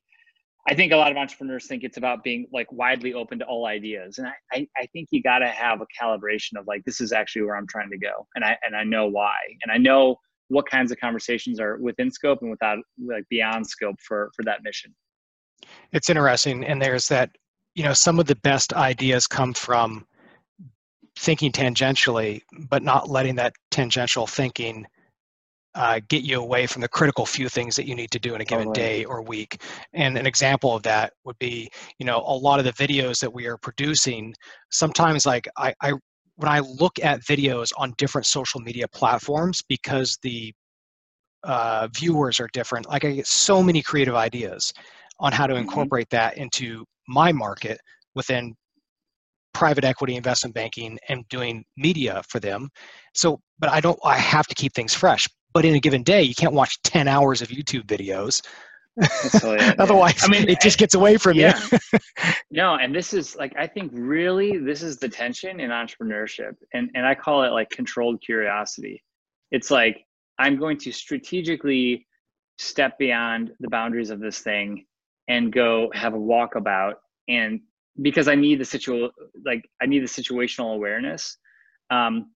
I 0.66 0.74
think 0.74 0.92
a 0.92 0.96
lot 0.96 1.12
of 1.12 1.18
entrepreneurs 1.18 1.66
think 1.66 1.84
it's 1.84 1.98
about 1.98 2.24
being 2.24 2.46
like 2.50 2.70
widely 2.72 3.12
open 3.12 3.38
to 3.40 3.44
all 3.44 3.66
ideas. 3.66 4.16
And 4.16 4.26
I, 4.26 4.32
I, 4.52 4.68
I 4.78 4.86
think 4.92 5.08
you 5.10 5.22
got 5.22 5.40
to 5.40 5.48
have 5.48 5.82
a 5.82 5.86
calibration 6.00 6.58
of 6.58 6.66
like, 6.66 6.82
this 6.86 7.02
is 7.02 7.12
actually 7.12 7.42
where 7.42 7.56
I'm 7.56 7.66
trying 7.66 7.90
to 7.90 7.98
go. 7.98 8.26
And 8.34 8.42
I, 8.42 8.56
and 8.66 8.74
I 8.74 8.82
know 8.82 9.06
why. 9.06 9.36
And 9.62 9.70
I 9.70 9.76
know 9.76 10.16
what 10.48 10.66
kinds 10.66 10.90
of 10.90 10.98
conversations 10.98 11.60
are 11.60 11.76
within 11.88 12.10
scope 12.10 12.38
and 12.40 12.50
without 12.50 12.78
like 12.98 13.24
beyond 13.28 13.66
scope 13.66 13.96
for, 14.00 14.30
for 14.34 14.42
that 14.44 14.60
mission. 14.62 14.94
It's 15.92 16.08
interesting. 16.08 16.64
And 16.64 16.80
there's 16.80 17.08
that, 17.08 17.28
you 17.74 17.82
know, 17.82 17.92
some 17.92 18.18
of 18.18 18.26
the 18.26 18.37
best 18.37 18.72
ideas 18.72 19.26
come 19.26 19.52
from 19.52 20.06
thinking 21.18 21.52
tangentially, 21.52 22.40
but 22.68 22.82
not 22.82 23.08
letting 23.08 23.37
that 23.37 23.54
tangential 23.70 24.26
thinking 24.26 24.87
uh, 25.74 26.00
get 26.08 26.22
you 26.22 26.40
away 26.40 26.66
from 26.66 26.82
the 26.82 26.88
critical 26.88 27.26
few 27.26 27.48
things 27.48 27.74
that 27.74 27.87
you 27.87 27.96
need 27.96 28.10
to 28.12 28.18
do 28.20 28.34
in 28.34 28.40
a 28.40 28.44
given 28.44 28.72
day 28.72 29.04
or 29.04 29.22
week. 29.22 29.60
And 29.92 30.16
an 30.16 30.26
example 30.26 30.74
of 30.76 30.84
that 30.84 31.12
would 31.24 31.38
be, 31.40 31.68
you 31.98 32.06
know, 32.06 32.18
a 32.18 32.37
lot 32.37 32.60
of 32.60 32.64
the 32.64 32.72
videos 32.72 33.18
that 33.20 33.32
we 33.32 33.46
are 33.46 33.56
producing. 33.56 34.34
Sometimes, 34.70 35.26
like 35.26 35.48
I, 35.56 35.74
I 35.80 35.92
when 36.37 36.48
I 36.48 36.60
look 36.60 36.98
at 37.02 37.22
videos 37.22 37.72
on 37.76 37.94
different 37.98 38.26
social 38.26 38.60
media 38.60 38.87
platforms, 38.88 39.62
because 39.68 40.16
the 40.22 40.52
uh, 41.42 41.88
viewers 41.92 42.38
are 42.40 42.48
different, 42.52 42.88
like 42.88 43.04
I 43.04 43.12
get 43.12 43.26
so 43.26 43.62
many 43.62 43.82
creative 43.82 44.14
ideas 44.14 44.72
on 45.18 45.32
how 45.32 45.46
to 45.46 45.54
mm-hmm. 45.54 45.62
incorporate 45.62 46.08
mm-hmm. 46.08 46.16
that 46.16 46.38
into 46.38 46.84
my 47.08 47.32
market 47.32 47.80
within 48.14 48.54
private 49.54 49.84
equity 49.84 50.16
investment 50.16 50.54
banking 50.54 50.98
and 51.08 51.26
doing 51.28 51.64
media 51.76 52.22
for 52.28 52.40
them. 52.40 52.68
So 53.14 53.40
but 53.58 53.70
i 53.70 53.80
don't 53.80 53.98
i 54.04 54.18
have 54.18 54.46
to 54.48 54.54
keep 54.54 54.74
things 54.74 54.92
fresh. 54.92 55.28
But 55.54 55.64
in 55.64 55.74
a 55.74 55.80
given 55.80 56.02
day 56.02 56.22
you 56.22 56.34
can't 56.34 56.52
watch 56.52 56.82
10 56.82 57.08
hours 57.08 57.40
of 57.40 57.48
youtube 57.48 57.86
videos. 57.86 58.42
Otherwise 59.78 60.22
i 60.22 60.28
mean 60.28 60.48
it 60.48 60.60
just 60.60 60.78
gets 60.78 60.94
away 60.94 61.16
from 61.16 61.36
yeah. 61.36 61.58
you 61.72 61.98
no 62.50 62.76
and 62.76 62.94
this 62.94 63.12
is 63.12 63.34
like 63.34 63.52
i 63.58 63.66
think 63.66 63.90
really 63.92 64.58
this 64.58 64.82
is 64.82 64.98
the 64.98 65.08
tension 65.08 65.58
in 65.58 65.70
entrepreneurship 65.70 66.52
and 66.74 66.90
and 66.94 67.04
i 67.04 67.14
call 67.14 67.42
it 67.42 67.50
like 67.50 67.70
controlled 67.70 68.20
curiosity. 68.20 69.02
It's 69.50 69.70
like 69.70 70.04
i'm 70.38 70.58
going 70.58 70.78
to 70.78 70.92
strategically 70.92 72.06
step 72.58 72.98
beyond 72.98 73.52
the 73.60 73.68
boundaries 73.68 74.10
of 74.10 74.20
this 74.20 74.40
thing 74.40 74.84
and 75.28 75.52
go 75.52 75.90
have 75.94 76.14
a 76.14 76.18
walkabout 76.18 76.94
and 77.28 77.60
because 78.02 78.28
i 78.28 78.34
need 78.34 78.60
the 78.60 78.64
situ 78.64 79.08
like 79.44 79.64
i 79.80 79.87
need 79.87 80.00
the 80.00 80.06
situational 80.06 80.74
awareness 80.74 81.38
um, 81.90 82.30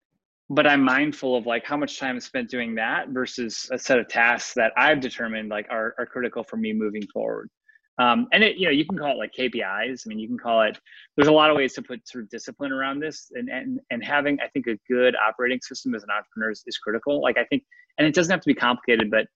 but 0.49 0.67
I'm 0.67 0.83
mindful 0.83 1.37
of 1.37 1.47
like 1.47 1.65
how 1.65 1.77
much 1.77 1.99
time 1.99 2.17
is 2.17 2.25
spent 2.25 2.49
doing 2.49 2.75
that 2.77 3.09
versus 3.09 3.69
a 3.73 3.79
set 3.79 3.99
of 3.99 4.09
tasks 4.09 4.55
that 4.55 4.73
I've 4.77 5.01
determined 5.01 5.49
like 5.49 5.67
are, 5.71 5.95
are 5.99 6.07
critical 6.07 6.45
for 6.45 6.57
me 6.57 6.73
moving 6.73 7.03
forward. 7.13 7.51
Um, 7.99 8.29
and 8.33 8.45
it, 8.45 8.57
you 8.57 8.67
know, 8.67 8.71
you 8.71 8.85
can 8.85 8.99
call 8.99 9.13
it 9.13 9.17
like 9.17 9.33
KPIs. 9.37 10.03
I 10.05 10.09
mean, 10.09 10.19
you 10.19 10.29
can 10.29 10.39
call 10.39 10.63
it, 10.63 10.79
there's 11.17 11.29
a 11.29 11.33
lot 11.33 11.51
of 11.51 11.57
ways 11.57 11.73
to 11.75 11.83
put 11.83 12.07
sort 12.07 12.25
of 12.25 12.31
discipline 12.31 12.71
around 12.71 13.01
this 13.01 13.33
and, 13.35 13.49
and, 13.49 13.81
and 13.91 14.05
having, 14.05 14.39
I 14.41 14.49
think 14.49 14.67
a 14.67 14.79
good 14.89 15.17
operating 15.17 15.61
system 15.63 15.95
as 15.95 16.03
an 16.03 16.11
entrepreneur 16.11 16.51
is, 16.51 16.63
is 16.67 16.77
critical. 16.77 17.23
Like 17.23 17.39
I 17.39 17.45
think, 17.45 17.65
and 17.99 18.07
it 18.07 18.15
doesn't 18.15 18.31
have 18.31 18.43
to 18.43 18.47
be 18.47 18.55
complicated, 18.55 19.11
but 19.11 19.27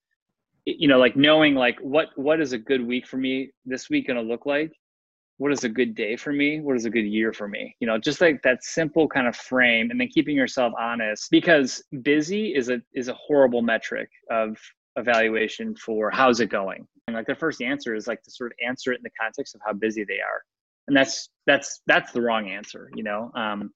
you 0.79 0.89
know, 0.89 0.99
like 0.99 1.17
knowing 1.17 1.55
like 1.55 1.79
what, 1.81 2.09
what 2.17 2.41
is 2.41 2.53
a 2.53 2.59
good 2.59 2.87
week 2.87 3.07
for 3.07 3.17
me 3.17 3.51
this 3.65 3.91
week 3.91 4.07
going 4.07 4.17
to 4.17 4.23
look 4.23 4.47
like? 4.47 4.73
What 5.39 5.53
is 5.53 5.65
a 5.65 5.69
good 5.71 5.95
day 5.95 6.17
for 6.17 6.33
me? 6.33 6.61
What 6.61 6.77
is 6.77 6.85
a 6.85 6.91
good 6.91 7.07
year 7.07 7.33
for 7.33 7.49
me? 7.49 7.75
You 7.81 7.87
know 7.87 7.99
just 7.99 8.21
like 8.21 8.43
that 8.43 8.63
simple 8.63 9.09
kind 9.09 9.27
of 9.27 9.35
frame 9.35 9.91
and 9.91 9.99
then 9.99 10.09
keeping 10.09 10.37
yourself 10.37 10.75
honest 10.79 11.31
because 11.31 11.83
busy 12.03 12.55
is 12.55 12.69
a 12.69 12.83
is 12.93 13.09
a 13.09 13.15
horrible 13.15 13.63
metric 13.63 14.11
of 14.31 14.59
evaluation 14.97 15.75
for 15.77 16.11
how's 16.11 16.41
it 16.41 16.51
going? 16.51 16.87
And 17.07 17.17
like 17.17 17.27
the 17.27 17.35
first 17.35 17.63
answer 17.63 17.95
is 17.95 18.07
like 18.07 18.23
to 18.25 18.31
sort 18.31 18.53
of 18.53 18.59
answer 18.67 18.93
it 18.93 18.97
in 18.97 19.03
the 19.03 19.11
context 19.19 19.55
of 19.55 19.63
how 19.65 19.73
busy 19.73 20.05
they 20.05 20.21
are. 20.21 20.43
And 20.89 20.97
that's 20.97 21.31
that's 21.47 21.81
that's 21.87 22.13
the 22.13 22.21
wrong 22.21 22.51
answer 22.51 22.91
you 22.95 23.03
know? 23.03 23.33
Um 23.35 23.71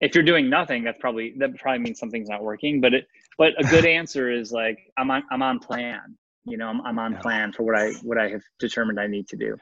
if 0.00 0.14
you're 0.14 0.24
doing 0.24 0.48
nothing 0.48 0.84
that's 0.84 0.98
probably 0.98 1.34
that 1.38 1.56
probably 1.58 1.78
means 1.80 1.98
something's 1.98 2.28
not 2.28 2.42
working 2.42 2.80
but 2.80 2.94
it 2.94 3.06
but 3.38 3.52
a 3.58 3.64
good 3.64 3.84
answer 3.98 4.30
is 4.30 4.52
like 4.52 4.78
i'm 4.98 5.10
on 5.10 5.22
i'm 5.30 5.42
on 5.42 5.58
plan 5.58 6.16
you 6.50 6.56
know 6.56 6.68
i'm, 6.68 6.80
I'm 6.82 6.98
on 6.98 7.16
plan 7.16 7.52
for 7.52 7.62
what 7.62 7.76
i 7.76 7.92
what 8.02 8.18
i 8.18 8.28
have 8.28 8.42
determined 8.58 8.98
i 9.00 9.06
need 9.06 9.28
to 9.28 9.36
do. 9.36 9.56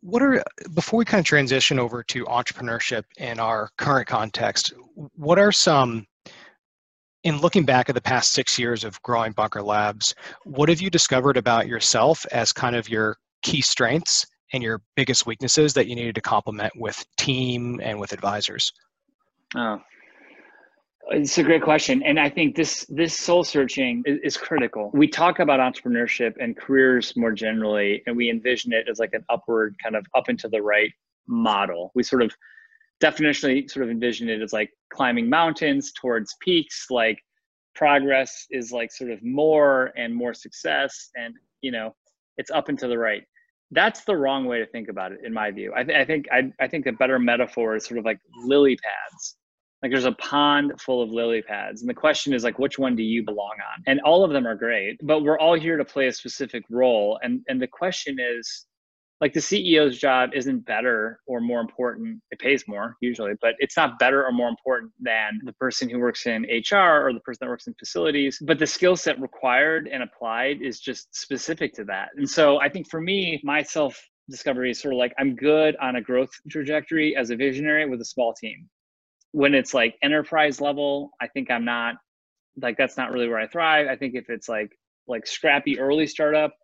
What 0.00 0.20
are 0.20 0.44
before 0.74 0.98
we 0.98 1.06
kind 1.06 1.20
of 1.20 1.24
transition 1.24 1.78
over 1.78 2.02
to 2.02 2.24
entrepreneurship 2.26 3.04
in 3.16 3.40
our 3.40 3.70
current 3.78 4.06
context 4.06 4.74
what 5.16 5.38
are 5.38 5.52
some 5.52 6.06
in 7.22 7.40
looking 7.40 7.64
back 7.64 7.88
at 7.88 7.94
the 7.94 8.02
past 8.02 8.32
six 8.32 8.58
years 8.58 8.84
of 8.84 9.00
growing 9.02 9.32
bunker 9.32 9.62
labs 9.62 10.14
what 10.44 10.68
have 10.68 10.82
you 10.82 10.90
discovered 10.90 11.38
about 11.38 11.66
yourself 11.66 12.26
as 12.32 12.52
kind 12.52 12.76
of 12.76 12.88
your 12.88 13.16
key 13.42 13.62
strengths 13.62 14.26
and 14.52 14.62
your 14.62 14.82
biggest 14.94 15.26
weaknesses 15.26 15.72
that 15.72 15.86
you 15.86 15.96
needed 15.96 16.14
to 16.14 16.20
complement 16.20 16.72
with 16.76 17.04
team 17.16 17.80
and 17.82 17.98
with 17.98 18.12
advisors? 18.12 18.72
Oh 19.56 19.80
it's 21.10 21.38
a 21.38 21.42
great 21.42 21.62
question, 21.62 22.02
and 22.02 22.18
I 22.18 22.30
think 22.30 22.56
this 22.56 22.86
this 22.88 23.18
soul 23.18 23.44
searching 23.44 24.02
is, 24.06 24.18
is, 24.22 24.36
critical. 24.36 24.90
We 24.94 25.06
talk 25.06 25.38
about 25.38 25.60
entrepreneurship 25.60 26.34
and 26.40 26.56
careers 26.56 27.14
more 27.16 27.32
generally, 27.32 28.02
and 28.06 28.16
we 28.16 28.30
envision 28.30 28.72
it 28.72 28.88
as 28.88 28.98
like 28.98 29.12
an 29.12 29.24
upward 29.28 29.76
kind 29.82 29.96
of 29.96 30.06
up 30.14 30.28
into 30.28 30.48
the 30.48 30.62
right 30.62 30.90
model. 31.26 31.92
We 31.94 32.02
sort 32.02 32.22
of 32.22 32.34
definitionally 33.02 33.70
sort 33.70 33.84
of 33.84 33.90
envision 33.90 34.28
it 34.28 34.40
as 34.40 34.52
like 34.52 34.70
climbing 34.92 35.28
mountains 35.28 35.92
towards 35.92 36.34
peaks 36.40 36.86
like 36.90 37.18
progress 37.74 38.46
is 38.50 38.72
like 38.72 38.92
sort 38.92 39.10
of 39.10 39.22
more 39.22 39.92
and 39.96 40.14
more 40.14 40.32
success 40.32 41.10
and 41.16 41.34
you 41.60 41.72
know 41.72 41.94
it's 42.38 42.50
up 42.50 42.68
and 42.68 42.78
to 42.78 42.86
the 42.86 42.96
right 42.96 43.24
that's 43.72 44.04
the 44.04 44.16
wrong 44.16 44.44
way 44.44 44.58
to 44.58 44.66
think 44.66 44.88
about 44.88 45.10
it 45.10 45.18
in 45.24 45.32
my 45.32 45.50
view 45.50 45.72
i, 45.74 45.82
th- 45.82 45.98
I 45.98 46.04
think 46.04 46.26
I, 46.30 46.52
I 46.60 46.68
think 46.68 46.86
a 46.86 46.92
better 46.92 47.18
metaphor 47.18 47.74
is 47.74 47.84
sort 47.84 47.98
of 47.98 48.04
like 48.04 48.20
lily 48.44 48.76
pads 48.76 49.36
like 49.84 49.92
there's 49.92 50.06
a 50.06 50.12
pond 50.12 50.72
full 50.80 51.02
of 51.02 51.10
lily 51.10 51.42
pads 51.42 51.82
and 51.82 51.90
the 51.90 51.94
question 51.94 52.32
is 52.32 52.42
like 52.42 52.58
which 52.58 52.78
one 52.78 52.96
do 52.96 53.02
you 53.02 53.22
belong 53.22 53.52
on 53.52 53.82
and 53.86 54.00
all 54.00 54.24
of 54.24 54.32
them 54.32 54.46
are 54.46 54.54
great 54.54 54.98
but 55.02 55.22
we're 55.22 55.38
all 55.38 55.54
here 55.54 55.76
to 55.76 55.84
play 55.84 56.06
a 56.06 56.12
specific 56.12 56.64
role 56.70 57.20
and 57.22 57.42
and 57.48 57.60
the 57.60 57.66
question 57.66 58.16
is 58.18 58.66
like 59.20 59.32
the 59.32 59.40
CEO's 59.40 59.98
job 59.98 60.30
isn't 60.34 60.66
better 60.66 61.20
or 61.26 61.40
more 61.40 61.60
important. 61.60 62.20
It 62.30 62.38
pays 62.40 62.64
more 62.66 62.96
usually, 63.00 63.32
but 63.40 63.54
it's 63.58 63.76
not 63.76 63.98
better 63.98 64.24
or 64.24 64.32
more 64.32 64.48
important 64.48 64.92
than 65.00 65.40
the 65.44 65.52
person 65.54 65.88
who 65.88 65.98
works 65.98 66.26
in 66.26 66.42
HR 66.42 67.06
or 67.06 67.12
the 67.12 67.20
person 67.20 67.38
that 67.42 67.48
works 67.48 67.66
in 67.66 67.74
facilities. 67.78 68.38
But 68.44 68.58
the 68.58 68.66
skill 68.66 68.96
set 68.96 69.20
required 69.20 69.88
and 69.90 70.02
applied 70.02 70.60
is 70.60 70.80
just 70.80 71.14
specific 71.16 71.72
to 71.74 71.84
that. 71.84 72.08
And 72.16 72.28
so 72.28 72.60
I 72.60 72.68
think 72.68 72.90
for 72.90 73.00
me, 73.00 73.40
my 73.44 73.62
self 73.62 73.98
discovery 74.28 74.70
is 74.70 74.80
sort 74.80 74.94
of 74.94 74.98
like 74.98 75.14
I'm 75.18 75.36
good 75.36 75.76
on 75.80 75.96
a 75.96 76.02
growth 76.02 76.30
trajectory 76.50 77.16
as 77.16 77.30
a 77.30 77.36
visionary 77.36 77.88
with 77.88 78.00
a 78.00 78.04
small 78.04 78.34
team. 78.34 78.68
When 79.34 79.52
it's 79.52 79.74
like 79.74 79.96
enterprise 80.00 80.60
level, 80.60 81.10
I 81.20 81.26
think 81.26 81.50
I'm 81.50 81.64
not 81.64 81.96
like 82.62 82.76
that's 82.78 82.96
not 82.96 83.10
really 83.10 83.28
where 83.28 83.40
I 83.40 83.48
thrive. 83.48 83.88
I 83.88 83.96
think 83.96 84.14
if 84.14 84.30
it's 84.30 84.48
like 84.48 84.70
like 85.08 85.26
scrappy 85.26 85.78
early 85.80 86.06
startup, 86.06 86.54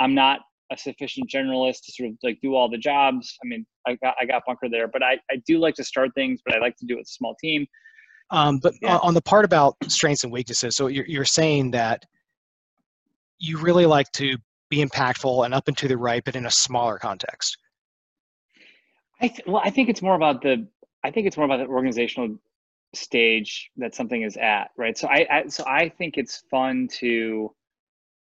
I'm 0.00 0.14
not 0.14 0.40
a 0.72 0.78
sufficient 0.78 1.30
generalist 1.30 1.84
to 1.84 1.92
sort 1.92 2.08
of 2.08 2.16
like 2.22 2.38
do 2.42 2.54
all 2.54 2.70
the 2.70 2.78
jobs. 2.78 3.36
I 3.44 3.46
mean, 3.46 3.66
I 3.86 3.96
got 3.96 4.14
I 4.18 4.24
got 4.24 4.42
bunker 4.46 4.70
there, 4.70 4.88
but 4.88 5.02
I, 5.02 5.18
I 5.30 5.36
do 5.46 5.58
like 5.58 5.74
to 5.74 5.84
start 5.84 6.10
things, 6.14 6.40
but 6.46 6.54
I 6.54 6.60
like 6.60 6.76
to 6.76 6.86
do 6.86 6.94
it 6.94 6.98
with 6.98 7.08
a 7.08 7.10
small 7.10 7.36
team. 7.38 7.66
Um, 8.30 8.58
but 8.58 8.72
yeah. 8.80 8.96
on 9.02 9.12
the 9.12 9.20
part 9.20 9.44
about 9.44 9.76
strengths 9.88 10.24
and 10.24 10.32
weaknesses, 10.32 10.76
so 10.76 10.86
you're 10.86 11.06
you're 11.06 11.26
saying 11.26 11.72
that 11.72 12.04
you 13.38 13.58
really 13.58 13.84
like 13.84 14.10
to 14.12 14.38
be 14.70 14.82
impactful 14.82 15.44
and 15.44 15.52
up 15.52 15.68
and 15.68 15.76
to 15.76 15.88
the 15.88 15.98
right, 15.98 16.24
but 16.24 16.36
in 16.36 16.46
a 16.46 16.50
smaller 16.50 16.98
context. 16.98 17.58
I 19.20 19.28
th- 19.28 19.46
well, 19.46 19.62
I 19.64 19.70
think 19.70 19.88
it's 19.88 20.02
more 20.02 20.16
about 20.16 20.42
the 20.42 20.66
I 21.04 21.10
think 21.10 21.26
it's 21.26 21.36
more 21.36 21.46
about 21.46 21.58
the 21.58 21.66
organizational 21.66 22.36
stage 22.94 23.70
that 23.76 23.94
something 23.94 24.22
is 24.22 24.36
at, 24.36 24.70
right? 24.76 24.96
So 24.96 25.06
I, 25.08 25.26
I 25.30 25.48
so 25.48 25.64
I 25.66 25.88
think 25.88 26.16
it's 26.16 26.42
fun 26.50 26.88
to 26.98 27.54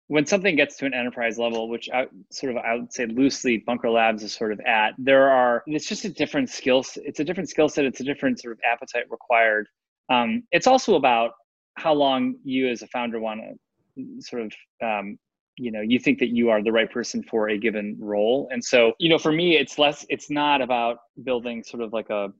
when 0.08 0.26
something 0.26 0.56
gets 0.56 0.76
to 0.78 0.86
an 0.86 0.92
enterprise 0.92 1.38
level, 1.38 1.68
which 1.68 1.88
I 1.90 2.06
sort 2.30 2.56
of 2.56 2.58
I 2.58 2.74
would 2.74 2.92
say 2.92 3.06
loosely 3.06 3.58
Bunker 3.58 3.88
Labs 3.88 4.22
is 4.22 4.34
sort 4.34 4.52
of 4.52 4.60
at, 4.66 4.94
there 4.98 5.30
are 5.30 5.62
it's 5.66 5.88
just 5.88 6.04
a 6.04 6.10
different 6.10 6.50
skill. 6.50 6.84
It's 6.96 7.20
a 7.20 7.24
different 7.24 7.48
skill 7.48 7.68
set. 7.68 7.84
It's 7.84 8.00
a 8.00 8.04
different 8.04 8.40
sort 8.40 8.52
of 8.52 8.58
appetite 8.70 9.04
required. 9.10 9.68
Um, 10.10 10.42
it's 10.50 10.66
also 10.66 10.96
about 10.96 11.32
how 11.76 11.94
long 11.94 12.36
you 12.44 12.68
as 12.68 12.82
a 12.82 12.86
founder 12.88 13.20
want 13.20 13.40
to 13.40 14.20
sort 14.20 14.42
of 14.42 14.52
um, 14.82 15.18
you 15.56 15.70
know 15.70 15.80
you 15.80 15.98
think 15.98 16.18
that 16.18 16.28
you 16.28 16.50
are 16.50 16.62
the 16.62 16.72
right 16.72 16.90
person 16.90 17.22
for 17.22 17.50
a 17.50 17.58
given 17.58 17.96
role 18.00 18.48
and 18.50 18.64
so 18.64 18.92
you 18.98 19.08
know 19.08 19.18
for 19.18 19.32
me 19.32 19.56
it's 19.56 19.78
less 19.78 20.04
it's 20.08 20.30
not 20.30 20.62
about 20.62 20.98
building 21.24 21.62
sort 21.62 21.82
of 21.82 21.92
like 21.92 22.08
a 22.08 22.32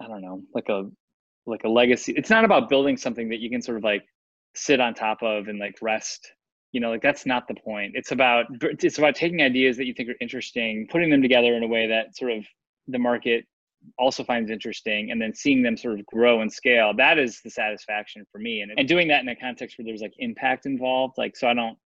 i 0.00 0.06
don't 0.06 0.22
know 0.22 0.42
like 0.54 0.68
a 0.68 0.84
like 1.46 1.64
a 1.64 1.68
legacy 1.68 2.12
it's 2.16 2.30
not 2.30 2.44
about 2.44 2.68
building 2.68 2.96
something 2.96 3.28
that 3.28 3.40
you 3.40 3.50
can 3.50 3.62
sort 3.62 3.76
of 3.76 3.84
like 3.84 4.04
sit 4.54 4.80
on 4.80 4.94
top 4.94 5.22
of 5.22 5.48
and 5.48 5.58
like 5.58 5.76
rest 5.80 6.32
you 6.72 6.80
know 6.80 6.90
like 6.90 7.02
that's 7.02 7.26
not 7.26 7.48
the 7.48 7.54
point. 7.54 7.92
It's 7.94 8.12
about 8.12 8.46
it's 8.62 8.98
about 8.98 9.14
taking 9.14 9.42
ideas 9.42 9.76
that 9.76 9.86
you 9.86 9.94
think 9.94 10.08
are 10.08 10.14
interesting 10.20 10.86
putting 10.90 11.10
them 11.10 11.22
together 11.22 11.54
in 11.54 11.62
a 11.62 11.66
way 11.66 11.86
that 11.86 12.16
sort 12.16 12.32
of 12.32 12.44
the 12.88 12.98
market 12.98 13.46
also 13.98 14.24
finds 14.24 14.50
interesting 14.50 15.10
and 15.10 15.22
then 15.22 15.32
seeing 15.34 15.62
them 15.62 15.76
sort 15.76 15.98
of 15.98 16.04
grow 16.06 16.40
and 16.40 16.52
scale. 16.52 16.92
That 16.96 17.18
is 17.18 17.40
the 17.42 17.50
satisfaction 17.50 18.26
for 18.30 18.38
me 18.38 18.60
and, 18.60 18.72
and 18.76 18.88
doing 18.88 19.08
that 19.08 19.22
in 19.22 19.28
a 19.28 19.36
context 19.36 19.78
where 19.78 19.84
there's 19.84 20.02
like 20.02 20.14
impact 20.18 20.66
involved 20.66 21.14
like 21.16 21.36
so 21.36 21.48
i 21.48 21.54
don't 21.54 21.78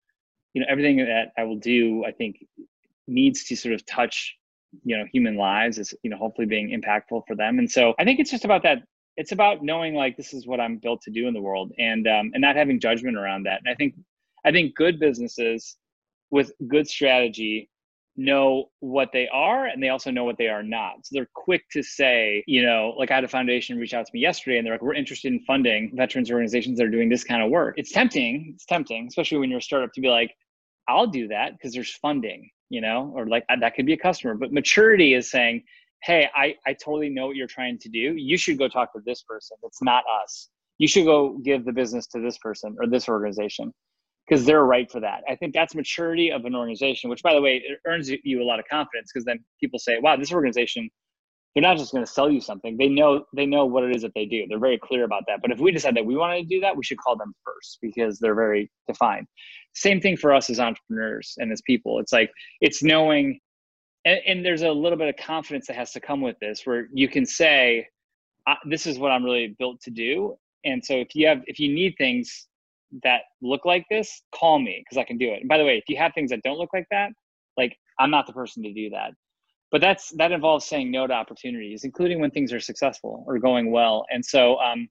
you 0.55 0.61
know 0.61 0.67
everything 0.69 0.97
that 0.97 1.33
i 1.39 1.45
will 1.45 1.59
do 1.59 2.05
i 2.05 2.11
think 2.11 2.45
needs 3.07 3.45
to 3.45 3.57
sort 3.57 3.75
of 3.75 3.85
touch 3.87 4.37
you 4.85 4.97
know 4.97 5.05
human 5.13 5.37
lives 5.37 5.79
is 5.79 5.95
you 6.03 6.11
know 6.11 6.17
hopefully 6.17 6.47
being 6.47 6.71
impactful 6.71 7.23
for 7.27 7.37
them 7.37 7.59
and 7.59 7.71
so 7.71 7.95
i 7.99 8.05
think 8.05 8.19
it's 8.19 8.31
just 8.31 8.45
about 8.45 8.63
that 8.63 8.79
it's 9.17 9.33
about 9.33 9.63
knowing 9.63 9.95
like 9.95 10.17
this 10.17 10.33
is 10.33 10.47
what 10.47 10.61
i'm 10.61 10.79
built 10.79 11.03
to 11.03 11.11
do 11.11 11.29
in 11.29 11.35
the 11.35 11.41
world 11.41 11.73
and 11.79 12.07
um, 12.09 12.31
and 12.33 12.41
not 12.41 12.57
having 12.57 12.81
judgment 12.81 13.17
around 13.17 13.43
that 13.43 13.61
and 13.65 13.71
i 13.71 13.75
think 13.75 13.95
I 14.45 14.53
think 14.53 14.75
good 14.75 14.99
businesses 14.99 15.77
with 16.31 16.53
good 16.69 16.89
strategy 16.89 17.69
know 18.15 18.67
what 18.81 19.09
they 19.13 19.27
are 19.29 19.67
and 19.67 19.83
they 19.83 19.89
also 19.89 20.11
know 20.11 20.25
what 20.25 20.37
they 20.37 20.49
are 20.49 20.63
not. 20.63 20.97
So 21.07 21.11
they're 21.13 21.29
quick 21.35 21.63
to 21.71 21.83
say, 21.83 22.45
you 22.47 22.63
know, 22.63 22.95
like 22.99 23.11
I 23.11 23.15
had 23.15 23.25
a 23.25 23.29
foundation 23.29 23.79
reach 23.79 23.95
out 23.95 24.05
to 24.05 24.11
me 24.13 24.21
yesterday 24.21 24.59
and 24.59 24.67
they're 24.67 24.75
like, 24.75 24.83
we're 24.83 24.95
interested 24.95 25.33
in 25.33 25.41
funding 25.41 25.93
veterans 25.95 26.31
organizations 26.31 26.79
that 26.79 26.87
are 26.87 26.91
doing 26.91 27.09
this 27.09 27.25
kind 27.25 27.43
of 27.43 27.51
work. 27.51 27.75
It's 27.79 27.91
tempting, 27.91 28.53
it's 28.55 28.67
tempting, 28.67 29.07
especially 29.07 29.39
when 29.39 29.49
you're 29.49 29.61
a 29.61 29.63
startup 29.63 29.93
to 29.95 30.01
be 30.01 30.09
like, 30.09 30.35
I'll 30.89 31.07
do 31.07 31.29
that 31.29 31.53
because 31.53 31.73
there's 31.73 31.95
funding, 31.95 32.51
you 32.73 32.81
know, 32.81 33.13
or 33.15 33.27
like 33.27 33.45
uh, 33.51 33.57
that 33.61 33.75
could 33.75 33.85
be 33.85 33.93
a 33.93 33.99
customer. 33.99 34.35
But 34.35 34.51
maturity 34.51 35.13
is 35.13 35.31
saying, 35.31 35.63
hey, 36.03 36.29
I, 36.35 36.57
I 36.67 36.73
totally 36.73 37.11
know 37.11 37.27
what 37.27 37.37
you're 37.37 37.47
trying 37.47 37.79
to 37.81 37.89
do. 37.91 38.17
You 38.17 38.39
should 38.39 38.59
go 38.59 38.67
talk 38.67 38.95
to 38.95 39.01
this 39.05 39.23
person. 39.23 39.59
It's 39.63 39.83
not 39.83 40.05
us. 40.25 40.49
You 40.79 40.89
should 40.89 41.05
go 41.05 41.39
give 41.45 41.67
the 41.67 41.73
business 41.73 42.07
to 42.09 42.21
this 42.21 42.39
person 42.39 42.75
or 42.81 42.89
this 42.89 43.09
organization 43.11 43.73
because 44.27 44.47
they're 44.47 44.65
right 44.65 44.91
for 44.91 45.01
that. 45.01 45.21
I 45.29 45.37
think 45.37 45.53
that's 45.53 45.75
maturity 45.75 46.33
of 46.33 46.47
an 46.47 46.55
organization, 46.55 47.11
which 47.11 47.23
by 47.23 47.35
the 47.35 47.43
way, 47.43 47.63
it 47.65 47.79
earns 47.87 48.11
you 48.11 48.43
a 48.43 48.47
lot 48.47 48.59
of 48.59 48.65
confidence 48.71 49.11
because 49.13 49.27
then 49.27 49.39
people 49.61 49.79
say, 49.79 49.99
wow, 50.01 50.17
this 50.17 50.33
organization, 50.33 50.89
they're 51.55 51.63
not 51.63 51.77
just 51.77 51.93
going 51.93 52.05
to 52.05 52.11
sell 52.11 52.31
you 52.31 52.41
something. 52.41 52.77
They 52.77 52.89
know 52.89 53.27
they 53.35 53.47
know 53.47 53.67
what 53.67 53.85
it 53.85 53.95
is 53.95 54.03
that 54.03 54.13
they 54.15 54.25
do. 54.25 54.47
They're 54.49 54.59
very 54.59 54.79
clear 54.79 55.05
about 55.05 55.25
that. 55.29 55.41
But 55.43 55.51
if 55.51 55.59
we 55.59 55.71
decide 55.71 55.97
that 55.97 56.07
we 56.07 56.17
want 56.17 56.39
to 56.39 56.45
do 56.45 56.61
that, 56.61 56.77
we 56.77 56.83
should 56.83 56.99
call 56.99 57.17
them 57.17 57.35
first 57.45 57.79
because 57.83 58.19
they're 58.19 58.35
very 58.35 58.71
defined. 58.89 59.27
Same 59.75 60.01
thing 60.01 60.17
for 60.17 60.33
us 60.33 60.49
as 60.49 60.61
entrepreneurs 60.61 61.35
and 61.39 61.53
as 61.53 61.61
people. 61.63 61.99
It's 61.99 62.13
like 62.13 62.31
it's 62.61 62.83
knowing 62.83 63.39
and, 64.05 64.21
and 64.27 64.45
there's 64.45 64.63
a 64.63 64.71
little 64.71 64.99
bit 64.99 65.09
of 65.09 65.17
confidence 65.25 65.67
that 65.67 65.77
has 65.77 65.93
to 65.93 66.01
come 66.01 66.21
with 66.21 66.37
this 66.41 66.63
where 66.65 66.89
you 66.93 67.09
can 67.09 67.25
say, 67.27 67.87
this 68.67 68.87
is 68.87 68.99
what 68.99 69.13
I'm 69.13 69.25
really 69.25 69.55
built 69.59 69.81
to 69.83 69.91
do. 69.91 70.37
And 70.65 70.85
so 70.85 70.95
if 70.95 71.15
you 71.15 71.27
have 71.27 71.43
if 71.47 71.59
you 71.59 71.73
need 71.73 71.95
things 71.99 72.47
that 73.05 73.23
look 73.41 73.65
like 73.65 73.85
this, 73.91 74.23
call 74.35 74.59
me 74.59 74.83
because 74.85 74.99
I 74.99 75.05
can 75.05 75.19
do 75.19 75.31
it. 75.31 75.41
And 75.41 75.49
by 75.49 75.59
the 75.59 75.65
way, 75.65 75.77
if 75.77 75.85
you 75.89 75.97
have 75.97 76.13
things 76.15 76.31
that 76.31 76.41
don't 76.43 76.59
look 76.59 76.71
like 76.73 76.87
that, 76.91 77.11
like 77.57 77.77
I'm 77.99 78.11
not 78.11 78.27
the 78.27 78.33
person 78.33 78.63
to 78.65 78.73
do 78.73 78.91
that. 78.91 79.13
But 79.73 79.81
that's 79.81 80.11
that 80.19 80.33
involves 80.33 80.67
saying 80.67 80.91
no 80.91 81.07
to 81.07 81.15
opportunities, 81.15 81.85
including 81.85 82.21
when 82.21 82.31
things 82.31 82.53
are 82.53 82.61
successful 82.61 83.25
or 83.27 83.39
going 83.39 83.73
well. 83.73 84.05
And 84.13 84.25
so, 84.25 84.59
um, 84.61 84.87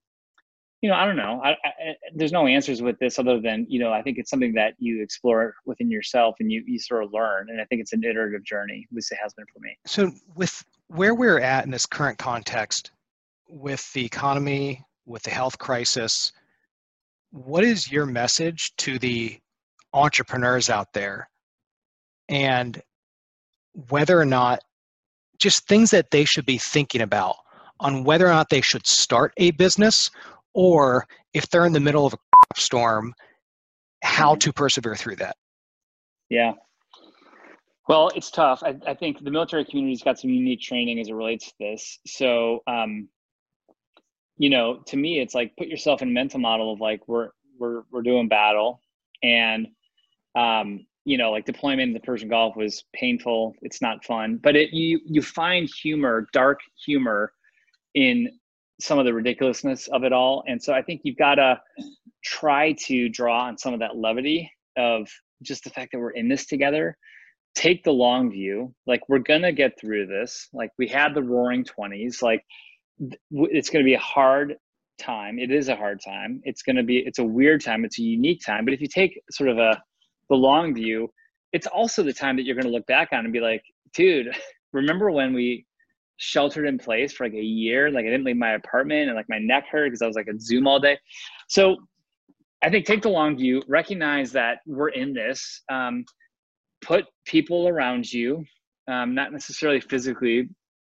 you 0.81 0.89
know, 0.89 0.95
I 0.95 1.05
don't 1.05 1.15
know. 1.15 1.39
I, 1.43 1.51
I, 1.51 1.95
there's 2.15 2.31
no 2.31 2.47
answers 2.47 2.81
with 2.81 2.97
this 2.97 3.19
other 3.19 3.39
than 3.39 3.67
you 3.69 3.79
know. 3.79 3.93
I 3.93 4.01
think 4.01 4.17
it's 4.17 4.31
something 4.31 4.53
that 4.55 4.73
you 4.79 5.03
explore 5.03 5.53
within 5.65 5.91
yourself 5.91 6.35
and 6.39 6.51
you 6.51 6.63
you 6.65 6.79
sort 6.79 7.03
of 7.03 7.13
learn. 7.13 7.49
And 7.51 7.61
I 7.61 7.65
think 7.65 7.79
it's 7.79 7.93
an 7.93 8.03
iterative 8.03 8.43
journey. 8.43 8.87
At 8.91 8.95
least 8.95 9.11
it 9.11 9.19
has 9.21 9.35
been 9.35 9.45
for 9.53 9.59
me. 9.59 9.77
So 9.85 10.11
with 10.35 10.65
where 10.87 11.13
we're 11.13 11.39
at 11.39 11.63
in 11.63 11.69
this 11.69 11.85
current 11.85 12.17
context, 12.17 12.89
with 13.47 13.93
the 13.93 14.03
economy, 14.03 14.83
with 15.05 15.21
the 15.21 15.29
health 15.29 15.59
crisis, 15.59 16.31
what 17.29 17.63
is 17.63 17.91
your 17.91 18.07
message 18.07 18.75
to 18.77 18.97
the 18.97 19.39
entrepreneurs 19.93 20.71
out 20.71 20.91
there 20.93 21.29
and 22.29 22.81
whether 23.89 24.19
or 24.19 24.25
not 24.25 24.61
just 25.41 25.67
things 25.67 25.91
that 25.91 26.11
they 26.11 26.25
should 26.25 26.45
be 26.45 26.57
thinking 26.57 27.01
about 27.01 27.35
on 27.79 28.03
whether 28.03 28.25
or 28.27 28.29
not 28.29 28.49
they 28.49 28.61
should 28.61 28.85
start 28.85 29.33
a 29.37 29.51
business 29.51 30.11
or 30.53 31.07
if 31.33 31.49
they're 31.49 31.65
in 31.65 31.73
the 31.73 31.79
middle 31.79 32.05
of 32.05 32.13
a 32.13 32.17
storm 32.55 33.13
how 34.03 34.31
mm-hmm. 34.31 34.39
to 34.39 34.53
persevere 34.53 34.95
through 34.95 35.15
that. 35.15 35.35
Yeah. 36.29 36.53
Well 37.87 38.11
it's 38.15 38.31
tough. 38.31 38.61
I, 38.63 38.75
I 38.87 38.93
think 38.93 39.23
the 39.23 39.31
military 39.31 39.65
community's 39.65 40.03
got 40.03 40.19
some 40.19 40.29
unique 40.29 40.61
training 40.61 40.99
as 40.99 41.09
it 41.09 41.13
relates 41.13 41.47
to 41.47 41.53
this. 41.59 41.99
So 42.05 42.61
um, 42.67 43.09
you 44.41 44.49
know, 44.49 44.81
to 44.87 44.97
me, 44.97 45.19
it's 45.19 45.35
like 45.35 45.55
put 45.55 45.67
yourself 45.67 46.01
in 46.01 46.11
mental 46.11 46.39
model 46.39 46.73
of 46.73 46.79
like 46.79 47.07
we're 47.07 47.29
we're 47.59 47.83
we're 47.91 48.01
doing 48.01 48.27
battle, 48.27 48.81
and 49.21 49.67
um, 50.35 50.87
you 51.05 51.17
know, 51.17 51.31
like 51.31 51.45
deployment 51.45 51.81
in 51.89 51.93
the 51.93 51.99
Persian 51.99 52.29
Gulf 52.29 52.55
was 52.55 52.83
painful. 52.93 53.55
It's 53.61 53.81
not 53.81 54.03
fun, 54.05 54.39
but 54.41 54.55
it 54.55 54.71
you 54.71 54.99
you 55.05 55.21
find 55.21 55.69
humor, 55.81 56.27
dark 56.33 56.59
humor, 56.85 57.33
in 57.95 58.29
some 58.79 58.99
of 58.99 59.05
the 59.05 59.13
ridiculousness 59.13 59.87
of 59.89 60.03
it 60.03 60.13
all, 60.13 60.43
and 60.47 60.61
so 60.61 60.73
I 60.73 60.81
think 60.81 61.01
you've 61.03 61.17
got 61.17 61.35
to 61.35 61.59
try 62.23 62.73
to 62.85 63.09
draw 63.09 63.45
on 63.45 63.57
some 63.57 63.73
of 63.73 63.79
that 63.79 63.97
levity 63.97 64.51
of 64.77 65.09
just 65.41 65.63
the 65.63 65.69
fact 65.69 65.91
that 65.91 65.99
we're 65.99 66.11
in 66.11 66.27
this 66.29 66.45
together 66.45 66.95
take 67.55 67.83
the 67.83 67.91
long 67.91 68.31
view 68.31 68.73
like 68.87 69.01
we're 69.09 69.19
gonna 69.19 69.51
get 69.51 69.77
through 69.77 70.05
this 70.07 70.47
like 70.53 70.69
we 70.77 70.87
had 70.87 71.13
the 71.13 71.21
roaring 71.21 71.65
20s 71.65 72.21
like 72.21 72.41
it's 73.31 73.69
to 73.83 73.83
be 73.83 73.95
a 73.95 73.99
hard 73.99 74.55
time. 74.99 75.39
It 75.39 75.51
is 75.51 75.67
a 75.69 75.75
hard 75.75 75.99
time. 76.03 76.41
It's 76.43 76.61
to 76.75 76.83
be 76.83 76.99
it's 76.99 77.19
a 77.19 77.23
weird 77.23 77.63
time. 77.63 77.83
It's 77.83 77.99
a 77.99 78.03
unique 78.03 78.41
time. 78.45 78.65
But 78.65 78.73
if 78.73 78.81
you 78.81 78.87
take 78.87 79.19
sort 79.31 79.49
of 79.49 79.57
a 79.57 79.81
the 80.31 80.37
long 80.37 80.73
view, 80.73 81.11
it's 81.53 81.67
also 81.67 82.01
the 82.01 82.13
time 82.13 82.37
that 82.37 82.43
you're 82.43 82.55
going 82.55 82.65
to 82.65 82.71
look 82.71 82.87
back 82.87 83.09
on 83.11 83.25
and 83.25 83.33
be 83.33 83.41
like, 83.41 83.61
dude, 83.93 84.35
remember 84.73 85.11
when 85.11 85.33
we 85.33 85.65
sheltered 86.17 86.67
in 86.67 86.77
place 86.77 87.11
for 87.11 87.25
like 87.25 87.33
a 87.33 87.41
year. 87.41 87.91
Like 87.91 88.05
I 88.05 88.09
didn't 88.09 88.23
leave 88.23 88.37
my 88.37 88.53
apartment 88.53 89.09
and 89.09 89.15
like 89.15 89.27
my 89.27 89.39
neck 89.39 89.65
hurt 89.69 89.87
because 89.87 90.01
I 90.01 90.07
was 90.07 90.15
like 90.15 90.27
at 90.27 90.39
Zoom 90.39 90.67
all 90.67 90.79
day. 90.79 90.97
So 91.49 91.75
I 92.63 92.69
think 92.69 92.85
take 92.85 93.01
the 93.01 93.09
long 93.09 93.37
view, 93.37 93.61
recognize 93.67 94.31
that 94.33 94.59
we're 94.65 94.89
in 94.89 95.13
this. 95.13 95.63
Um, 95.69 96.05
put 96.81 97.05
people 97.25 97.67
around 97.67 98.11
you, 98.11 98.45
um, 98.87 99.13
not 99.15 99.31
necessarily 99.31 99.81
physically, 99.81 100.47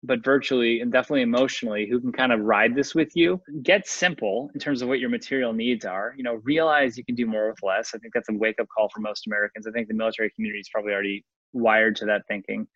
but 0.03 0.25
virtually 0.25 0.81
and 0.81 0.93
definitely 0.93 1.23
emotionally, 1.23 1.87
who 1.89 2.01
can 2.01 2.13
kind 2.13 2.33
of 2.33 2.41
ride 2.41 2.75
this 2.75 2.95
with 2.95 3.15
you. 3.15 3.41
Get 3.63 3.87
simple 3.87 4.51
in 4.55 4.61
terms 4.61 4.83
of 4.83 4.89
what 4.89 5.01
your 5.01 5.11
material 5.11 5.53
needs 5.53 5.85
are. 5.85 6.15
You 6.17 6.25
know, 6.25 6.35
realize 6.45 6.97
you 6.97 7.05
can 7.05 7.15
do 7.15 7.27
more 7.27 7.49
with 7.49 7.63
less. 7.63 7.93
I 7.95 7.99
think 7.99 8.15
that's 8.15 8.29
a 8.29 8.35
wake 8.35 8.61
up 8.61 8.69
call 8.75 8.89
for 8.95 9.01
most 9.01 9.27
Americans. 9.27 9.67
I 9.67 9.71
think 9.73 9.89
the 9.89 9.95
military 9.95 10.31
community 10.31 10.61
is 10.61 10.69
probably 10.69 10.93
already 10.93 11.25
wired 11.53 11.97
to 11.97 12.07
that 12.07 12.23
thinking. 12.29 12.67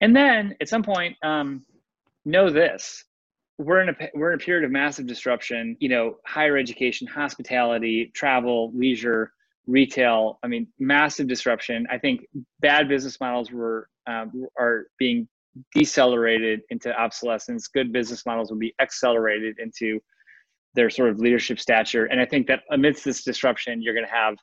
And 0.00 0.16
then 0.16 0.56
at 0.60 0.68
some 0.68 0.82
point, 0.82 1.16
um, 1.22 1.64
know 2.24 2.50
this: 2.50 3.04
we're 3.58 3.80
in 3.80 3.90
a 3.90 3.94
we're 4.14 4.32
in 4.32 4.40
a 4.40 4.42
period 4.42 4.64
of 4.64 4.70
massive 4.70 5.06
disruption. 5.06 5.76
You 5.80 5.88
know, 5.88 6.16
higher 6.26 6.56
education, 6.56 7.06
hospitality, 7.06 8.10
travel, 8.14 8.72
leisure, 8.74 9.32
retail. 9.66 10.38
I 10.42 10.48
mean, 10.48 10.68
massive 10.78 11.28
disruption. 11.28 11.86
I 11.90 11.98
think 11.98 12.26
bad 12.60 12.88
business 12.88 13.20
models 13.20 13.50
were 13.50 13.88
um, 14.06 14.46
are 14.58 14.86
being 14.98 15.28
decelerated 15.74 16.60
into 16.70 16.92
obsolescence. 16.98 17.68
Good 17.68 17.92
business 17.92 18.24
models 18.24 18.50
will 18.50 18.58
be 18.58 18.74
accelerated 18.80 19.58
into 19.58 20.00
their 20.74 20.90
sort 20.90 21.10
of 21.10 21.18
leadership 21.18 21.60
stature. 21.60 22.06
And 22.06 22.20
I 22.20 22.24
think 22.24 22.46
that 22.46 22.60
amidst 22.70 23.04
this 23.04 23.22
disruption, 23.24 23.82
you're 23.82 23.94
going 23.94 24.06
to 24.06 24.12
have 24.12 24.36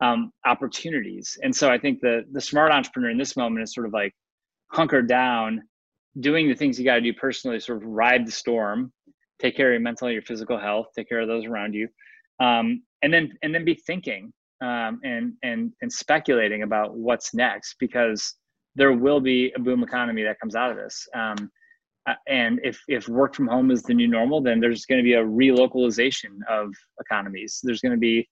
um, 0.00 0.30
opportunities. 0.44 1.38
And 1.42 1.54
so 1.54 1.70
I 1.70 1.78
think 1.78 2.00
the 2.00 2.24
the 2.32 2.40
smart 2.40 2.72
entrepreneur 2.72 3.10
in 3.10 3.18
this 3.18 3.36
moment 3.36 3.62
is 3.62 3.72
sort 3.72 3.86
of 3.86 3.92
like 3.92 4.12
hunker 4.70 5.02
down, 5.02 5.62
doing 6.20 6.48
the 6.48 6.54
things 6.54 6.78
you 6.78 6.84
got 6.84 6.96
to 6.96 7.00
do 7.00 7.14
personally, 7.14 7.60
sort 7.60 7.82
of 7.82 7.88
ride 7.88 8.26
the 8.26 8.32
storm, 8.32 8.92
take 9.38 9.56
care 9.56 9.68
of 9.68 9.72
your 9.72 9.80
mental, 9.80 10.10
your 10.10 10.22
physical 10.22 10.58
health, 10.58 10.88
take 10.94 11.08
care 11.08 11.20
of 11.20 11.28
those 11.28 11.46
around 11.46 11.74
you, 11.74 11.88
um, 12.40 12.82
and 13.02 13.12
then 13.12 13.32
and 13.42 13.54
then 13.54 13.64
be 13.64 13.74
thinking 13.86 14.32
um, 14.60 15.00
and 15.02 15.32
and 15.42 15.72
and 15.80 15.92
speculating 15.92 16.62
about 16.62 16.96
what's 16.96 17.34
next 17.34 17.76
because 17.78 18.34
there 18.76 18.92
will 18.92 19.20
be 19.20 19.52
a 19.56 19.58
boom 19.58 19.82
economy 19.82 20.22
that 20.22 20.38
comes 20.38 20.54
out 20.54 20.70
of 20.70 20.76
this. 20.76 21.08
Um, 21.14 21.50
uh, 22.08 22.14
and 22.28 22.60
if 22.62 22.80
if 22.86 23.08
work 23.08 23.34
from 23.34 23.48
home 23.48 23.72
is 23.72 23.82
the 23.82 23.94
new 23.94 24.06
normal, 24.06 24.40
then 24.40 24.60
there's 24.60 24.86
going 24.86 24.98
to 24.98 25.04
be 25.04 25.14
a 25.14 25.24
relocalization 25.24 26.38
of 26.48 26.72
economies. 27.00 27.60
There's 27.64 27.80
going 27.80 27.94
to 27.94 27.98
be 27.98 28.28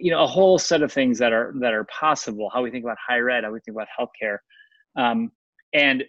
you 0.00 0.10
know 0.10 0.22
a 0.22 0.26
whole 0.26 0.58
set 0.58 0.82
of 0.82 0.92
things 0.92 1.18
that 1.18 1.32
are 1.32 1.52
that 1.60 1.72
are 1.72 1.84
possible 1.84 2.50
how 2.52 2.62
we 2.62 2.70
think 2.70 2.84
about 2.84 2.96
higher 3.06 3.30
ed 3.30 3.44
how 3.44 3.52
we 3.52 3.60
think 3.60 3.76
about 3.76 3.88
healthcare 3.98 4.38
um, 4.96 5.30
and 5.72 6.04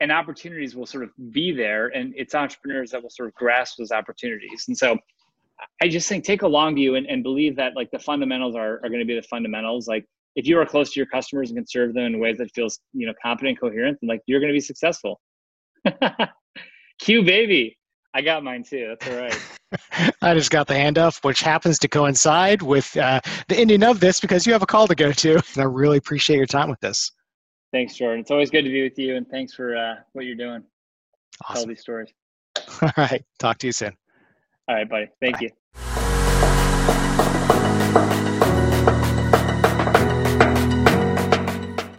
and 0.00 0.10
opportunities 0.10 0.74
will 0.74 0.86
sort 0.86 1.04
of 1.04 1.10
be 1.30 1.52
there 1.52 1.88
and 1.88 2.14
it's 2.16 2.34
entrepreneurs 2.34 2.90
that 2.90 3.02
will 3.02 3.10
sort 3.10 3.28
of 3.28 3.34
grasp 3.34 3.76
those 3.78 3.92
opportunities 3.92 4.64
and 4.68 4.76
so 4.76 4.96
i 5.80 5.88
just 5.88 6.08
think 6.08 6.24
take 6.24 6.42
a 6.42 6.48
long 6.48 6.74
view 6.74 6.94
and, 6.94 7.06
and 7.06 7.22
believe 7.22 7.54
that 7.56 7.72
like 7.76 7.90
the 7.90 7.98
fundamentals 7.98 8.56
are, 8.56 8.80
are 8.82 8.88
going 8.88 9.00
to 9.00 9.04
be 9.04 9.14
the 9.14 9.22
fundamentals 9.22 9.86
like 9.86 10.04
if 10.36 10.46
you 10.46 10.58
are 10.58 10.66
close 10.66 10.92
to 10.92 11.00
your 11.00 11.06
customers 11.06 11.50
and 11.50 11.58
can 11.58 11.66
serve 11.66 11.94
them 11.94 12.04
in 12.04 12.18
ways 12.18 12.38
that 12.38 12.50
feels 12.54 12.80
you 12.92 13.06
know 13.06 13.12
competent 13.22 13.50
and 13.50 13.60
coherent 13.60 13.98
then 14.00 14.08
like 14.08 14.20
you're 14.26 14.40
going 14.40 14.50
to 14.50 14.56
be 14.56 14.60
successful 14.60 15.20
q 17.00 17.22
baby 17.22 17.76
I 18.14 18.20
got 18.20 18.44
mine 18.44 18.62
too. 18.62 18.88
That's 18.88 19.08
all 19.08 19.22
right. 19.22 20.12
I 20.22 20.34
just 20.34 20.50
got 20.50 20.66
the 20.66 20.74
handoff 20.74 21.24
which 21.24 21.40
happens 21.40 21.78
to 21.78 21.88
coincide 21.88 22.60
with 22.60 22.94
uh, 22.96 23.20
the 23.48 23.56
ending 23.56 23.82
of 23.82 24.00
this 24.00 24.20
because 24.20 24.46
you 24.46 24.52
have 24.52 24.62
a 24.62 24.66
call 24.66 24.86
to 24.86 24.94
go 24.94 25.12
to. 25.12 25.34
And 25.34 25.58
I 25.58 25.64
really 25.64 25.96
appreciate 25.96 26.36
your 26.36 26.46
time 26.46 26.68
with 26.68 26.80
this. 26.80 27.10
Thanks, 27.72 27.96
Jordan. 27.96 28.20
It's 28.20 28.30
always 28.30 28.50
good 28.50 28.62
to 28.62 28.70
be 28.70 28.82
with 28.82 28.98
you, 28.98 29.16
and 29.16 29.26
thanks 29.30 29.54
for 29.54 29.74
uh, 29.74 29.94
what 30.12 30.26
you're 30.26 30.36
doing. 30.36 30.62
Awesome. 31.48 31.54
Tell 31.54 31.66
these 31.66 31.80
stories. 31.80 32.12
All 32.82 32.90
right. 32.98 33.24
Talk 33.38 33.56
to 33.58 33.66
you 33.66 33.72
soon. 33.72 33.96
All 34.68 34.74
right, 34.74 34.88
buddy. 34.88 35.06
Thank 35.22 35.36
Bye. 35.36 35.44
you. 35.44 35.61